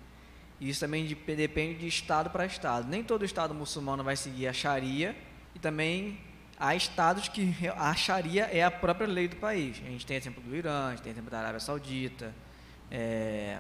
Isso 0.60 0.80
também 0.80 1.06
de, 1.06 1.14
depende 1.14 1.82
de 1.82 1.88
estado 1.88 2.32
para 2.32 2.48
estado. 2.48 2.88
Nem 2.88 3.04
todo 3.04 3.24
estado 3.24 3.54
muçulmano 3.54 4.04
vai 4.04 4.16
seguir 4.16 4.48
a 4.48 4.54
Sharia 4.54 5.16
e 5.54 5.60
também 5.60 6.18
há 6.60 6.76
estados 6.76 7.28
que 7.28 7.54
a 7.78 7.94
Sharia 7.94 8.46
é 8.46 8.64
a 8.64 8.72
própria 8.72 9.06
lei 9.06 9.28
do 9.28 9.36
país. 9.36 9.80
A 9.86 9.90
gente 9.92 10.04
tem 10.04 10.18
exemplo 10.18 10.42
do 10.42 10.56
Irã, 10.56 10.88
a 10.88 10.92
gente 10.94 11.04
tem 11.04 11.12
exemplo 11.12 11.30
da 11.30 11.42
Arábia 11.42 11.60
Saudita, 11.60 12.34
é, 12.90 13.60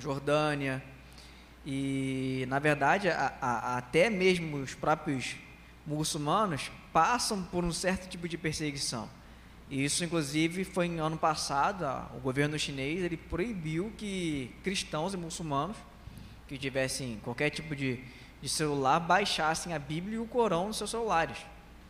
Jordânia. 0.00 0.82
E, 1.64 2.44
na 2.48 2.58
verdade, 2.58 3.08
a, 3.08 3.34
a, 3.40 3.76
até 3.76 4.10
mesmo 4.10 4.56
os 4.56 4.74
próprios 4.74 5.36
muçulmanos 5.96 6.70
passam 6.92 7.42
por 7.42 7.64
um 7.64 7.72
certo 7.72 8.08
tipo 8.08 8.28
de 8.28 8.36
perseguição. 8.36 9.08
E 9.70 9.84
isso, 9.84 10.04
inclusive, 10.04 10.64
foi 10.64 10.86
em 10.86 10.98
ano 10.98 11.16
passado, 11.16 11.84
o 12.16 12.20
governo 12.20 12.58
chinês 12.58 13.02
ele 13.02 13.16
proibiu 13.16 13.92
que 13.96 14.50
cristãos 14.62 15.12
e 15.14 15.16
muçulmanos 15.16 15.76
que 16.46 16.56
tivessem 16.56 17.18
qualquer 17.22 17.50
tipo 17.50 17.76
de, 17.76 18.00
de 18.40 18.48
celular 18.48 18.98
baixassem 18.98 19.74
a 19.74 19.78
Bíblia 19.78 20.16
e 20.16 20.18
o 20.18 20.26
Corão 20.26 20.68
nos 20.68 20.78
seus 20.78 20.90
celulares. 20.90 21.36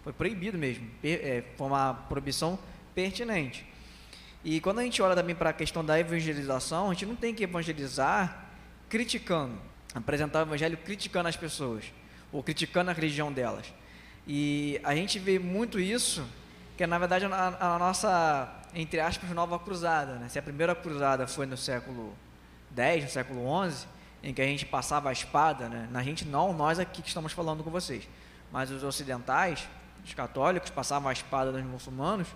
Foi 0.02 0.12
proibido 0.12 0.58
mesmo, 0.58 0.88
é, 1.04 1.44
foi 1.56 1.66
uma 1.66 1.94
proibição 1.94 2.58
pertinente. 2.94 3.64
E 4.44 4.60
quando 4.60 4.78
a 4.78 4.82
gente 4.82 5.00
olha 5.02 5.14
também 5.14 5.34
para 5.34 5.50
a 5.50 5.52
questão 5.52 5.84
da 5.84 5.98
evangelização, 5.98 6.90
a 6.90 6.94
gente 6.94 7.06
não 7.06 7.16
tem 7.16 7.34
que 7.34 7.44
evangelizar 7.44 8.46
criticando, 8.88 9.54
apresentar 9.94 10.40
o 10.40 10.42
evangelho 10.42 10.76
criticando 10.78 11.28
as 11.28 11.36
pessoas, 11.36 11.84
ou 12.32 12.42
criticando 12.42 12.90
a 12.90 12.94
religião 12.94 13.32
delas. 13.32 13.72
E 14.30 14.78
a 14.84 14.94
gente 14.94 15.18
vê 15.18 15.38
muito 15.38 15.80
isso, 15.80 16.22
que 16.76 16.84
é 16.84 16.86
na 16.86 16.98
verdade 16.98 17.24
a, 17.24 17.74
a 17.74 17.78
nossa, 17.78 18.46
entre 18.74 19.00
aspas, 19.00 19.30
nova 19.30 19.58
cruzada. 19.58 20.16
Né? 20.16 20.28
Se 20.28 20.38
a 20.38 20.42
primeira 20.42 20.74
cruzada 20.74 21.26
foi 21.26 21.46
no 21.46 21.56
século 21.56 22.14
X, 22.76 23.04
no 23.04 23.10
século 23.10 23.70
XI, 23.70 23.86
em 24.22 24.34
que 24.34 24.42
a 24.42 24.44
gente 24.44 24.66
passava 24.66 25.08
a 25.08 25.12
espada, 25.12 25.70
né? 25.70 25.88
na 25.90 26.02
gente 26.02 26.26
não, 26.26 26.52
nós 26.52 26.78
aqui 26.78 27.00
que 27.00 27.08
estamos 27.08 27.32
falando 27.32 27.64
com 27.64 27.70
vocês, 27.70 28.06
mas 28.52 28.70
os 28.70 28.84
ocidentais, 28.84 29.66
os 30.04 30.12
católicos, 30.12 30.68
passavam 30.68 31.08
a 31.08 31.12
espada 31.12 31.50
nos 31.50 31.62
muçulmanos, 31.62 32.28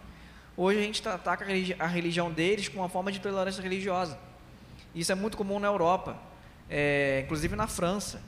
hoje 0.57 0.79
a 0.79 0.83
gente 0.83 1.07
ataca 1.07 1.45
a 1.79 1.87
religião 1.87 2.31
deles 2.31 2.69
com 2.69 2.79
uma 2.79 2.89
forma 2.89 3.13
de 3.13 3.21
tolerância 3.21 3.63
religiosa. 3.63 4.19
Isso 4.95 5.13
é 5.13 5.15
muito 5.15 5.37
comum 5.37 5.59
na 5.59 5.69
Europa, 5.69 6.17
é, 6.71 7.21
inclusive 7.25 7.55
na 7.55 7.67
França. 7.67 8.23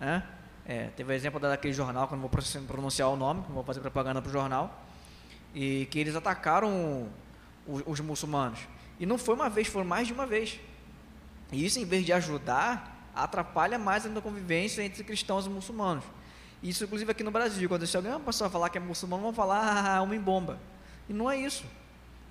Né? 0.00 0.24
É, 0.68 0.88
teve 0.96 1.12
o 1.12 1.14
exemplo 1.14 1.38
daquele 1.38 1.72
jornal, 1.72 2.08
que 2.08 2.14
não 2.14 2.20
vou 2.20 2.30
pronunciar 2.66 3.08
o 3.08 3.16
nome, 3.16 3.42
não 3.46 3.54
vou 3.54 3.64
fazer 3.64 3.80
propaganda 3.80 4.20
para 4.20 4.28
o 4.28 4.32
jornal, 4.32 4.82
e 5.54 5.86
que 5.90 5.98
eles 5.98 6.16
atacaram 6.16 7.08
os, 7.66 7.82
os 7.86 8.00
muçulmanos. 8.00 8.58
E 8.98 9.06
não 9.06 9.16
foi 9.16 9.34
uma 9.34 9.48
vez, 9.48 9.68
foram 9.68 9.86
mais 9.86 10.08
de 10.08 10.12
uma 10.12 10.26
vez. 10.26 10.58
E 11.52 11.64
isso, 11.64 11.78
em 11.78 11.84
vez 11.84 12.04
de 12.04 12.12
ajudar, 12.12 13.10
atrapalha 13.14 13.78
mais 13.78 14.04
ainda 14.04 14.18
a 14.18 14.22
convivência 14.22 14.82
entre 14.82 15.04
cristãos 15.04 15.46
e 15.46 15.48
muçulmanos. 15.48 16.04
Isso, 16.62 16.84
inclusive, 16.84 17.10
aqui 17.12 17.22
no 17.22 17.30
Brasil. 17.30 17.68
Quando 17.68 17.86
se 17.86 17.96
alguém 17.96 18.10
uma 18.10 18.20
pessoa 18.20 18.50
falar 18.50 18.68
que 18.68 18.78
é 18.78 18.80
muçulmano, 18.80 19.22
vão 19.22 19.32
falar, 19.32 19.96
ah, 19.96 20.02
homem 20.02 20.20
bomba. 20.20 20.58
E 21.08 21.12
não 21.12 21.30
é 21.30 21.38
isso. 21.38 21.64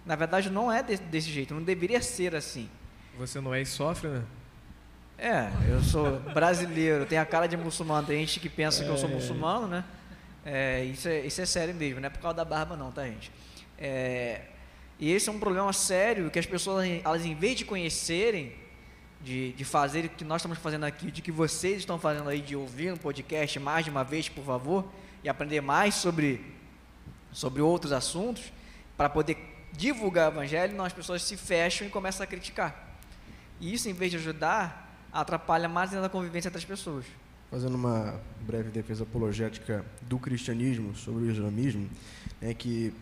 Na 0.05 0.15
verdade, 0.15 0.49
não 0.49 0.71
é 0.71 0.83
desse, 0.83 1.03
desse 1.03 1.29
jeito. 1.29 1.53
Não 1.53 1.63
deveria 1.63 2.01
ser 2.01 2.35
assim. 2.35 2.69
Você 3.17 3.39
não 3.39 3.53
é 3.53 3.61
e 3.61 3.65
sofre, 3.65 4.09
né? 4.09 4.23
É, 5.17 5.49
eu 5.69 5.81
sou 5.81 6.19
brasileiro, 6.33 7.05
tenho 7.05 7.21
a 7.21 7.25
cara 7.25 7.47
de 7.47 7.55
muçulmano. 7.55 8.05
Tem 8.05 8.19
gente 8.19 8.39
que 8.39 8.49
pensa 8.49 8.83
que 8.83 8.89
eu 8.89 8.97
sou 8.97 9.09
é. 9.09 9.13
muçulmano, 9.13 9.67
né? 9.67 9.83
É, 10.45 10.83
isso, 10.83 11.07
é, 11.07 11.21
isso 11.21 11.41
é 11.41 11.45
sério 11.45 11.73
mesmo, 11.73 11.99
não 11.99 12.07
é 12.07 12.09
por 12.09 12.19
causa 12.19 12.37
da 12.37 12.45
barba, 12.45 12.75
não, 12.75 12.91
tá, 12.91 13.03
gente? 13.05 13.31
É, 13.77 14.41
e 14.99 15.11
esse 15.11 15.27
é 15.27 15.31
um 15.31 15.39
problema 15.39 15.71
sério 15.73 16.29
que 16.29 16.37
as 16.37 16.45
pessoas, 16.45 16.87
elas, 17.03 17.25
em 17.25 17.33
vez 17.33 17.57
de 17.57 17.65
conhecerem, 17.65 18.53
de, 19.21 19.53
de 19.53 19.65
fazer 19.65 20.05
o 20.05 20.09
que 20.09 20.23
nós 20.23 20.41
estamos 20.41 20.59
fazendo 20.59 20.83
aqui, 20.83 21.09
de 21.09 21.21
que 21.21 21.31
vocês 21.31 21.79
estão 21.79 21.97
fazendo 21.97 22.29
aí, 22.29 22.41
de 22.41 22.55
ouvir 22.55 22.93
um 22.93 22.97
podcast 22.97 23.57
mais 23.59 23.85
de 23.85 23.91
uma 23.91 24.03
vez, 24.03 24.29
por 24.29 24.45
favor, 24.45 24.85
e 25.23 25.29
aprender 25.29 25.61
mais 25.61 25.95
sobre, 25.95 26.45
sobre 27.31 27.61
outros 27.61 27.91
assuntos, 27.91 28.53
para 28.95 29.09
poder 29.09 29.37
divulgar 29.71 30.29
o 30.29 30.33
evangelho, 30.33 30.75
não, 30.75 30.85
as 30.85 30.93
pessoas 30.93 31.23
se 31.23 31.35
fecham 31.35 31.87
e 31.87 31.89
começam 31.89 32.23
a 32.23 32.27
criticar. 32.27 32.99
E 33.59 33.73
isso, 33.73 33.89
em 33.89 33.93
vez 33.93 34.11
de 34.11 34.17
ajudar, 34.17 34.84
atrapalha 35.21 35.69
mais 35.69 35.93
ainda 35.93 36.07
a 36.07 36.09
convivência 36.09 36.51
das 36.51 36.65
pessoas. 36.65 37.05
Fazendo 37.49 37.75
uma 37.75 38.19
breve 38.41 38.69
defesa 38.69 39.03
apologética 39.03 39.85
do 40.01 40.19
cristianismo 40.19 40.95
sobre 40.95 41.23
o 41.23 41.31
islamismo, 41.31 41.89
é 42.41 42.53
que 42.53 42.93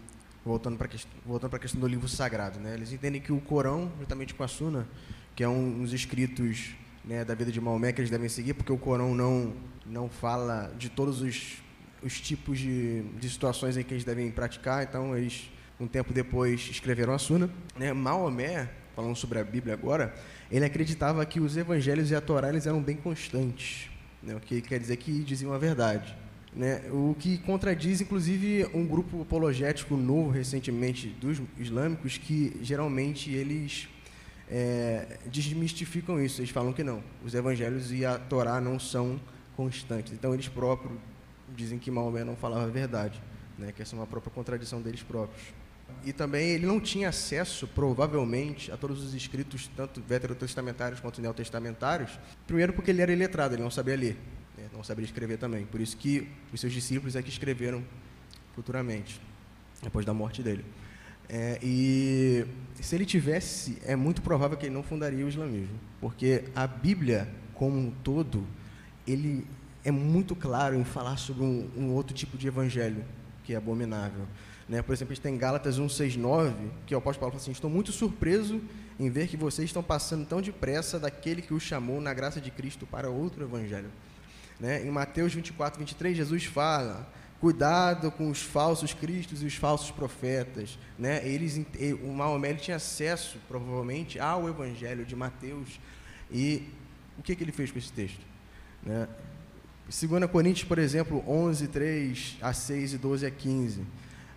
voltando 0.45 0.77
para 0.77 0.89
voltando 1.25 1.55
a 1.55 1.59
questão 1.59 1.79
do 1.79 1.87
livro 1.87 2.07
sagrado, 2.07 2.59
né? 2.59 2.73
Eles 2.73 2.91
entendem 2.91 3.21
que 3.21 3.31
o 3.31 3.39
Corão, 3.39 3.91
juntamente 3.99 4.33
com 4.33 4.43
a 4.43 4.47
Sunna, 4.47 4.87
que 5.35 5.43
é 5.43 5.47
um, 5.47 5.81
uns 5.81 5.93
escritos 5.93 6.75
né, 7.03 7.25
da 7.25 7.33
vida 7.33 7.51
de 7.51 7.59
Maomé 7.59 7.91
que 7.91 8.01
eles 8.01 8.11
devem 8.11 8.29
seguir, 8.29 8.53
porque 8.53 8.71
o 8.71 8.77
Corão 8.77 9.15
não, 9.15 9.53
não 9.85 10.09
fala 10.09 10.73
de 10.77 10.89
todos 10.89 11.21
os, 11.21 11.61
os 12.03 12.19
tipos 12.19 12.59
de, 12.59 13.01
de 13.01 13.29
situações 13.29 13.77
em 13.77 13.83
que 13.83 13.93
eles 13.93 14.03
devem 14.03 14.29
praticar, 14.29 14.83
então 14.83 15.17
eles, 15.17 15.49
um 15.79 15.87
tempo 15.87 16.13
depois, 16.13 16.61
escreveram 16.69 17.13
a 17.13 17.17
Suna. 17.17 17.49
Né? 17.75 17.91
Maomé, 17.93 18.69
falando 18.95 19.15
sobre 19.15 19.39
a 19.39 19.43
Bíblia 19.43 19.73
agora, 19.73 20.13
ele 20.51 20.65
acreditava 20.65 21.25
que 21.25 21.39
os 21.39 21.57
evangelhos 21.57 22.11
e 22.11 22.15
a 22.15 22.21
Torá 22.21 22.49
eles 22.49 22.67
eram 22.67 22.81
bem 22.81 22.95
constantes, 22.95 23.89
né? 24.21 24.35
o 24.35 24.39
que 24.39 24.61
quer 24.61 24.79
dizer 24.79 24.97
que 24.97 25.23
diziam 25.23 25.53
a 25.53 25.57
verdade. 25.57 26.15
Né? 26.55 26.83
O 26.91 27.15
que 27.17 27.39
contradiz, 27.39 27.99
inclusive, 27.99 28.69
um 28.73 28.85
grupo 28.85 29.23
apologético 29.23 29.97
novo 29.97 30.29
recentemente 30.29 31.07
dos 31.07 31.41
islâmicos, 31.57 32.17
que 32.17 32.55
geralmente 32.61 33.31
eles 33.31 33.89
é, 34.49 35.17
desmistificam 35.25 36.23
isso. 36.23 36.41
Eles 36.41 36.51
falam 36.51 36.71
que 36.71 36.83
não, 36.83 37.03
os 37.25 37.33
evangelhos 37.33 37.91
e 37.91 38.05
a 38.05 38.19
Torá 38.19 38.61
não 38.61 38.79
são 38.79 39.19
constantes. 39.55 40.13
Então, 40.13 40.33
eles 40.33 40.47
próprios 40.47 40.95
dizem 41.55 41.79
que 41.79 41.89
Maomé 41.89 42.23
não 42.23 42.35
falava 42.35 42.65
a 42.65 42.69
verdade, 42.69 43.21
né, 43.57 43.71
que 43.71 43.81
essa 43.81 43.95
é 43.95 43.99
uma 43.99 44.07
própria 44.07 44.31
contradição 44.31 44.81
deles 44.81 45.01
próprios. 45.01 45.41
E 46.03 46.13
também 46.13 46.49
ele 46.49 46.65
não 46.65 46.79
tinha 46.79 47.09
acesso, 47.09 47.67
provavelmente, 47.67 48.71
a 48.71 48.77
todos 48.77 49.03
os 49.03 49.13
escritos, 49.13 49.69
tanto 49.75 50.01
veterotestamentários 50.01 50.99
quanto 50.99 51.21
neotestamentários, 51.21 52.19
primeiro 52.45 52.73
porque 52.73 52.91
ele 52.91 53.01
era 53.01 53.11
iletrado, 53.11 53.55
ele 53.55 53.63
não 53.63 53.71
sabia 53.71 53.95
ler, 53.95 54.17
né, 54.57 54.65
não 54.73 54.83
sabia 54.83 55.05
escrever 55.05 55.37
também. 55.37 55.65
Por 55.65 55.79
isso 55.79 55.95
que 55.97 56.27
os 56.51 56.59
seus 56.59 56.73
discípulos 56.73 57.15
é 57.15 57.21
que 57.21 57.29
escreveram 57.29 57.83
futuramente, 58.55 59.19
depois 59.81 60.05
da 60.05 60.13
morte 60.13 60.43
dele. 60.43 60.65
É, 61.29 61.57
e 61.63 62.45
se 62.81 62.95
ele 62.95 63.05
tivesse, 63.05 63.77
é 63.85 63.95
muito 63.95 64.21
provável 64.21 64.57
que 64.57 64.65
ele 64.65 64.75
não 64.75 64.83
fundaria 64.83 65.25
o 65.25 65.29
islamismo, 65.29 65.79
porque 66.01 66.43
a 66.55 66.67
Bíblia, 66.67 67.27
como 67.53 67.77
um 67.77 67.91
todo, 67.91 68.45
ele 69.07 69.47
é 69.83 69.91
muito 69.91 70.35
claro 70.35 70.75
em 70.75 70.83
falar 70.83 71.17
sobre 71.17 71.43
um, 71.43 71.69
um 71.75 71.91
outro 71.91 72.13
tipo 72.13 72.37
de 72.37 72.47
evangelho 72.47 73.03
que 73.43 73.53
é 73.53 73.57
abominável. 73.57 74.25
Né? 74.73 74.81
Por 74.81 74.91
exemplo, 74.91 75.11
a 75.11 75.15
gente 75.15 75.21
tem 75.21 75.37
Gálatas 75.37 75.79
1,6,9, 75.79 76.51
que 76.87 76.95
o 76.95 76.97
apóstolo 76.97 77.19
Paulo 77.19 77.33
fala 77.33 77.43
assim: 77.43 77.51
Estou 77.51 77.69
muito 77.69 77.91
surpreso 77.91 78.59
em 78.99 79.07
ver 79.07 79.27
que 79.27 79.37
vocês 79.37 79.69
estão 79.69 79.83
passando 79.83 80.25
tão 80.25 80.41
depressa 80.41 80.99
daquele 80.99 81.43
que 81.43 81.53
os 81.53 81.61
chamou 81.61 82.01
na 82.01 82.11
graça 82.11 82.41
de 82.41 82.49
Cristo 82.49 82.87
para 82.87 83.07
outro 83.07 83.43
evangelho. 83.43 83.91
Né? 84.59 84.83
Em 84.83 84.89
Mateus 84.89 85.31
24, 85.31 85.77
23, 85.77 86.17
Jesus 86.17 86.45
fala 86.45 87.07
cuidado 87.39 88.09
com 88.09 88.31
os 88.31 88.41
falsos 88.41 88.95
cristos 88.95 89.43
e 89.43 89.45
os 89.45 89.53
falsos 89.53 89.91
profetas, 89.91 90.79
né? 90.97 91.21
Eles, 91.23 91.61
o 92.01 92.07
Maomé 92.07 92.55
tinha 92.55 92.77
acesso, 92.77 93.37
provavelmente, 93.47 94.17
ao 94.17 94.49
Evangelho 94.49 95.05
de 95.05 95.15
Mateus 95.15 95.79
e 96.31 96.67
o 97.19 97.21
que, 97.21 97.35
que 97.35 97.43
ele 97.43 97.51
fez 97.51 97.69
com 97.69 97.77
esse 97.77 97.91
texto, 97.91 98.21
né? 98.81 99.07
2 99.85 100.31
Coríntios, 100.31 100.67
por 100.67 100.79
exemplo, 100.79 101.23
11, 101.27 101.67
3 101.67 102.37
a 102.41 102.53
6 102.53 102.93
e 102.93 102.97
12 102.97 103.25
a 103.25 103.29
15. 103.29 103.83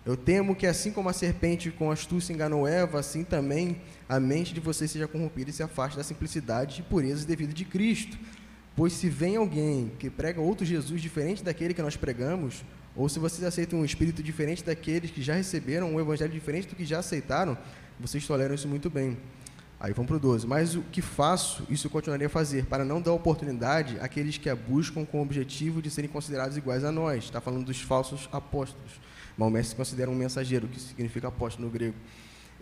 Eu 0.07 0.15
temo 0.15 0.55
que 0.55 0.65
assim 0.65 0.89
como 0.89 1.09
a 1.09 1.13
serpente 1.13 1.69
com 1.69 1.91
astúcia 1.91 2.31
enganou 2.31 2.65
Eva, 2.65 2.97
assim 2.97 3.25
também 3.25 3.81
a 4.07 4.21
mente 4.21 4.53
de 4.53 4.61
vocês 4.61 4.89
seja 4.89 5.05
corrompida 5.05 5.49
e 5.49 5.53
se 5.53 5.61
afaste 5.61 5.97
da 5.97 6.03
simplicidade 6.03 6.79
e 6.79 6.83
pureza 6.83 7.27
devida 7.27 7.51
de 7.51 7.65
Cristo. 7.65 8.17
Pois 8.73 8.93
se 8.93 9.09
vem 9.09 9.35
alguém 9.35 9.91
que 9.99 10.09
prega 10.09 10.39
outro 10.39 10.65
Jesus 10.65 11.01
diferente 11.01 11.43
daquele 11.43 11.73
que 11.73 11.81
nós 11.81 11.97
pregamos, 11.97 12.63
ou 12.95 13.09
se 13.09 13.19
vocês 13.19 13.43
aceitam 13.43 13.79
um 13.79 13.83
espírito 13.83 14.23
diferente 14.23 14.63
daqueles 14.63 15.11
que 15.11 15.21
já 15.21 15.33
receberam, 15.33 15.93
um 15.93 15.99
evangelho 15.99 16.31
diferente 16.31 16.69
do 16.69 16.75
que 16.77 16.85
já 16.85 16.99
aceitaram, 16.99 17.57
vocês 17.99 18.25
toleram 18.25 18.55
isso 18.55 18.69
muito 18.69 18.89
bem. 18.89 19.17
Aí 19.77 19.91
vamos 19.91 20.07
para 20.07 20.15
o 20.15 20.19
12. 20.21 20.47
Mas 20.47 20.73
o 20.73 20.83
que 20.83 21.01
faço, 21.01 21.67
isso 21.69 21.87
eu 21.87 21.91
continuaria 21.91 22.27
a 22.27 22.29
fazer, 22.29 22.65
para 22.67 22.85
não 22.85 23.01
dar 23.01 23.11
oportunidade 23.11 23.97
àqueles 23.99 24.37
que 24.37 24.49
a 24.49 24.55
buscam 24.55 25.03
com 25.03 25.19
o 25.19 25.21
objetivo 25.21 25.81
de 25.81 25.91
serem 25.91 26.09
considerados 26.09 26.55
iguais 26.55 26.85
a 26.85 26.93
nós. 26.93 27.25
Está 27.25 27.41
falando 27.41 27.65
dos 27.65 27.81
falsos 27.81 28.29
apóstolos. 28.31 29.05
Maomé 29.37 29.61
se 29.63 29.75
considera 29.75 30.09
um 30.09 30.15
mensageiro, 30.15 30.67
que 30.67 30.79
significa 30.79 31.27
apóstolo 31.27 31.67
no 31.67 31.71
grego. 31.71 31.95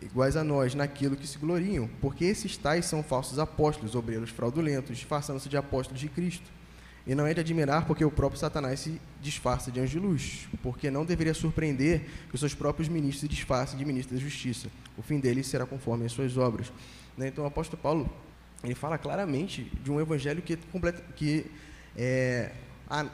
iguais 0.01 0.36
a 0.36 0.43
nós 0.43 0.76
naquilo 0.76 1.15
que 1.15 1.26
se 1.26 1.38
gloriam, 1.38 1.89
porque 2.01 2.26
esses 2.26 2.57
tais 2.57 2.86
são 2.86 3.01
falsos 3.01 3.39
apóstolos, 3.39 3.95
obreiros 3.95 4.30
fraudulentos, 4.30 4.97
disfarçando-se 4.97 5.47
de 5.47 5.55
apóstolos 5.55 6.01
de 6.01 6.09
Cristo. 6.09 6.51
E 7.07 7.13
não 7.13 7.26
é 7.26 7.34
de 7.34 7.39
admirar 7.39 7.86
porque 7.86 8.03
o 8.03 8.09
próprio 8.09 8.39
Satanás 8.39 8.80
se 8.80 8.99
disfarça 9.21 9.71
de 9.71 9.80
anjo 9.80 9.91
de 9.91 9.99
luz, 9.99 10.47
porque 10.61 10.89
não 10.89 11.05
deveria 11.05 11.34
surpreender 11.36 12.01
que 12.28 12.34
os 12.34 12.39
seus 12.39 12.53
próprios 12.53 12.89
ministros 12.89 13.21
se 13.21 13.28
disfarcem 13.28 13.78
de 13.78 13.86
ministros 13.86 14.19
da 14.19 14.23
justiça. 14.23 14.69
O 14.97 15.03
fim 15.03 15.19
deles 15.19 15.45
será 15.47 15.65
conforme 15.65 16.05
as 16.05 16.11
suas 16.11 16.36
obras. 16.36 16.73
Né? 17.15 17.28
Então 17.28 17.43
o 17.43 17.47
apóstolo 17.47 17.82
Paulo 17.82 18.09
ele 18.63 18.73
fala 18.73 18.97
claramente 18.97 19.71
de 19.84 19.91
um 19.91 20.01
evangelho 20.01 20.41
que, 20.41 20.57
que 21.15 21.45
é, 21.95 22.51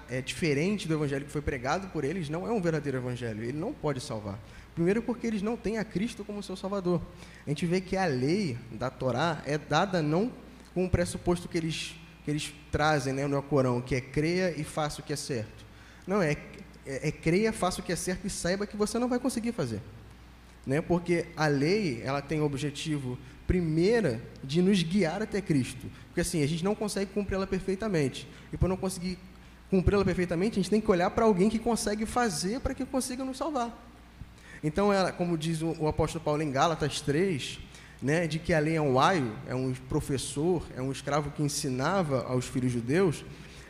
é 0.10 0.22
diferente 0.22 0.88
do 0.88 0.94
evangelho 0.94 1.26
que 1.26 1.32
foi 1.32 1.42
pregado 1.42 1.88
por 1.90 2.04
eles, 2.04 2.30
não 2.30 2.48
é 2.48 2.52
um 2.52 2.62
verdadeiro 2.62 2.98
evangelho, 2.98 3.44
ele 3.44 3.58
não 3.58 3.74
pode 3.74 4.02
salvar. 4.02 4.38
Primeiro, 4.74 5.02
porque 5.02 5.28
eles 5.28 5.42
não 5.42 5.58
têm 5.58 5.78
a 5.78 5.84
Cristo 5.84 6.24
como 6.24 6.42
seu 6.42 6.56
Salvador. 6.56 7.02
A 7.46 7.50
gente 7.50 7.66
vê 7.66 7.82
que 7.82 7.98
a 7.98 8.06
lei 8.06 8.58
da 8.72 8.90
Torá 8.90 9.42
é 9.46 9.58
dada 9.58 10.02
não 10.02 10.32
com 10.74 10.86
o 10.86 10.90
pressuposto 10.90 11.48
que 11.48 11.58
eles, 11.58 11.96
que 12.24 12.32
eles 12.32 12.54
trazem 12.72 13.14
né, 13.14 13.28
no 13.28 13.42
Corão, 13.44 13.82
que 13.82 13.96
é 13.96 14.02
creia 14.02 14.54
e 14.58 14.64
faça 14.64 15.02
o 15.02 15.04
que 15.04 15.12
é 15.12 15.16
certo. 15.18 15.66
Não, 16.08 16.22
é, 16.22 16.38
é, 16.86 17.10
é 17.10 17.12
creia, 17.12 17.52
faça 17.52 17.82
o 17.82 17.84
que 17.84 17.92
é 17.92 17.96
certo 17.96 18.26
e 18.26 18.30
saiba 18.30 18.66
que 18.66 18.78
você 18.78 18.98
não 18.98 19.10
vai 19.10 19.20
conseguir 19.20 19.52
fazer. 19.52 19.82
Né? 20.66 20.82
Porque 20.82 21.26
a 21.36 21.48
lei 21.48 22.02
ela 22.04 22.22
tem 22.22 22.40
o 22.40 22.46
objetivo, 22.46 23.18
primeira, 23.46 24.22
de 24.42 24.62
nos 24.62 24.82
guiar 24.82 25.22
até 25.22 25.42
Cristo. 25.42 25.88
Porque 26.08 26.22
assim, 26.22 26.42
a 26.44 26.48
gente 26.48 26.64
não 26.64 26.76
consegue 26.76 27.12
cumpri-la 27.12 27.46
perfeitamente. 27.46 28.28
E 28.54 28.58
por 28.58 28.70
não 28.70 28.78
conseguir 28.78 29.18
cumpri-la 29.72 30.06
perfeitamente, 30.06 30.60
a 30.60 30.62
gente 30.62 30.70
tem 30.70 30.82
que 30.82 30.92
olhar 30.92 31.10
para 31.10 31.26
alguém 31.26 31.50
que 31.50 31.58
consegue 31.58 32.06
fazer 32.06 32.60
para 32.60 32.76
que 32.76 32.86
consiga 32.86 33.24
nos 33.24 33.38
salvar. 33.38 33.76
Então, 34.64 34.94
ela, 34.94 35.12
como 35.12 35.36
diz 35.36 35.62
o, 35.64 35.76
o 35.80 35.88
apóstolo 35.88 36.24
Paulo 36.24 36.44
em 36.44 36.52
Gálatas 36.52 37.02
3, 37.02 37.60
né, 38.02 38.28
de 38.28 38.38
que 38.38 38.54
a 38.54 38.60
lei 38.60 38.76
é 38.76 38.82
um 38.82 39.00
aio, 39.00 39.34
é 39.48 39.56
um 39.56 39.74
professor, 39.74 40.64
é 40.76 40.82
um 40.82 40.92
escravo 40.92 41.32
que 41.32 41.42
ensinava 41.42 42.26
aos 42.28 42.46
filhos 42.46 42.72
judeus, 42.72 43.24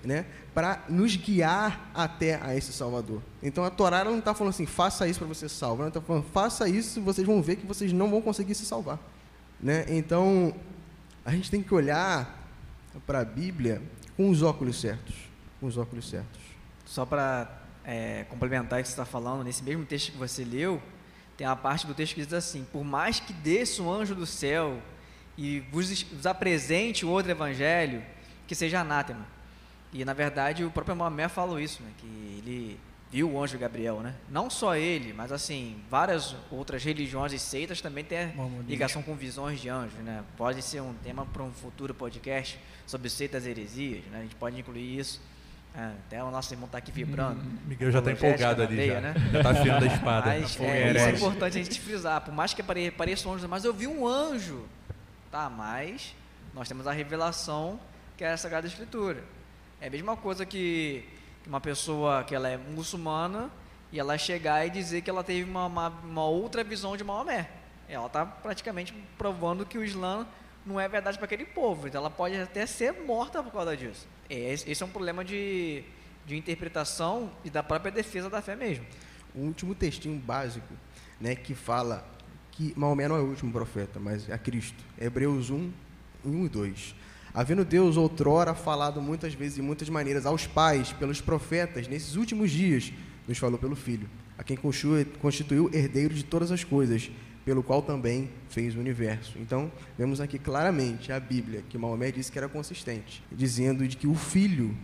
né, 0.03 0.25
para 0.53 0.83
nos 0.89 1.15
guiar 1.15 1.91
até 1.93 2.39
a 2.41 2.55
esse 2.55 2.73
Salvador. 2.73 3.21
Então 3.43 3.63
a 3.63 3.69
Torá 3.69 4.03
não 4.03 4.17
está 4.19 4.33
falando 4.33 4.53
assim, 4.53 4.65
faça 4.65 5.07
isso 5.07 5.19
para 5.19 5.27
você 5.27 5.47
se 5.47 5.55
salvar, 5.55 5.81
ela 5.81 5.87
está 5.89 6.01
falando, 6.01 6.25
faça 6.33 6.67
isso, 6.67 7.01
vocês 7.01 7.25
vão 7.25 7.41
ver 7.41 7.57
que 7.57 7.65
vocês 7.65 7.93
não 7.93 8.09
vão 8.09 8.21
conseguir 8.21 8.55
se 8.55 8.65
salvar. 8.65 8.99
Né? 9.59 9.85
Então 9.87 10.53
a 11.23 11.31
gente 11.31 11.51
tem 11.51 11.61
que 11.61 11.73
olhar 11.73 12.37
para 13.05 13.19
a 13.19 13.25
Bíblia 13.25 13.81
com 14.17 14.29
os 14.29 14.41
óculos 14.41 14.81
certos, 14.81 15.15
com 15.61 15.67
os 15.67 15.77
óculos 15.77 16.09
certos. 16.09 16.41
Só 16.85 17.05
para 17.05 17.61
é, 17.85 18.25
complementar 18.27 18.79
o 18.79 18.81
que 18.81 18.89
você 18.89 18.93
está 18.93 19.05
falando, 19.05 19.43
nesse 19.43 19.63
mesmo 19.63 19.85
texto 19.85 20.11
que 20.11 20.17
você 20.17 20.43
leu, 20.43 20.81
tem 21.37 21.47
a 21.47 21.55
parte 21.55 21.87
do 21.87 21.93
texto 21.93 22.15
que 22.15 22.21
diz 22.25 22.33
assim: 22.33 22.65
Por 22.71 22.83
mais 22.83 23.19
que 23.19 23.31
desça 23.31 23.81
um 23.81 23.89
anjo 23.89 24.13
do 24.13 24.25
céu 24.25 24.81
e 25.37 25.61
vos, 25.71 26.03
vos 26.03 26.25
apresente 26.25 27.05
outro 27.05 27.31
evangelho, 27.31 28.03
que 28.47 28.55
seja 28.55 28.81
anátema. 28.81 29.25
E 29.93 30.03
na 30.03 30.13
verdade 30.13 30.63
o 30.63 30.71
próprio 30.71 30.95
Maomé 30.95 31.27
falou 31.27 31.59
isso, 31.59 31.81
né, 31.83 31.91
que 31.97 32.05
ele 32.07 32.79
viu 33.11 33.29
o 33.29 33.43
anjo 33.43 33.57
Gabriel, 33.57 33.99
né? 33.99 34.15
Não 34.29 34.49
só 34.49 34.75
ele, 34.75 35.11
mas 35.11 35.33
assim, 35.33 35.81
várias 35.89 36.33
outras 36.49 36.81
religiões 36.81 37.33
e 37.33 37.39
seitas 37.39 37.81
também 37.81 38.05
têm 38.05 38.33
ligação 38.65 39.03
com 39.03 39.13
visões 39.15 39.59
de 39.59 39.67
anjos, 39.67 39.99
né? 39.99 40.23
Pode 40.37 40.61
ser 40.61 40.81
um 40.81 40.93
tema 40.93 41.25
para 41.25 41.43
um 41.43 41.51
futuro 41.51 41.93
podcast 41.93 42.57
sobre 42.87 43.09
seitas 43.09 43.45
e 43.45 43.49
heresias, 43.49 44.05
né? 44.05 44.19
A 44.19 44.21
gente 44.21 44.35
pode 44.35 44.57
incluir 44.57 44.97
isso. 44.97 45.21
É, 45.73 45.93
até 46.07 46.23
o 46.23 46.29
nosso 46.29 46.53
irmão 46.53 46.65
está 46.65 46.77
aqui 46.77 46.91
vibrando. 46.91 47.41
Hum, 47.41 47.57
Miguel 47.65 47.91
já 47.91 47.99
está 47.99 48.11
empolgado 48.11 48.61
ali, 48.61 48.75
veia, 48.75 48.93
já. 48.95 49.01
Né? 49.01 49.13
Já 49.31 49.37
está 49.39 49.51
afiando 49.51 49.85
a 49.85 49.87
espada. 49.87 50.27
Mas, 50.27 50.41
é, 50.41 50.43
isso 50.43 50.63
é 50.63 51.11
importante 51.11 51.57
a 51.57 51.63
gente 51.63 51.79
frisar. 51.79 52.21
Por 52.21 52.33
mais 52.33 52.53
que 52.53 52.61
pareça 52.61 53.29
um 53.29 53.33
anjo, 53.33 53.47
mas 53.47 53.63
eu 53.63 53.73
vi 53.73 53.87
um 53.87 54.05
anjo. 54.05 54.65
Tá, 55.31 55.49
mas 55.49 56.13
nós 56.53 56.67
temos 56.67 56.85
a 56.87 56.91
revelação 56.91 57.79
que 58.17 58.23
é 58.23 58.33
a 58.33 58.37
Sagrada 58.37 58.67
Escritura. 58.67 59.23
É 59.79 59.87
a 59.87 59.89
mesma 59.89 60.17
coisa 60.17 60.45
que 60.45 61.05
uma 61.47 61.61
pessoa 61.61 62.23
que 62.23 62.35
ela 62.35 62.49
é 62.49 62.57
muçulmana 62.57 63.49
e 63.91 63.99
ela 63.99 64.17
chegar 64.17 64.65
e 64.67 64.69
dizer 64.69 65.01
que 65.01 65.09
ela 65.09 65.23
teve 65.23 65.49
uma, 65.49 65.65
uma, 65.65 65.87
uma 65.87 66.25
outra 66.25 66.63
visão 66.63 66.95
de 66.95 67.03
Maomé. 67.03 67.49
Ela 67.87 68.07
está 68.07 68.25
praticamente 68.25 68.93
provando 69.17 69.65
que 69.65 69.77
o 69.77 69.83
Islã 69.83 70.27
não 70.65 70.79
é 70.79 70.87
verdade 70.87 71.17
para 71.17 71.25
aquele 71.25 71.45
povo. 71.45 71.87
Então 71.87 71.99
ela 71.99 72.09
pode 72.09 72.35
até 72.35 72.65
ser 72.65 72.93
morta 73.03 73.41
por 73.41 73.51
causa 73.51 73.75
disso. 73.75 74.07
É, 74.29 74.53
esse 74.53 74.81
é 74.81 74.85
um 74.85 74.89
problema 74.89 75.23
de, 75.23 75.83
de 76.25 76.35
interpretação 76.35 77.31
e 77.43 77.49
da 77.49 77.63
própria 77.63 77.91
defesa 77.91 78.29
da 78.29 78.41
fé 78.41 78.55
mesmo. 78.55 78.85
O 79.33 79.41
último 79.41 79.73
textinho 79.73 80.17
básico, 80.19 80.73
né, 81.19 81.35
que 81.35 81.55
fala 81.55 82.05
que 82.51 82.73
Maomé 82.75 83.07
não 83.07 83.15
é 83.15 83.19
o 83.19 83.25
último 83.25 83.51
profeta, 83.51 83.99
mas 83.99 84.29
é 84.29 84.37
Cristo. 84.37 84.83
Hebreus 84.99 85.49
1, 85.49 85.71
1 86.25 86.45
e 86.45 86.49
2. 86.49 86.95
Havendo 87.33 87.63
Deus 87.63 87.95
outrora 87.95 88.53
falado 88.53 89.01
muitas 89.01 89.33
vezes 89.33 89.57
e 89.57 89.61
muitas 89.61 89.87
maneiras 89.87 90.25
aos 90.25 90.45
pais, 90.45 90.91
pelos 90.91 91.21
profetas, 91.21 91.87
nesses 91.87 92.15
últimos 92.15 92.51
dias, 92.51 92.91
nos 93.25 93.37
falou 93.37 93.57
pelo 93.57 93.75
Filho, 93.75 94.09
a 94.37 94.43
quem 94.43 94.57
constituiu 94.57 95.69
herdeiro 95.73 96.13
de 96.13 96.25
todas 96.25 96.51
as 96.51 96.65
coisas, 96.65 97.09
pelo 97.45 97.63
qual 97.63 97.81
também 97.81 98.29
fez 98.49 98.75
o 98.75 98.79
universo. 98.79 99.37
Então, 99.39 99.71
vemos 99.97 100.21
aqui 100.21 100.37
claramente 100.37 101.11
a 101.11 101.19
Bíblia, 101.19 101.63
que 101.69 101.77
Maomé 101.77 102.11
disse 102.11 102.31
que 102.31 102.37
era 102.37 102.47
consistente, 102.47 103.23
dizendo 103.31 103.87
de 103.87 103.97
que 103.97 104.07
o 104.07 104.15
filho 104.15 104.75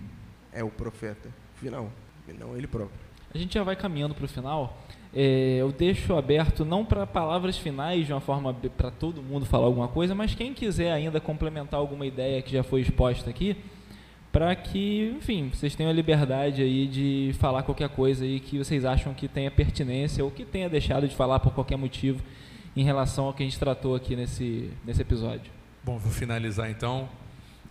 é 0.52 0.64
o 0.64 0.70
profeta 0.70 1.30
final, 1.56 1.92
e 2.28 2.34
não 2.34 2.58
ele 2.58 2.68
próprio. 2.68 3.00
A 3.34 3.38
gente 3.38 3.54
já 3.54 3.64
vai 3.64 3.76
caminhando 3.76 4.16
para 4.16 4.26
o 4.26 4.28
final. 4.28 4.78
É, 5.14 5.58
eu 5.60 5.72
deixo 5.72 6.16
aberto 6.16 6.66
não 6.66 6.84
para 6.84 7.06
palavras 7.06 7.58
finais, 7.58 8.06
de 8.06 8.14
uma 8.14 8.22
forma 8.22 8.54
para 8.54 8.92
todo 8.92 9.22
mundo 9.22 9.46
falar 9.46 9.66
alguma 9.66 9.88
coisa, 9.88 10.16
mas 10.16 10.34
quem 10.34 10.54
quiser 10.54 10.92
ainda 10.92 11.20
complementar 11.20 11.80
alguma 11.80 12.06
ideia 12.06 12.42
que 12.42 12.52
já 12.52 12.64
foi 12.64 12.82
exposta 12.82 13.30
aqui, 13.30 13.56
para 14.32 14.56
que, 14.56 15.16
enfim, 15.18 15.50
vocês 15.54 15.76
tenham 15.76 15.90
a 15.90 15.94
liberdade 15.94 16.62
aí 16.62 16.88
de 16.88 17.32
falar 17.40 17.64
qualquer 17.64 17.90
coisa 17.90 18.24
aí 18.24 18.40
que 18.40 18.58
vocês 18.58 18.86
acham 18.86 19.14
que 19.14 19.28
tenha 19.28 19.50
pertinência 19.50 20.24
ou 20.24 20.30
que 20.30 20.46
tenha 20.46 20.70
deixado 20.70 21.08
de 21.08 21.16
falar 21.16 21.40
por 21.40 21.54
qualquer 21.54 21.78
motivo 21.78 22.22
em 22.78 22.84
relação 22.84 23.26
ao 23.26 23.34
que 23.34 23.42
a 23.42 23.46
gente 23.46 23.58
tratou 23.58 23.96
aqui 23.96 24.16
nesse, 24.16 24.72
nesse 24.86 25.02
episódio. 25.02 25.52
Bom, 25.84 25.98
vou 25.98 26.12
finalizar 26.12 26.70
então 26.70 27.10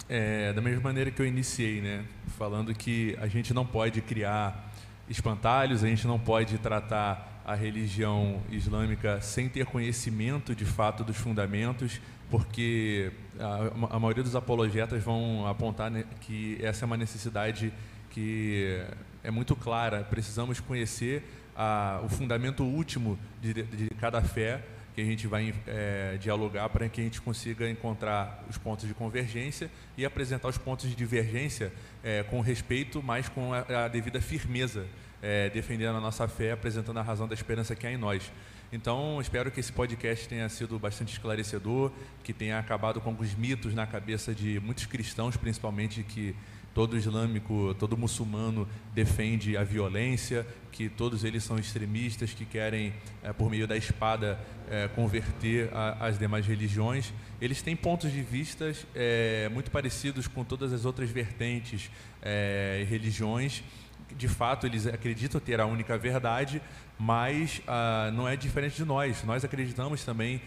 é, 0.08 0.52
da 0.52 0.60
mesma 0.60 0.80
maneira 0.80 1.12
que 1.12 1.22
eu 1.22 1.26
iniciei, 1.26 1.80
né? 1.80 2.04
Falando 2.36 2.74
que 2.74 3.16
a 3.20 3.28
gente 3.28 3.54
não 3.54 3.64
pode 3.64 4.00
criar 4.00 4.72
espantalhos, 5.08 5.84
a 5.84 5.86
gente 5.86 6.08
não 6.08 6.18
pode 6.18 6.58
tratar 6.58 7.40
a 7.44 7.54
religião 7.54 8.42
islâmica 8.50 9.20
sem 9.20 9.48
ter 9.48 9.64
conhecimento 9.66 10.56
de 10.56 10.64
fato 10.64 11.04
dos 11.04 11.16
fundamentos, 11.16 12.00
porque 12.28 13.12
a, 13.38 13.94
a 13.96 14.00
maioria 14.00 14.24
dos 14.24 14.34
apologetas 14.34 15.00
vão 15.04 15.46
apontar 15.46 15.92
que 16.22 16.58
essa 16.60 16.84
é 16.84 16.86
uma 16.86 16.96
necessidade 16.96 17.72
que 18.10 18.84
é 19.22 19.30
muito 19.30 19.54
clara. 19.54 20.02
Precisamos 20.02 20.58
conhecer 20.58 21.22
a, 21.54 22.00
o 22.02 22.08
fundamento 22.08 22.64
último 22.64 23.16
de, 23.40 23.62
de 23.62 23.88
cada 24.00 24.20
fé 24.20 24.64
que 24.96 25.02
a 25.02 25.04
gente 25.04 25.26
vai 25.26 25.52
é, 25.66 26.16
dialogar 26.18 26.70
para 26.70 26.88
que 26.88 27.02
a 27.02 27.04
gente 27.04 27.20
consiga 27.20 27.68
encontrar 27.68 28.42
os 28.48 28.56
pontos 28.56 28.88
de 28.88 28.94
convergência 28.94 29.70
e 29.94 30.06
apresentar 30.06 30.48
os 30.48 30.56
pontos 30.56 30.88
de 30.88 30.96
divergência 30.96 31.70
é, 32.02 32.22
com 32.22 32.40
respeito, 32.40 33.02
mas 33.02 33.28
com 33.28 33.52
a, 33.52 33.84
a 33.84 33.88
devida 33.88 34.22
firmeza, 34.22 34.86
é, 35.20 35.50
defendendo 35.50 35.96
a 35.96 36.00
nossa 36.00 36.26
fé, 36.26 36.52
apresentando 36.52 36.98
a 36.98 37.02
razão 37.02 37.28
da 37.28 37.34
esperança 37.34 37.76
que 37.76 37.86
há 37.86 37.92
em 37.92 37.98
nós. 37.98 38.32
Então, 38.72 39.20
espero 39.20 39.50
que 39.50 39.60
esse 39.60 39.70
podcast 39.70 40.26
tenha 40.26 40.48
sido 40.48 40.78
bastante 40.78 41.12
esclarecedor, 41.12 41.92
que 42.24 42.32
tenha 42.32 42.58
acabado 42.58 42.98
com 42.98 43.10
alguns 43.10 43.34
mitos 43.34 43.74
na 43.74 43.86
cabeça 43.86 44.34
de 44.34 44.58
muitos 44.60 44.86
cristãos, 44.86 45.36
principalmente 45.36 46.02
que 46.04 46.34
todo 46.76 46.94
islâmico, 46.94 47.74
todo 47.78 47.96
muçulmano 47.96 48.68
defende 48.92 49.56
a 49.56 49.64
violência, 49.64 50.46
que 50.70 50.90
todos 50.90 51.24
eles 51.24 51.42
são 51.42 51.58
extremistas, 51.58 52.34
que 52.34 52.44
querem, 52.44 52.92
é, 53.22 53.32
por 53.32 53.48
meio 53.48 53.66
da 53.66 53.78
espada, 53.78 54.38
é, 54.70 54.86
converter 54.88 55.72
a, 55.72 56.06
as 56.06 56.18
demais 56.18 56.46
religiões. 56.46 57.14
Eles 57.40 57.62
têm 57.62 57.74
pontos 57.74 58.12
de 58.12 58.20
vista 58.20 58.70
é, 58.94 59.48
muito 59.54 59.70
parecidos 59.70 60.28
com 60.28 60.44
todas 60.44 60.70
as 60.70 60.84
outras 60.84 61.08
vertentes 61.08 61.90
e 62.22 62.84
religiões. 62.84 63.62
De 64.16 64.28
fato, 64.28 64.66
eles 64.66 64.86
acreditam 64.86 65.40
ter 65.40 65.60
a 65.60 65.66
única 65.66 65.98
verdade, 65.98 66.62
mas 66.98 67.60
ah, 67.66 68.10
não 68.14 68.26
é 68.26 68.36
diferente 68.36 68.76
de 68.76 68.84
nós. 68.84 69.22
Nós 69.24 69.44
acreditamos 69.44 70.04
também 70.04 70.40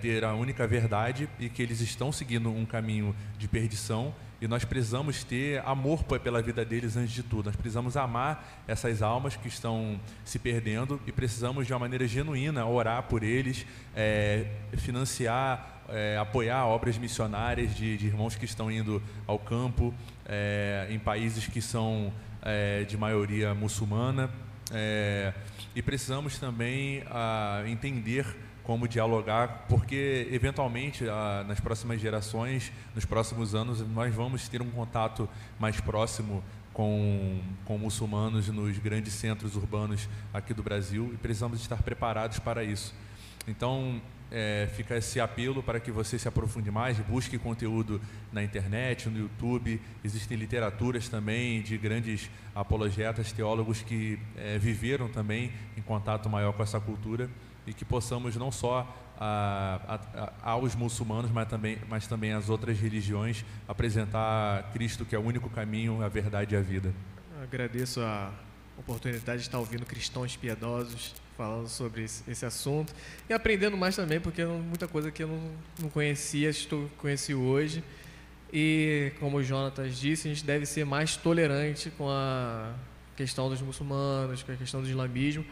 ter 0.00 0.24
a 0.24 0.34
única 0.34 0.66
verdade 0.66 1.28
e 1.38 1.48
que 1.48 1.62
eles 1.62 1.80
estão 1.80 2.10
seguindo 2.10 2.50
um 2.50 2.64
caminho 2.64 3.14
de 3.38 3.46
perdição 3.46 4.14
e 4.40 4.46
nós 4.46 4.64
precisamos 4.64 5.24
ter 5.24 5.60
amor 5.66 6.04
pela 6.04 6.40
vida 6.40 6.64
deles 6.64 6.96
antes 6.96 7.12
de 7.12 7.22
tudo. 7.22 7.46
Nós 7.46 7.56
precisamos 7.56 7.96
amar 7.96 8.62
essas 8.68 9.02
almas 9.02 9.34
que 9.36 9.48
estão 9.48 9.98
se 10.24 10.38
perdendo 10.38 11.00
e 11.06 11.12
precisamos, 11.12 11.66
de 11.66 11.72
uma 11.72 11.80
maneira 11.80 12.06
genuína, 12.06 12.64
orar 12.64 13.02
por 13.04 13.24
eles, 13.24 13.66
é, 13.96 14.46
financiar, 14.76 15.82
é, 15.88 16.16
apoiar 16.18 16.66
obras 16.66 16.96
missionárias 16.96 17.74
de, 17.74 17.96
de, 17.96 18.06
irmãos 18.06 18.36
que 18.36 18.44
estão 18.44 18.70
indo 18.70 19.02
ao 19.26 19.38
campo 19.40 19.92
é, 20.24 20.86
em 20.88 20.98
países 21.00 21.48
que 21.48 21.60
são 21.60 22.12
é, 22.42 22.84
de 22.84 22.96
maioria 22.96 23.54
muçulmana. 23.54 24.30
É, 24.70 25.32
e 25.74 25.82
precisamos 25.82 26.38
também 26.38 27.02
a, 27.10 27.62
entender 27.66 28.26
como 28.62 28.86
dialogar, 28.86 29.64
porque 29.68 30.28
eventualmente 30.30 31.08
a, 31.08 31.44
nas 31.48 31.58
próximas 31.58 32.00
gerações, 32.00 32.70
nos 32.94 33.04
próximos 33.04 33.54
anos, 33.54 33.80
nós 33.88 34.14
vamos 34.14 34.46
ter 34.48 34.60
um 34.60 34.70
contato 34.70 35.28
mais 35.58 35.80
próximo 35.80 36.42
com, 36.72 37.40
com 37.64 37.78
muçulmanos 37.78 38.48
nos 38.48 38.78
grandes 38.78 39.14
centros 39.14 39.56
urbanos 39.56 40.08
aqui 40.32 40.54
do 40.54 40.62
Brasil 40.62 41.10
e 41.12 41.16
precisamos 41.16 41.60
estar 41.60 41.82
preparados 41.82 42.38
para 42.38 42.62
isso. 42.62 42.94
Então, 43.48 44.00
é, 44.30 44.68
fica 44.74 44.96
esse 44.96 45.20
apelo 45.20 45.62
para 45.62 45.80
que 45.80 45.90
você 45.90 46.18
se 46.18 46.28
aprofunde 46.28 46.70
mais, 46.70 46.98
busque 46.98 47.38
conteúdo 47.38 48.00
na 48.32 48.42
internet, 48.42 49.08
no 49.08 49.18
YouTube. 49.18 49.80
Existem 50.04 50.36
literaturas 50.36 51.08
também 51.08 51.62
de 51.62 51.76
grandes 51.78 52.30
apologetas, 52.54 53.32
teólogos 53.32 53.82
que 53.82 54.18
é, 54.36 54.58
viveram 54.58 55.08
também 55.08 55.52
em 55.76 55.82
contato 55.82 56.28
maior 56.28 56.52
com 56.52 56.62
essa 56.62 56.80
cultura 56.80 57.28
e 57.66 57.72
que 57.72 57.84
possamos 57.84 58.36
não 58.36 58.50
só 58.50 58.94
a, 59.20 60.00
a, 60.42 60.50
aos 60.52 60.74
muçulmanos, 60.74 61.30
mas 61.30 61.48
também, 61.48 61.78
mas 61.88 62.06
também 62.06 62.32
às 62.32 62.48
outras 62.48 62.78
religiões 62.78 63.44
apresentar 63.66 64.70
Cristo, 64.72 65.04
que 65.04 65.14
é 65.14 65.18
o 65.18 65.22
único 65.22 65.50
caminho, 65.50 66.02
a 66.02 66.08
verdade 66.08 66.54
e 66.54 66.58
a 66.58 66.60
vida. 66.60 66.94
Agradeço 67.42 68.00
a 68.00 68.32
oportunidade 68.76 69.42
de 69.42 69.48
estar 69.48 69.58
ouvindo 69.58 69.84
cristãos 69.84 70.36
piedosos 70.36 71.14
falando 71.38 71.68
sobre 71.68 72.02
esse, 72.02 72.44
assunto 72.44 72.92
e 73.30 73.32
aprendendo 73.32 73.76
mais 73.76 73.94
também, 73.94 74.18
porque 74.18 74.44
muita 74.44 74.88
coisa 74.88 75.08
que 75.12 75.22
eu 75.22 75.28
não, 75.28 75.40
não 75.82 75.88
conhecia, 75.88 76.50
estou 76.50 76.90
conheci 76.98 77.32
hoje. 77.32 77.84
E 78.52 79.12
como 79.20 79.36
o 79.36 79.42
Jonatas 79.42 79.96
disse, 79.96 80.26
a 80.26 80.34
gente 80.34 80.44
deve 80.44 80.66
ser 80.66 80.84
mais 80.84 81.16
tolerante 81.16 81.90
com 81.90 82.10
a 82.10 82.72
questão 83.14 83.48
dos 83.48 83.62
muçulmanos, 83.62 84.42
com 84.42 84.50
a 84.50 84.56
questão 84.56 84.82
do 84.82 84.88
islamismo. 84.88 85.44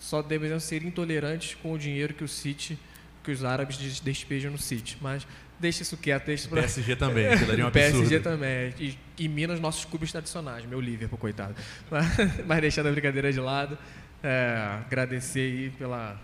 Só 0.00 0.22
devemos 0.22 0.64
ser 0.64 0.82
intolerantes 0.82 1.56
com 1.56 1.74
o 1.74 1.78
dinheiro 1.78 2.14
que 2.14 2.24
o 2.24 2.28
City, 2.28 2.78
que 3.22 3.30
os 3.30 3.44
árabes 3.44 4.00
despejam 4.00 4.50
no 4.50 4.58
City. 4.58 4.96
Mas 4.98 5.26
deixa 5.60 5.82
isso 5.82 5.96
quieto, 5.98 6.24
deixa 6.24 6.48
pra... 6.48 6.62
PSG 6.62 6.96
também, 6.96 7.36
que 7.36 7.44
daria 7.44 7.64
um 7.64 7.68
absurdo. 7.68 7.98
PSG 7.98 8.20
também. 8.20 8.74
E, 8.78 8.98
e 9.18 9.28
Minas, 9.28 9.60
nossos 9.60 9.84
clubes 9.84 10.10
tradicionais. 10.10 10.64
Meu 10.64 10.80
Liverpool, 10.80 11.18
coitado. 11.18 11.54
Mas, 11.90 12.06
mas 12.46 12.60
deixando 12.62 12.88
a 12.88 12.92
brincadeira 12.92 13.30
de 13.30 13.40
lado, 13.40 13.76
é, 14.22 14.80
agradecer 14.86 15.72
pela, 15.76 16.20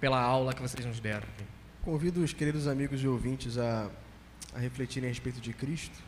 pela 0.00 0.20
aula 0.20 0.54
que 0.54 0.62
vocês 0.62 0.86
nos 0.86 1.00
deram. 1.00 1.26
Convido 1.82 2.22
os 2.22 2.32
queridos 2.32 2.66
amigos 2.68 3.02
e 3.02 3.08
ouvintes 3.08 3.58
a, 3.58 3.90
a 4.54 4.58
refletirem 4.58 5.08
a 5.08 5.10
respeito 5.10 5.40
de 5.40 5.52
Cristo, 5.52 5.98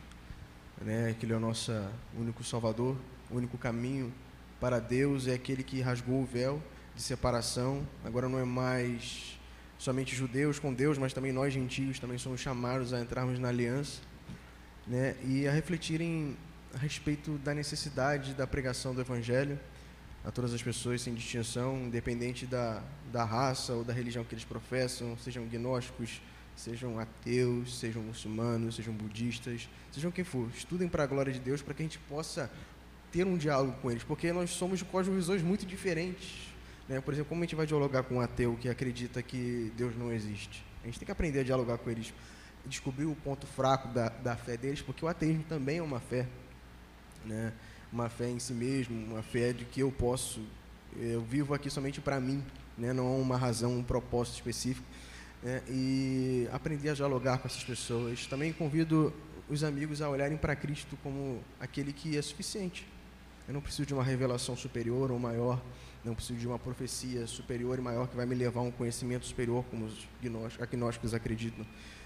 né, 0.81 1.15
que 1.19 1.25
Ele 1.25 1.33
é 1.33 1.35
o 1.35 1.39
nosso 1.39 1.71
único 2.17 2.43
Salvador, 2.43 2.95
o 3.29 3.35
único 3.35 3.57
caminho 3.57 4.13
para 4.59 4.79
Deus, 4.79 5.27
é 5.27 5.33
aquele 5.33 5.63
que 5.63 5.81
rasgou 5.81 6.21
o 6.21 6.25
véu 6.25 6.61
de 6.95 7.01
separação, 7.01 7.85
agora 8.05 8.29
não 8.29 8.39
é 8.39 8.45
mais 8.45 9.39
somente 9.77 10.15
judeus 10.15 10.59
com 10.59 10.73
Deus, 10.73 10.97
mas 10.97 11.13
também 11.13 11.31
nós 11.31 11.53
gentios 11.53 11.99
também 11.99 12.17
somos 12.17 12.39
chamados 12.39 12.93
a 12.93 13.01
entrarmos 13.01 13.39
na 13.39 13.49
aliança, 13.49 14.01
né, 14.87 15.15
e 15.23 15.47
a 15.47 15.51
refletirem 15.51 16.37
a 16.73 16.77
respeito 16.77 17.37
da 17.39 17.53
necessidade 17.53 18.33
da 18.33 18.47
pregação 18.47 18.93
do 18.93 19.01
Evangelho, 19.01 19.59
a 20.23 20.31
todas 20.31 20.53
as 20.53 20.61
pessoas 20.61 21.01
sem 21.01 21.13
distinção, 21.13 21.77
independente 21.77 22.45
da, 22.45 22.81
da 23.11 23.23
raça 23.23 23.73
ou 23.73 23.83
da 23.83 23.93
religião 23.93 24.23
que 24.23 24.33
eles 24.33 24.45
professam, 24.45 25.17
sejam 25.17 25.45
gnósticos, 25.45 26.21
sejam 26.55 26.99
ateus, 26.99 27.79
sejam 27.79 28.03
muçulmanos, 28.03 28.75
sejam 28.75 28.93
budistas, 28.93 29.67
sejam 29.91 30.11
quem 30.11 30.23
for. 30.23 30.49
Estudem 30.55 30.87
para 30.87 31.03
a 31.03 31.07
glória 31.07 31.33
de 31.33 31.39
Deus 31.39 31.61
para 31.61 31.73
que 31.73 31.81
a 31.81 31.85
gente 31.85 31.99
possa 31.99 32.51
ter 33.11 33.25
um 33.25 33.37
diálogo 33.37 33.75
com 33.81 33.91
eles, 33.91 34.03
porque 34.03 34.31
nós 34.31 34.51
somos 34.51 34.79
de 34.79 34.85
cosmovisões 34.85 35.41
muito 35.41 35.65
diferentes. 35.65 36.51
Né? 36.87 37.01
Por 37.01 37.13
exemplo, 37.13 37.29
como 37.29 37.41
a 37.41 37.45
gente 37.45 37.55
vai 37.55 37.65
dialogar 37.65 38.03
com 38.03 38.15
um 38.15 38.21
ateu 38.21 38.57
que 38.59 38.69
acredita 38.69 39.21
que 39.21 39.71
Deus 39.75 39.97
não 39.97 40.11
existe? 40.11 40.63
A 40.83 40.85
gente 40.85 40.99
tem 40.99 41.05
que 41.05 41.11
aprender 41.11 41.39
a 41.39 41.43
dialogar 41.43 41.77
com 41.77 41.89
eles, 41.89 42.13
descobrir 42.65 43.05
o 43.05 43.15
ponto 43.15 43.47
fraco 43.47 43.87
da, 43.89 44.09
da 44.09 44.35
fé 44.35 44.55
deles, 44.55 44.81
porque 44.81 45.03
o 45.03 45.07
ateísmo 45.07 45.43
também 45.49 45.79
é 45.79 45.83
uma 45.83 45.99
fé. 45.99 46.27
Né? 47.25 47.51
Uma 47.91 48.09
fé 48.09 48.29
em 48.29 48.39
si 48.39 48.53
mesmo, 48.53 48.95
uma 49.13 49.21
fé 49.21 49.51
de 49.53 49.65
que 49.65 49.81
eu 49.81 49.91
posso, 49.91 50.39
eu 50.97 51.21
vivo 51.21 51.53
aqui 51.53 51.69
somente 51.69 51.99
para 51.99 52.19
mim, 52.19 52.43
né? 52.77 52.93
não 52.93 53.07
há 53.07 53.15
uma 53.17 53.37
razão, 53.37 53.77
um 53.77 53.83
propósito 53.83 54.35
específico. 54.35 54.85
Né? 55.43 55.61
E 55.67 56.47
aprender 56.51 56.89
a 56.89 56.93
dialogar 56.93 57.39
com 57.39 57.47
essas 57.47 57.63
pessoas. 57.63 58.27
Também 58.27 58.53
convido 58.53 59.13
os 59.49 59.63
amigos 59.63 60.01
a 60.01 60.09
olharem 60.09 60.37
para 60.37 60.55
Cristo 60.55 60.97
como 61.03 61.41
aquele 61.59 61.91
que 61.91 62.17
é 62.17 62.21
suficiente. 62.21 62.87
Eu 63.47 63.53
não 63.53 63.61
preciso 63.61 63.85
de 63.85 63.93
uma 63.93 64.03
revelação 64.03 64.55
superior 64.55 65.11
ou 65.11 65.19
maior, 65.19 65.61
não 66.05 66.15
preciso 66.15 66.39
de 66.39 66.47
uma 66.47 66.59
profecia 66.59 67.27
superior 67.27 67.77
e 67.77 67.81
maior 67.81 68.07
que 68.07 68.15
vai 68.15 68.25
me 68.25 68.35
levar 68.35 68.61
a 68.61 68.63
um 68.63 68.71
conhecimento 68.71 69.25
superior, 69.25 69.65
como 69.69 69.85
os 69.85 70.07
agnósticos 70.59 71.13
acreditam. 71.13 71.65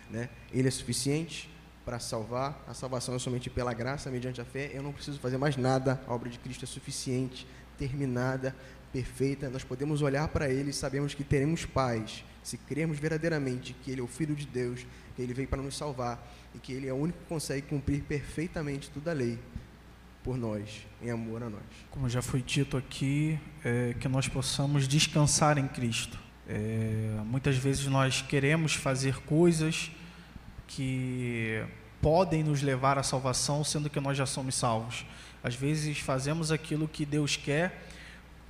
Né? 0.09 0.29
Ele 0.51 0.67
é 0.67 0.71
suficiente, 0.71 1.49
para 1.85 1.99
salvar. 1.99 2.61
A 2.67 2.73
salvação 2.73 3.15
é 3.15 3.19
somente 3.19 3.49
pela 3.49 3.73
graça, 3.73 4.09
mediante 4.09 4.41
a 4.41 4.45
fé. 4.45 4.71
Eu 4.73 4.81
não 4.81 4.91
preciso 4.91 5.19
fazer 5.19 5.37
mais 5.37 5.55
nada. 5.55 6.01
A 6.07 6.13
obra 6.13 6.29
de 6.29 6.39
Cristo 6.39 6.63
é 6.63 6.67
suficiente, 6.67 7.47
terminada, 7.77 8.55
perfeita. 8.91 9.49
Nós 9.49 9.63
podemos 9.63 10.01
olhar 10.01 10.27
para 10.29 10.49
Ele 10.49 10.71
e 10.71 10.73
sabemos 10.73 11.13
que 11.13 11.23
teremos 11.23 11.65
paz 11.65 12.23
se 12.41 12.57
crermos 12.57 12.99
verdadeiramente 12.99 13.75
que 13.83 13.91
Ele 13.91 14.01
é 14.01 14.03
o 14.03 14.07
Filho 14.07 14.35
de 14.35 14.45
Deus, 14.45 14.85
que 15.15 15.21
Ele 15.21 15.33
veio 15.33 15.47
para 15.47 15.61
nos 15.61 15.75
salvar 15.75 16.23
e 16.53 16.59
que 16.59 16.73
Ele 16.73 16.87
é 16.87 16.93
o 16.93 16.95
único 16.95 17.19
que 17.19 17.25
consegue 17.25 17.63
cumprir 17.63 18.03
perfeitamente 18.03 18.89
toda 18.91 19.11
a 19.11 19.13
lei 19.13 19.39
por 20.23 20.37
nós, 20.37 20.85
em 21.01 21.11
amor 21.11 21.43
a 21.43 21.49
nós. 21.49 21.63
Como 21.91 22.09
já 22.09 22.21
foi 22.21 22.41
dito 22.41 22.77
aqui, 22.77 23.39
é, 23.63 23.95
que 23.99 24.07
nós 24.07 24.27
possamos 24.27 24.87
descansar 24.87 25.57
em 25.57 25.67
Cristo. 25.67 26.19
É, 26.47 27.19
muitas 27.25 27.57
vezes 27.57 27.85
nós 27.87 28.21
queremos 28.21 28.73
fazer 28.73 29.17
coisas 29.21 29.91
que 30.67 31.63
podem 32.01 32.43
nos 32.43 32.61
levar 32.61 32.97
à 32.97 33.03
salvação, 33.03 33.63
sendo 33.63 33.89
que 33.89 33.99
nós 33.99 34.17
já 34.17 34.25
somos 34.25 34.55
salvos. 34.55 35.05
Às 35.43 35.55
vezes 35.55 35.99
fazemos 35.99 36.51
aquilo 36.51 36.87
que 36.87 37.05
Deus 37.05 37.35
quer, 37.35 37.87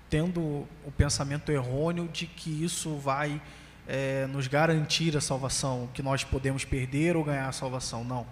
tendo 0.10 0.42
o 0.42 0.92
pensamento 0.98 1.52
errôneo 1.52 2.08
de 2.08 2.26
que 2.26 2.64
isso 2.64 2.98
vai 2.98 3.42
é, 3.88 4.28
nos 4.28 4.48
garantir 4.48 5.16
a 5.16 5.22
salvação, 5.22 5.90
que 5.94 6.02
nós 6.02 6.24
podemos 6.24 6.66
perder 6.66 7.16
ou 7.16 7.24
ganhar 7.24 7.48
a 7.48 7.52
salvação. 7.52 8.04
Não. 8.04 8.26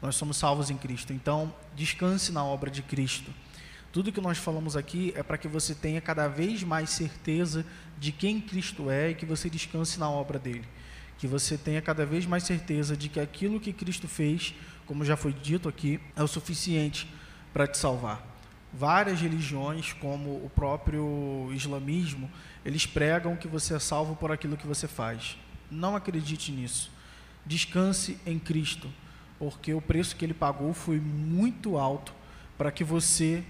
Nós 0.00 0.14
somos 0.14 0.36
salvos 0.36 0.70
em 0.70 0.76
Cristo. 0.76 1.12
Então, 1.12 1.52
descanse 1.74 2.30
na 2.30 2.44
obra 2.44 2.70
de 2.70 2.82
Cristo. 2.82 3.32
Tudo 3.92 4.12
que 4.12 4.20
nós 4.20 4.38
falamos 4.38 4.76
aqui 4.76 5.12
é 5.16 5.22
para 5.22 5.38
que 5.38 5.48
você 5.48 5.74
tenha 5.74 6.00
cada 6.00 6.28
vez 6.28 6.62
mais 6.62 6.90
certeza 6.90 7.64
de 7.98 8.12
quem 8.12 8.40
Cristo 8.40 8.90
é 8.90 9.10
e 9.10 9.14
que 9.14 9.26
você 9.26 9.50
descanse 9.50 9.98
na 9.98 10.08
obra 10.08 10.38
dele 10.38 10.64
que 11.18 11.26
você 11.26 11.58
tenha 11.58 11.82
cada 11.82 12.06
vez 12.06 12.24
mais 12.24 12.44
certeza 12.44 12.96
de 12.96 13.08
que 13.08 13.18
aquilo 13.18 13.58
que 13.58 13.72
Cristo 13.72 14.06
fez, 14.06 14.54
como 14.86 15.04
já 15.04 15.16
foi 15.16 15.32
dito 15.32 15.68
aqui, 15.68 16.00
é 16.16 16.22
o 16.22 16.28
suficiente 16.28 17.12
para 17.52 17.66
te 17.66 17.76
salvar. 17.76 18.24
Várias 18.72 19.20
religiões, 19.20 19.92
como 19.92 20.30
o 20.44 20.50
próprio 20.54 21.50
islamismo, 21.52 22.30
eles 22.64 22.86
pregam 22.86 23.36
que 23.36 23.48
você 23.48 23.74
é 23.74 23.78
salvo 23.78 24.14
por 24.14 24.30
aquilo 24.30 24.56
que 24.56 24.66
você 24.66 24.86
faz. 24.86 25.36
Não 25.70 25.96
acredite 25.96 26.52
nisso. 26.52 26.90
Descanse 27.44 28.18
em 28.24 28.38
Cristo, 28.38 28.88
porque 29.38 29.74
o 29.74 29.80
preço 29.80 30.14
que 30.14 30.24
ele 30.24 30.34
pagou 30.34 30.72
foi 30.72 31.00
muito 31.00 31.76
alto 31.76 32.12
para 32.56 32.70
que 32.70 32.84
você, 32.84 33.42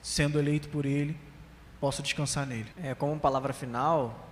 sendo 0.00 0.38
eleito 0.38 0.68
por 0.68 0.86
ele, 0.86 1.16
possa 1.80 2.02
descansar 2.02 2.46
nele. 2.46 2.70
É, 2.76 2.94
como 2.94 3.18
palavra 3.18 3.52
final, 3.52 4.30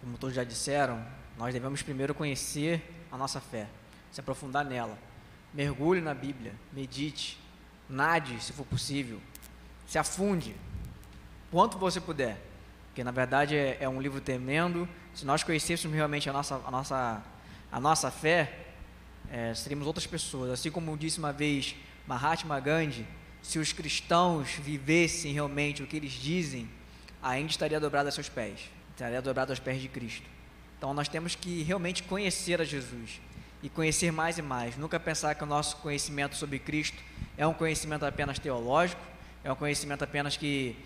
como 0.00 0.18
todos 0.18 0.34
já 0.34 0.44
disseram, 0.44 1.02
nós 1.36 1.52
devemos 1.52 1.82
primeiro 1.82 2.14
conhecer 2.14 2.82
a 3.10 3.16
nossa 3.16 3.40
fé, 3.40 3.68
se 4.12 4.20
aprofundar 4.20 4.64
nela. 4.64 4.98
Mergulhe 5.52 6.00
na 6.00 6.14
Bíblia, 6.14 6.52
medite, 6.72 7.38
nade, 7.88 8.42
se 8.42 8.52
for 8.52 8.64
possível, 8.64 9.20
se 9.86 9.98
afunde, 9.98 10.54
quanto 11.50 11.78
você 11.78 12.00
puder, 12.00 12.40
porque 12.86 13.04
na 13.04 13.10
verdade 13.10 13.56
é, 13.56 13.78
é 13.80 13.88
um 13.88 14.00
livro 14.00 14.20
tremendo. 14.20 14.88
Se 15.14 15.24
nós 15.24 15.42
conhecêssemos 15.42 15.94
realmente 15.96 16.30
a 16.30 16.32
nossa, 16.32 16.60
a 16.64 16.70
nossa, 16.70 17.22
a 17.70 17.80
nossa 17.80 18.10
fé, 18.10 18.66
é, 19.30 19.52
seríamos 19.54 19.86
outras 19.86 20.06
pessoas. 20.06 20.50
Assim 20.50 20.70
como 20.70 20.96
disse 20.96 21.18
uma 21.18 21.32
vez 21.32 21.74
Mahatma 22.06 22.58
Gandhi, 22.60 23.06
se 23.42 23.58
os 23.58 23.72
cristãos 23.72 24.52
vivessem 24.54 25.32
realmente 25.32 25.82
o 25.82 25.86
que 25.86 25.96
eles 25.96 26.12
dizem, 26.12 26.68
ainda 27.22 27.50
estaria 27.50 27.80
dobrado 27.80 28.08
a 28.08 28.12
seus 28.12 28.28
pés, 28.28 28.70
estaria 28.92 29.20
dobrado 29.20 29.52
aos 29.52 29.58
pés 29.58 29.80
de 29.80 29.88
Cristo. 29.88 30.33
Então 30.84 30.92
nós 30.92 31.08
temos 31.08 31.34
que 31.34 31.62
realmente 31.62 32.02
conhecer 32.02 32.60
a 32.60 32.64
Jesus 32.64 33.18
e 33.62 33.70
conhecer 33.70 34.12
mais 34.12 34.36
e 34.36 34.42
mais. 34.42 34.76
Nunca 34.76 35.00
pensar 35.00 35.34
que 35.34 35.42
o 35.42 35.46
nosso 35.46 35.78
conhecimento 35.78 36.36
sobre 36.36 36.58
Cristo 36.58 37.02
é 37.38 37.46
um 37.46 37.54
conhecimento 37.54 38.04
apenas 38.04 38.38
teológico, 38.38 39.00
é 39.42 39.50
um 39.50 39.56
conhecimento 39.56 40.04
apenas 40.04 40.36
que, 40.36 40.76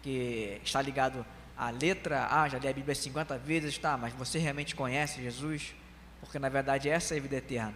que 0.00 0.60
está 0.62 0.80
ligado 0.80 1.26
à 1.56 1.70
letra, 1.70 2.28
ah, 2.30 2.48
já 2.48 2.56
li 2.56 2.68
a 2.68 2.72
Bíblia 2.72 2.94
50 2.94 3.36
vezes, 3.38 3.76
tá, 3.78 3.96
mas 3.96 4.12
você 4.12 4.38
realmente 4.38 4.76
conhece 4.76 5.20
Jesus? 5.20 5.74
Porque 6.20 6.38
na 6.38 6.48
verdade 6.48 6.88
essa 6.88 7.16
é 7.16 7.18
a 7.18 7.20
vida 7.20 7.34
eterna. 7.34 7.74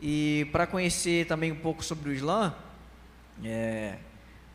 E 0.00 0.48
para 0.50 0.66
conhecer 0.66 1.26
também 1.26 1.52
um 1.52 1.60
pouco 1.60 1.84
sobre 1.84 2.08
o 2.08 2.14
Islã, 2.14 2.54
é, 3.44 3.98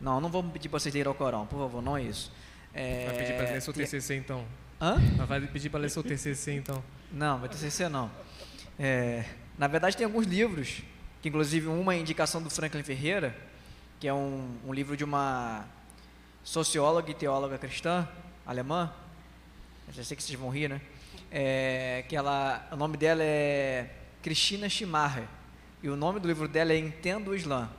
não, 0.02 0.20
não 0.20 0.30
vou 0.30 0.44
pedir 0.44 0.70
para 0.70 0.80
vocês 0.80 0.96
lerem 0.96 1.12
o 1.12 1.14
Corão, 1.14 1.46
por 1.46 1.60
favor, 1.60 1.84
não 1.84 1.96
é 1.96 2.02
isso. 2.02 2.32
É, 2.74 3.06
Vai 3.06 3.18
pedir 3.18 3.38
para 3.38 3.52
ler 3.52 3.62
seu 3.62 3.72
TCC 3.72 4.16
então. 4.16 4.44
Hã? 4.80 4.98
Mas 5.18 5.28
vai 5.28 5.42
pedir 5.42 5.70
para 5.70 5.80
ler 5.80 5.90
seu 5.90 6.04
TCC 6.04 6.54
então. 6.54 6.84
Não, 7.12 7.40
vai 7.40 7.50
TCC 7.50 7.88
não. 7.88 8.12
É, 8.78 9.24
na 9.58 9.68
verdade 9.68 9.96
tem 9.96 10.06
alguns 10.06 10.26
livros, 10.26 10.82
que 11.22 11.30
inclusive 11.30 11.68
uma 11.68 11.96
é 11.96 12.00
indicação 12.00 12.42
do 12.42 12.50
Franklin 12.50 12.84
Ferreira, 12.84 13.36
que 14.00 14.08
é 14.08 14.14
um, 14.14 14.58
um 14.66 14.74
livro 14.74 14.98
de 14.98 15.04
uma 15.04 15.66
socióloga 16.44 17.10
e 17.10 17.14
teóloga 17.14 17.58
cristã 17.58 18.08
alemã. 18.46 18.94
Eu 19.88 19.94
já 19.94 20.04
sei 20.04 20.18
que 20.18 20.24
vocês 20.24 20.38
vão 20.38 20.50
rir, 20.50 20.70
né? 20.70 20.82
É, 21.32 22.04
que 22.08 22.16
ela, 22.16 22.68
o 22.72 22.76
nome 22.76 22.98
dela 22.98 23.24
é 23.24 23.90
Christina 24.22 24.68
Schimacher 24.70 25.24
e 25.82 25.90
o 25.90 25.96
nome 25.96 26.20
do 26.20 26.28
livro 26.28 26.48
dela 26.48 26.74
é 26.74 26.78
Entendo 26.78 27.32
o 27.32 27.36
Islã. 27.36 27.70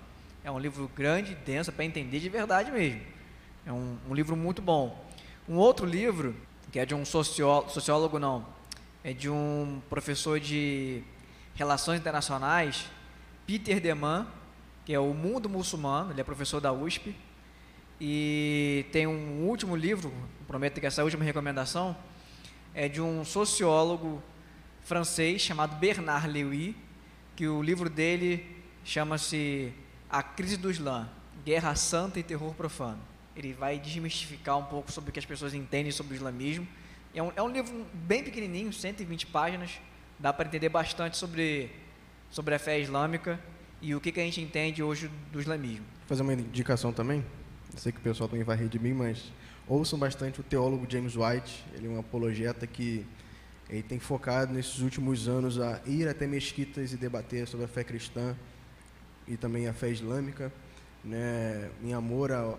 É 0.44 0.50
um 0.50 0.58
livro 0.58 0.88
grande, 0.94 1.34
denso, 1.34 1.72
para 1.72 1.84
entender 1.84 2.20
de 2.20 2.28
verdade 2.28 2.70
mesmo. 2.70 3.00
É 3.66 3.72
um, 3.72 3.98
um, 4.08 4.14
livro 4.14 4.36
muito 4.36 4.62
bom. 4.62 5.04
Um 5.48 5.56
outro 5.56 5.84
livro, 5.84 6.34
que 6.76 6.80
é 6.80 6.84
de 6.84 6.94
um 6.94 7.06
sociólogo, 7.06 7.70
sociólogo 7.70 8.18
não, 8.18 8.46
é 9.02 9.14
de 9.14 9.30
um 9.30 9.80
professor 9.88 10.38
de 10.38 11.02
Relações 11.54 11.98
Internacionais, 11.98 12.84
Peter 13.46 13.80
Deman, 13.80 14.26
que 14.84 14.92
é 14.92 15.00
o 15.00 15.14
Mundo 15.14 15.48
Muçulmano, 15.48 16.12
ele 16.12 16.20
é 16.20 16.22
professor 16.22 16.60
da 16.60 16.74
USP. 16.74 17.16
E 17.98 18.84
tem 18.92 19.06
um 19.06 19.46
último 19.48 19.74
livro, 19.74 20.12
prometo 20.46 20.78
que 20.78 20.84
essa 20.84 21.02
última 21.02 21.24
recomendação, 21.24 21.96
é 22.74 22.90
de 22.90 23.00
um 23.00 23.24
sociólogo 23.24 24.22
francês 24.82 25.40
chamado 25.40 25.76
Bernard 25.76 26.28
Lévy, 26.28 26.76
que 27.34 27.48
o 27.48 27.62
livro 27.62 27.88
dele 27.88 28.54
chama-se 28.84 29.72
A 30.10 30.22
Crise 30.22 30.58
do 30.58 30.70
Islã, 30.70 31.08
Guerra 31.42 31.74
Santa 31.74 32.20
e 32.20 32.22
Terror 32.22 32.52
Profano. 32.52 33.15
Ele 33.36 33.52
vai 33.52 33.78
desmistificar 33.78 34.58
um 34.58 34.64
pouco 34.64 34.90
sobre 34.90 35.10
o 35.10 35.12
que 35.12 35.18
as 35.18 35.26
pessoas 35.26 35.54
entendem 35.54 35.92
sobre 35.92 36.14
o 36.14 36.16
islamismo. 36.16 36.66
É 37.14 37.22
um, 37.22 37.32
é 37.36 37.42
um 37.42 37.48
livro 37.48 37.86
bem 37.92 38.22
pequenininho, 38.22 38.72
120 38.72 39.26
páginas, 39.26 39.80
dá 40.18 40.32
para 40.32 40.48
entender 40.48 40.68
bastante 40.68 41.16
sobre, 41.16 41.70
sobre 42.30 42.54
a 42.54 42.58
fé 42.58 42.80
islâmica 42.80 43.38
e 43.80 43.94
o 43.94 44.00
que, 44.00 44.10
que 44.10 44.20
a 44.20 44.22
gente 44.22 44.40
entende 44.40 44.82
hoje 44.82 45.10
do 45.32 45.40
islamismo. 45.40 45.84
Vou 46.00 46.08
fazer 46.08 46.22
uma 46.22 46.32
indicação 46.32 46.92
também, 46.92 47.24
sei 47.76 47.92
que 47.92 47.98
o 47.98 48.02
pessoal 48.02 48.28
também 48.28 48.44
vai 48.44 48.56
rir 48.56 48.68
de 48.68 48.78
mim, 48.78 48.92
mas 48.92 49.32
ouçam 49.66 49.98
bastante 49.98 50.40
o 50.40 50.42
teólogo 50.42 50.86
James 50.88 51.16
White, 51.16 51.64
ele 51.74 51.86
é 51.86 51.90
um 51.90 51.98
apologeta 51.98 52.66
que 52.66 53.06
ele 53.68 53.82
tem 53.82 53.98
focado 53.98 54.52
nesses 54.52 54.78
últimos 54.80 55.28
anos 55.28 55.60
a 55.60 55.80
ir 55.86 56.08
até 56.08 56.26
mesquitas 56.26 56.92
e 56.92 56.96
debater 56.96 57.48
sobre 57.48 57.64
a 57.64 57.68
fé 57.68 57.82
cristã 57.82 58.36
e 59.26 59.36
também 59.36 59.66
a 59.66 59.72
fé 59.72 59.90
islâmica, 59.90 60.52
né, 61.06 61.70
em 61.82 61.92
amor 61.92 62.32
aos, 62.32 62.56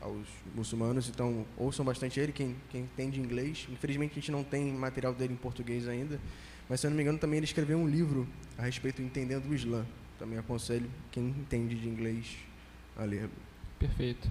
aos 0.00 0.26
muçulmanos. 0.54 1.08
Então, 1.08 1.44
ouçam 1.56 1.84
bastante 1.84 2.18
ele, 2.20 2.32
quem, 2.32 2.56
quem 2.70 2.82
entende 2.82 3.20
inglês. 3.20 3.66
Infelizmente, 3.70 4.12
a 4.12 4.14
gente 4.14 4.30
não 4.30 4.44
tem 4.44 4.72
material 4.72 5.12
dele 5.12 5.34
em 5.34 5.36
português 5.36 5.88
ainda, 5.88 6.20
mas, 6.68 6.80
se 6.80 6.86
eu 6.86 6.90
não 6.90 6.96
me 6.96 7.02
engano, 7.02 7.18
também 7.18 7.38
ele 7.38 7.46
escreveu 7.46 7.78
um 7.78 7.88
livro 7.88 8.28
a 8.56 8.62
respeito 8.62 8.96
do 8.96 9.02
Entendendo 9.02 9.48
o 9.48 9.54
Islã. 9.54 9.84
Também 10.18 10.38
aconselho 10.38 10.88
quem 11.10 11.28
entende 11.28 11.74
de 11.74 11.88
inglês 11.88 12.36
a 12.96 13.04
ler. 13.04 13.28
Perfeito. 13.78 14.30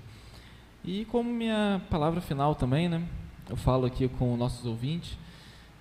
E 0.84 1.06
como 1.06 1.32
minha 1.32 1.82
palavra 1.90 2.22
final 2.22 2.54
também, 2.56 2.88
né, 2.88 3.04
eu 3.50 3.56
falo 3.56 3.86
aqui 3.86 4.08
com 4.08 4.38
nossos 4.38 4.66
ouvintes, 4.66 5.18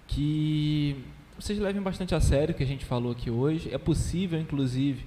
que 0.07 1.05
vocês 1.39 1.59
levem 1.59 1.83
bastante 1.83 2.15
a 2.15 2.21
sério 2.21 2.55
o 2.55 2.57
que 2.57 2.63
a 2.63 2.67
gente 2.67 2.85
falou 2.85 3.13
aqui 3.13 3.31
hoje. 3.31 3.73
É 3.73 3.79
possível, 3.79 4.41
inclusive, 4.41 5.05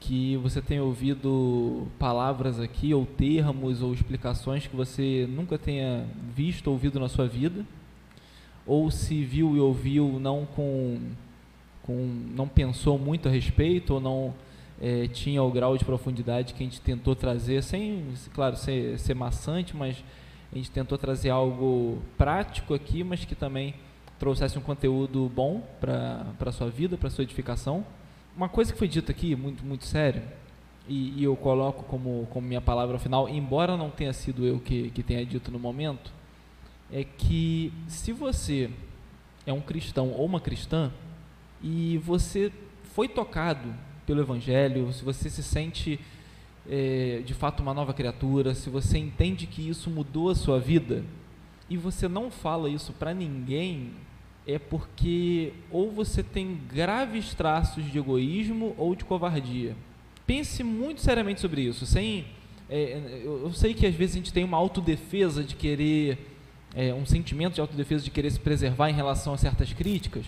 que 0.00 0.36
você 0.38 0.62
tenha 0.62 0.82
ouvido 0.82 1.86
palavras 1.98 2.58
aqui, 2.58 2.92
ou 2.94 3.04
termos, 3.04 3.82
ou 3.82 3.92
explicações 3.92 4.66
que 4.66 4.74
você 4.74 5.28
nunca 5.30 5.58
tenha 5.58 6.06
visto 6.34 6.68
ou 6.68 6.72
ouvido 6.72 6.98
na 6.98 7.08
sua 7.08 7.28
vida, 7.28 7.64
ou 8.66 8.90
se 8.90 9.22
viu 9.22 9.54
e 9.54 9.60
ouviu 9.60 10.18
não 10.18 10.46
com, 10.46 10.98
com 11.82 11.94
não 12.34 12.48
pensou 12.48 12.98
muito 12.98 13.28
a 13.28 13.30
respeito, 13.30 13.94
ou 13.94 14.00
não 14.00 14.34
é, 14.80 15.06
tinha 15.06 15.42
o 15.42 15.50
grau 15.52 15.76
de 15.76 15.84
profundidade 15.84 16.54
que 16.54 16.62
a 16.62 16.66
gente 16.66 16.80
tentou 16.80 17.14
trazer, 17.14 17.62
sem, 17.62 18.02
claro, 18.32 18.56
ser, 18.56 18.98
ser 18.98 19.14
maçante, 19.14 19.76
mas 19.76 20.02
a 20.50 20.56
gente 20.56 20.70
tentou 20.70 20.96
trazer 20.96 21.28
algo 21.28 21.98
prático 22.16 22.72
aqui, 22.72 23.04
mas 23.04 23.24
que 23.24 23.34
também 23.34 23.74
trouxesse 24.18 24.58
um 24.58 24.62
conteúdo 24.62 25.30
bom 25.34 25.62
para 25.78 26.26
a 26.40 26.52
sua 26.52 26.70
vida, 26.70 26.96
para 26.96 27.08
a 27.08 27.10
sua 27.10 27.22
edificação. 27.22 27.84
Uma 28.40 28.48
coisa 28.48 28.72
que 28.72 28.78
foi 28.78 28.88
dita 28.88 29.12
aqui, 29.12 29.36
muito, 29.36 29.62
muito 29.66 29.84
sério, 29.84 30.22
e, 30.88 31.20
e, 31.20 31.24
eu 31.24 31.36
coloco 31.36 31.82
como, 31.82 32.26
como 32.30 32.48
minha 32.48 32.62
palavra 32.62 32.98
final, 32.98 33.28
embora 33.28 33.76
não 33.76 33.90
tenha 33.90 34.14
sido 34.14 34.46
eu 34.46 34.58
que, 34.58 34.90
que 34.92 35.02
tenha 35.02 35.26
dito 35.26 35.50
no 35.50 35.58
momento, 35.58 36.10
é 36.90 37.04
que 37.04 37.70
se 37.86 38.14
você 38.14 38.70
é 39.44 39.52
um 39.52 39.60
cristão 39.60 40.12
ou 40.12 40.24
uma 40.24 40.40
cristã 40.40 40.90
e 41.62 41.98
você 41.98 42.50
foi 42.94 43.08
tocado 43.10 43.74
pelo 44.06 44.22
Evangelho, 44.22 44.90
se 44.90 45.04
você 45.04 45.28
se 45.28 45.42
sente 45.42 46.00
é, 46.66 47.20
de 47.22 47.34
fato 47.34 47.62
uma 47.62 47.74
nova 47.74 47.92
criatura, 47.92 48.54
se 48.54 48.70
você 48.70 48.96
entende 48.96 49.46
que 49.46 49.68
isso 49.68 49.90
mudou 49.90 50.30
a 50.30 50.34
sua 50.34 50.58
vida 50.58 51.04
e 51.68 51.76
você 51.76 52.08
não 52.08 52.30
fala 52.30 52.70
isso 52.70 52.94
para 52.94 53.12
ninguém, 53.12 53.92
é 54.46 54.58
porque 54.58 55.52
ou 55.70 55.90
você 55.90 56.22
tem 56.22 56.58
graves 56.72 57.34
traços 57.34 57.90
de 57.90 57.98
egoísmo 57.98 58.74
ou 58.76 58.94
de 58.94 59.04
covardia. 59.04 59.76
Pense 60.26 60.62
muito 60.62 61.00
seriamente 61.00 61.40
sobre 61.40 61.62
isso. 61.62 61.84
Sem, 61.86 62.26
é, 62.68 63.22
eu, 63.24 63.42
eu, 63.44 63.52
sei 63.52 63.74
que 63.74 63.86
às 63.86 63.94
vezes 63.94 64.14
a 64.14 64.18
gente 64.18 64.32
tem 64.32 64.44
uma 64.44 64.56
autodefesa 64.56 65.42
de 65.42 65.56
querer, 65.56 66.18
é, 66.74 66.94
um 66.94 67.04
sentimento 67.04 67.54
de 67.54 67.60
autodefesa 67.60 68.04
de 68.04 68.10
querer 68.10 68.30
se 68.30 68.40
preservar 68.40 68.90
em 68.90 68.94
relação 68.94 69.34
a 69.34 69.36
certas 69.36 69.72
críticas, 69.72 70.24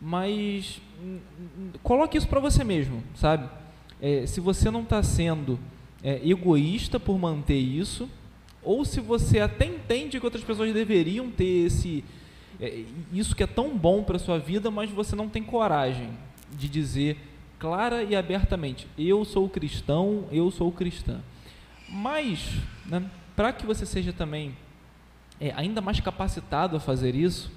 mas 0.00 0.80
hum, 1.02 1.18
hum, 1.58 1.70
coloque 1.82 2.18
isso 2.18 2.28
para 2.28 2.40
você 2.40 2.62
mesmo, 2.64 3.02
sabe? 3.14 3.48
É, 4.00 4.26
se 4.26 4.40
você 4.40 4.70
não 4.70 4.82
está 4.82 5.02
sendo 5.02 5.58
é, 6.02 6.20
egoísta 6.24 7.00
por 7.00 7.18
manter 7.18 7.58
isso, 7.58 8.08
ou 8.62 8.84
se 8.84 9.00
você 9.00 9.40
até 9.40 9.66
entende 9.66 10.18
que 10.18 10.26
outras 10.26 10.44
pessoas 10.44 10.72
deveriam 10.72 11.30
ter 11.30 11.66
esse 11.66 12.04
é, 12.60 12.84
isso 13.12 13.36
que 13.36 13.42
é 13.42 13.46
tão 13.46 13.76
bom 13.76 14.02
para 14.02 14.18
sua 14.18 14.38
vida, 14.38 14.70
mas 14.70 14.90
você 14.90 15.14
não 15.14 15.28
tem 15.28 15.42
coragem 15.42 16.10
de 16.52 16.68
dizer 16.68 17.16
clara 17.58 18.02
e 18.02 18.16
abertamente: 18.16 18.86
eu 18.96 19.24
sou 19.24 19.48
cristão, 19.48 20.24
eu 20.30 20.50
sou 20.50 20.72
cristã. 20.72 21.20
Mas, 21.88 22.58
né, 22.86 23.08
para 23.34 23.52
que 23.52 23.64
você 23.64 23.86
seja 23.86 24.12
também 24.12 24.56
é, 25.40 25.52
ainda 25.56 25.80
mais 25.80 26.00
capacitado 26.00 26.76
a 26.76 26.80
fazer 26.80 27.14
isso, 27.14 27.50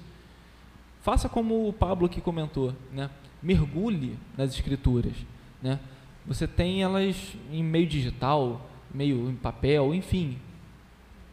faça 1.02 1.28
como 1.28 1.68
o 1.68 1.72
Pablo 1.72 2.06
aqui 2.06 2.20
comentou, 2.20 2.74
né? 2.92 3.10
mergulhe 3.42 4.16
nas 4.36 4.54
escrituras. 4.54 5.14
Né? 5.60 5.78
Você 6.26 6.46
tem 6.46 6.82
elas 6.82 7.34
em 7.50 7.62
meio 7.62 7.86
digital, 7.86 8.70
meio 8.94 9.28
em 9.28 9.34
papel, 9.34 9.92
enfim. 9.92 10.38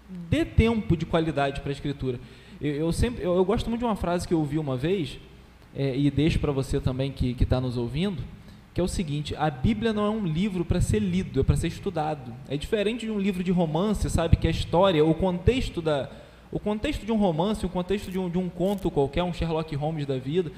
Dê 0.10 0.44
tempo 0.44 0.98
de 0.98 1.06
qualidade 1.06 1.62
para 1.62 1.70
a 1.70 1.74
escritura. 1.74 2.20
Eu, 2.62 2.76
eu 2.76 2.92
sempre, 2.92 3.24
eu, 3.24 3.36
eu, 3.36 3.46
gosto 3.46 3.70
muito 3.70 3.80
de 3.80 3.86
uma 3.86 3.96
frase 3.96 4.28
que 4.28 4.34
eu 4.34 4.40
ouvi 4.40 4.58
uma 4.58 4.76
vez, 4.76 5.20
é, 5.76 5.96
e 5.96 6.10
deixo 6.10 6.40
para 6.40 6.52
você 6.52 6.80
também 6.80 7.12
que 7.12 7.36
está 7.40 7.62
nos 7.62 7.78
ouvindo, 7.78 8.22
que 8.74 8.82
é 8.82 8.84
o 8.84 8.88
seguinte: 8.88 9.36
a 9.36 9.50
Bíblia 9.50 9.94
não 9.94 10.06
é 10.06 10.10
um 10.10 10.26
livro 10.26 10.66
para 10.66 10.82
ser 10.82 11.00
lido, 11.00 11.40
é 11.40 11.44
para 11.44 11.56
ser 11.56 11.68
estudado. 11.68 12.34
É 12.48 12.58
diferente 12.58 13.06
de 13.06 13.12
um 13.12 13.20
livro 13.20 13.44
de 13.44 13.52
romance, 13.52 14.10
sabe? 14.10 14.36
Que 14.36 14.48
a 14.48 14.52
história, 14.52 15.04
o 15.04 15.14
contexto 15.14 15.82
da, 15.82 16.10
o 16.52 16.60
contexto 16.60 17.06
de 17.06 17.12
um 17.12 17.18
romance, 17.18 17.66
o 17.66 17.70
contexto 17.70 18.12
de 18.12 18.18
um, 18.18 18.30
de 18.30 18.38
um 18.38 18.50
conto 18.50 18.90
qualquer, 18.90 19.24
um 19.24 19.34
Sherlock 19.34 19.76
Holmes 19.76 20.06
da 20.06 20.18
vida. 20.18 20.52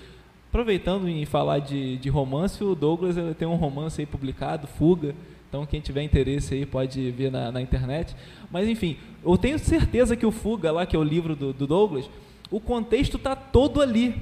Aproveitando 0.49 1.07
em 1.07 1.25
falar 1.25 1.59
de, 1.59 1.97
de 1.97 2.09
romance, 2.09 2.63
o 2.63 2.75
Douglas 2.75 3.15
tem 3.37 3.47
um 3.47 3.55
romance 3.55 4.01
aí 4.01 4.05
publicado, 4.05 4.67
Fuga. 4.67 5.15
Então, 5.51 5.65
quem 5.65 5.81
tiver 5.81 6.01
interesse 6.01 6.53
aí 6.53 6.65
pode 6.65 7.11
ver 7.11 7.29
na, 7.29 7.51
na, 7.51 7.61
internet. 7.61 8.15
Mas, 8.49 8.69
enfim, 8.69 8.95
eu 9.21 9.37
tenho 9.37 9.59
certeza 9.59 10.15
que 10.15 10.25
o 10.25 10.31
Fuga, 10.31 10.71
lá, 10.71 10.85
que 10.85 10.95
é 10.95 10.99
o 10.99 11.03
livro 11.03 11.35
do, 11.35 11.51
do 11.51 11.67
Douglas, 11.67 12.09
o 12.49 12.57
contexto 12.57 13.17
está 13.17 13.35
todo 13.35 13.81
ali. 13.81 14.15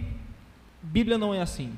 Bíblia 0.81 1.19
não 1.19 1.31
é 1.31 1.39
assim. 1.39 1.71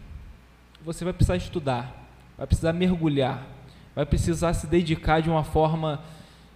Você 0.86 1.04
vai 1.04 1.12
precisar 1.12 1.36
estudar, 1.36 2.08
vai 2.38 2.48
precisar 2.48 2.72
mergulhar, 2.72 3.46
vai 3.94 4.06
precisar 4.06 4.54
se 4.54 4.68
dedicar 4.68 5.22
de 5.22 5.30
uma 5.30 5.44
forma 5.44 6.02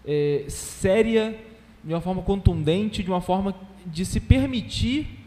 é, 0.08 0.46
séria, 0.48 1.38
de 1.84 1.94
uma 1.94 2.00
forma 2.00 2.22
contundente, 2.22 3.04
de 3.04 3.10
uma 3.10 3.20
forma 3.20 3.54
de 3.86 4.06
se 4.06 4.22
permitir 4.22 5.20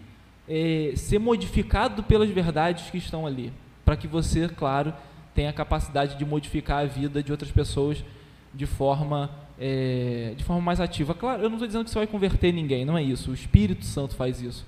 é, 0.48 0.94
ser 0.96 1.18
modificado 1.18 2.02
pelas 2.02 2.30
verdades 2.30 2.90
que 2.90 2.96
estão 2.96 3.26
ali. 3.26 3.52
Para 3.84 3.94
que 3.94 4.06
você, 4.06 4.48
claro, 4.48 4.94
tem 5.38 5.46
a 5.46 5.52
capacidade 5.52 6.16
de 6.16 6.24
modificar 6.24 6.82
a 6.82 6.84
vida 6.84 7.22
de 7.22 7.30
outras 7.30 7.52
pessoas 7.52 8.04
de 8.52 8.66
forma, 8.66 9.30
é, 9.56 10.34
de 10.36 10.42
forma 10.42 10.60
mais 10.60 10.80
ativa. 10.80 11.14
Claro, 11.14 11.44
eu 11.44 11.48
não 11.48 11.54
estou 11.54 11.68
dizendo 11.68 11.84
que 11.84 11.92
você 11.92 11.98
vai 12.00 12.08
converter 12.08 12.52
ninguém, 12.52 12.84
não 12.84 12.98
é 12.98 13.04
isso. 13.04 13.30
O 13.30 13.34
Espírito 13.34 13.84
Santo 13.84 14.16
faz 14.16 14.42
isso. 14.42 14.66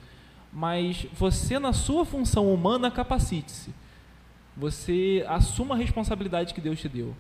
Mas 0.53 1.09
você, 1.13 1.59
na 1.59 1.73
sua 1.73 2.05
função 2.05 2.55
humana, 2.55 2.89
capacite-se. 2.89 3.75
Você 4.57 5.25
assuma 5.27 5.75
a 5.75 5.79
responsabilidade 5.79 6.55
que 6.55 6.61
Deus 6.61 6.79
te 6.79 6.89
deu. 6.89 7.17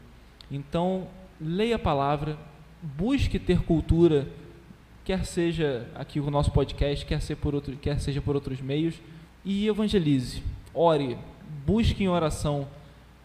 Então, 0.48 1.08
leia 1.40 1.74
a 1.74 1.78
palavra, 1.78 2.38
busque 2.80 3.36
ter 3.36 3.62
cultura, 3.62 4.28
quer 5.04 5.26
seja 5.26 5.88
aqui 5.96 6.20
o 6.20 6.30
nosso 6.30 6.52
podcast, 6.52 7.04
quer, 7.04 7.20
ser 7.20 7.34
por 7.34 7.52
outro, 7.52 7.76
quer 7.78 7.98
seja 7.98 8.22
por 8.22 8.36
outros 8.36 8.60
meios, 8.60 8.94
e 9.44 9.66
evangelize, 9.66 10.40
ore, 10.72 11.18
busque 11.66 12.04
em 12.04 12.08
oração 12.08 12.68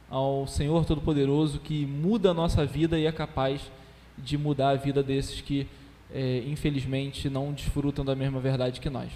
ao 0.10 0.46
Senhor 0.48 0.86
Todo-Poderoso 0.86 1.60
que 1.60 1.86
muda 1.86 2.32
a 2.32 2.34
nossa 2.34 2.66
vida 2.66 2.98
e 2.98 3.06
é 3.06 3.12
capaz 3.12 3.72
de 4.18 4.38
mudar 4.38 4.70
a 4.70 4.76
vida 4.76 5.04
desses 5.04 5.42
que, 5.42 5.68
é, 6.14 6.44
infelizmente, 6.48 7.30
não 7.30 7.52
desfrutam 7.52 8.06
da 8.06 8.16
mesma 8.16 8.40
verdade 8.40 8.80
que 8.80 8.90
nós. 8.90 9.12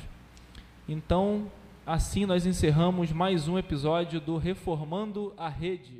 Então, 0.87 1.51
assim 1.85 2.25
nós 2.25 2.45
encerramos 2.45 3.11
mais 3.11 3.47
um 3.47 3.57
episódio 3.57 4.19
do 4.19 4.37
Reformando 4.37 5.33
a 5.37 5.47
Rede. 5.47 5.98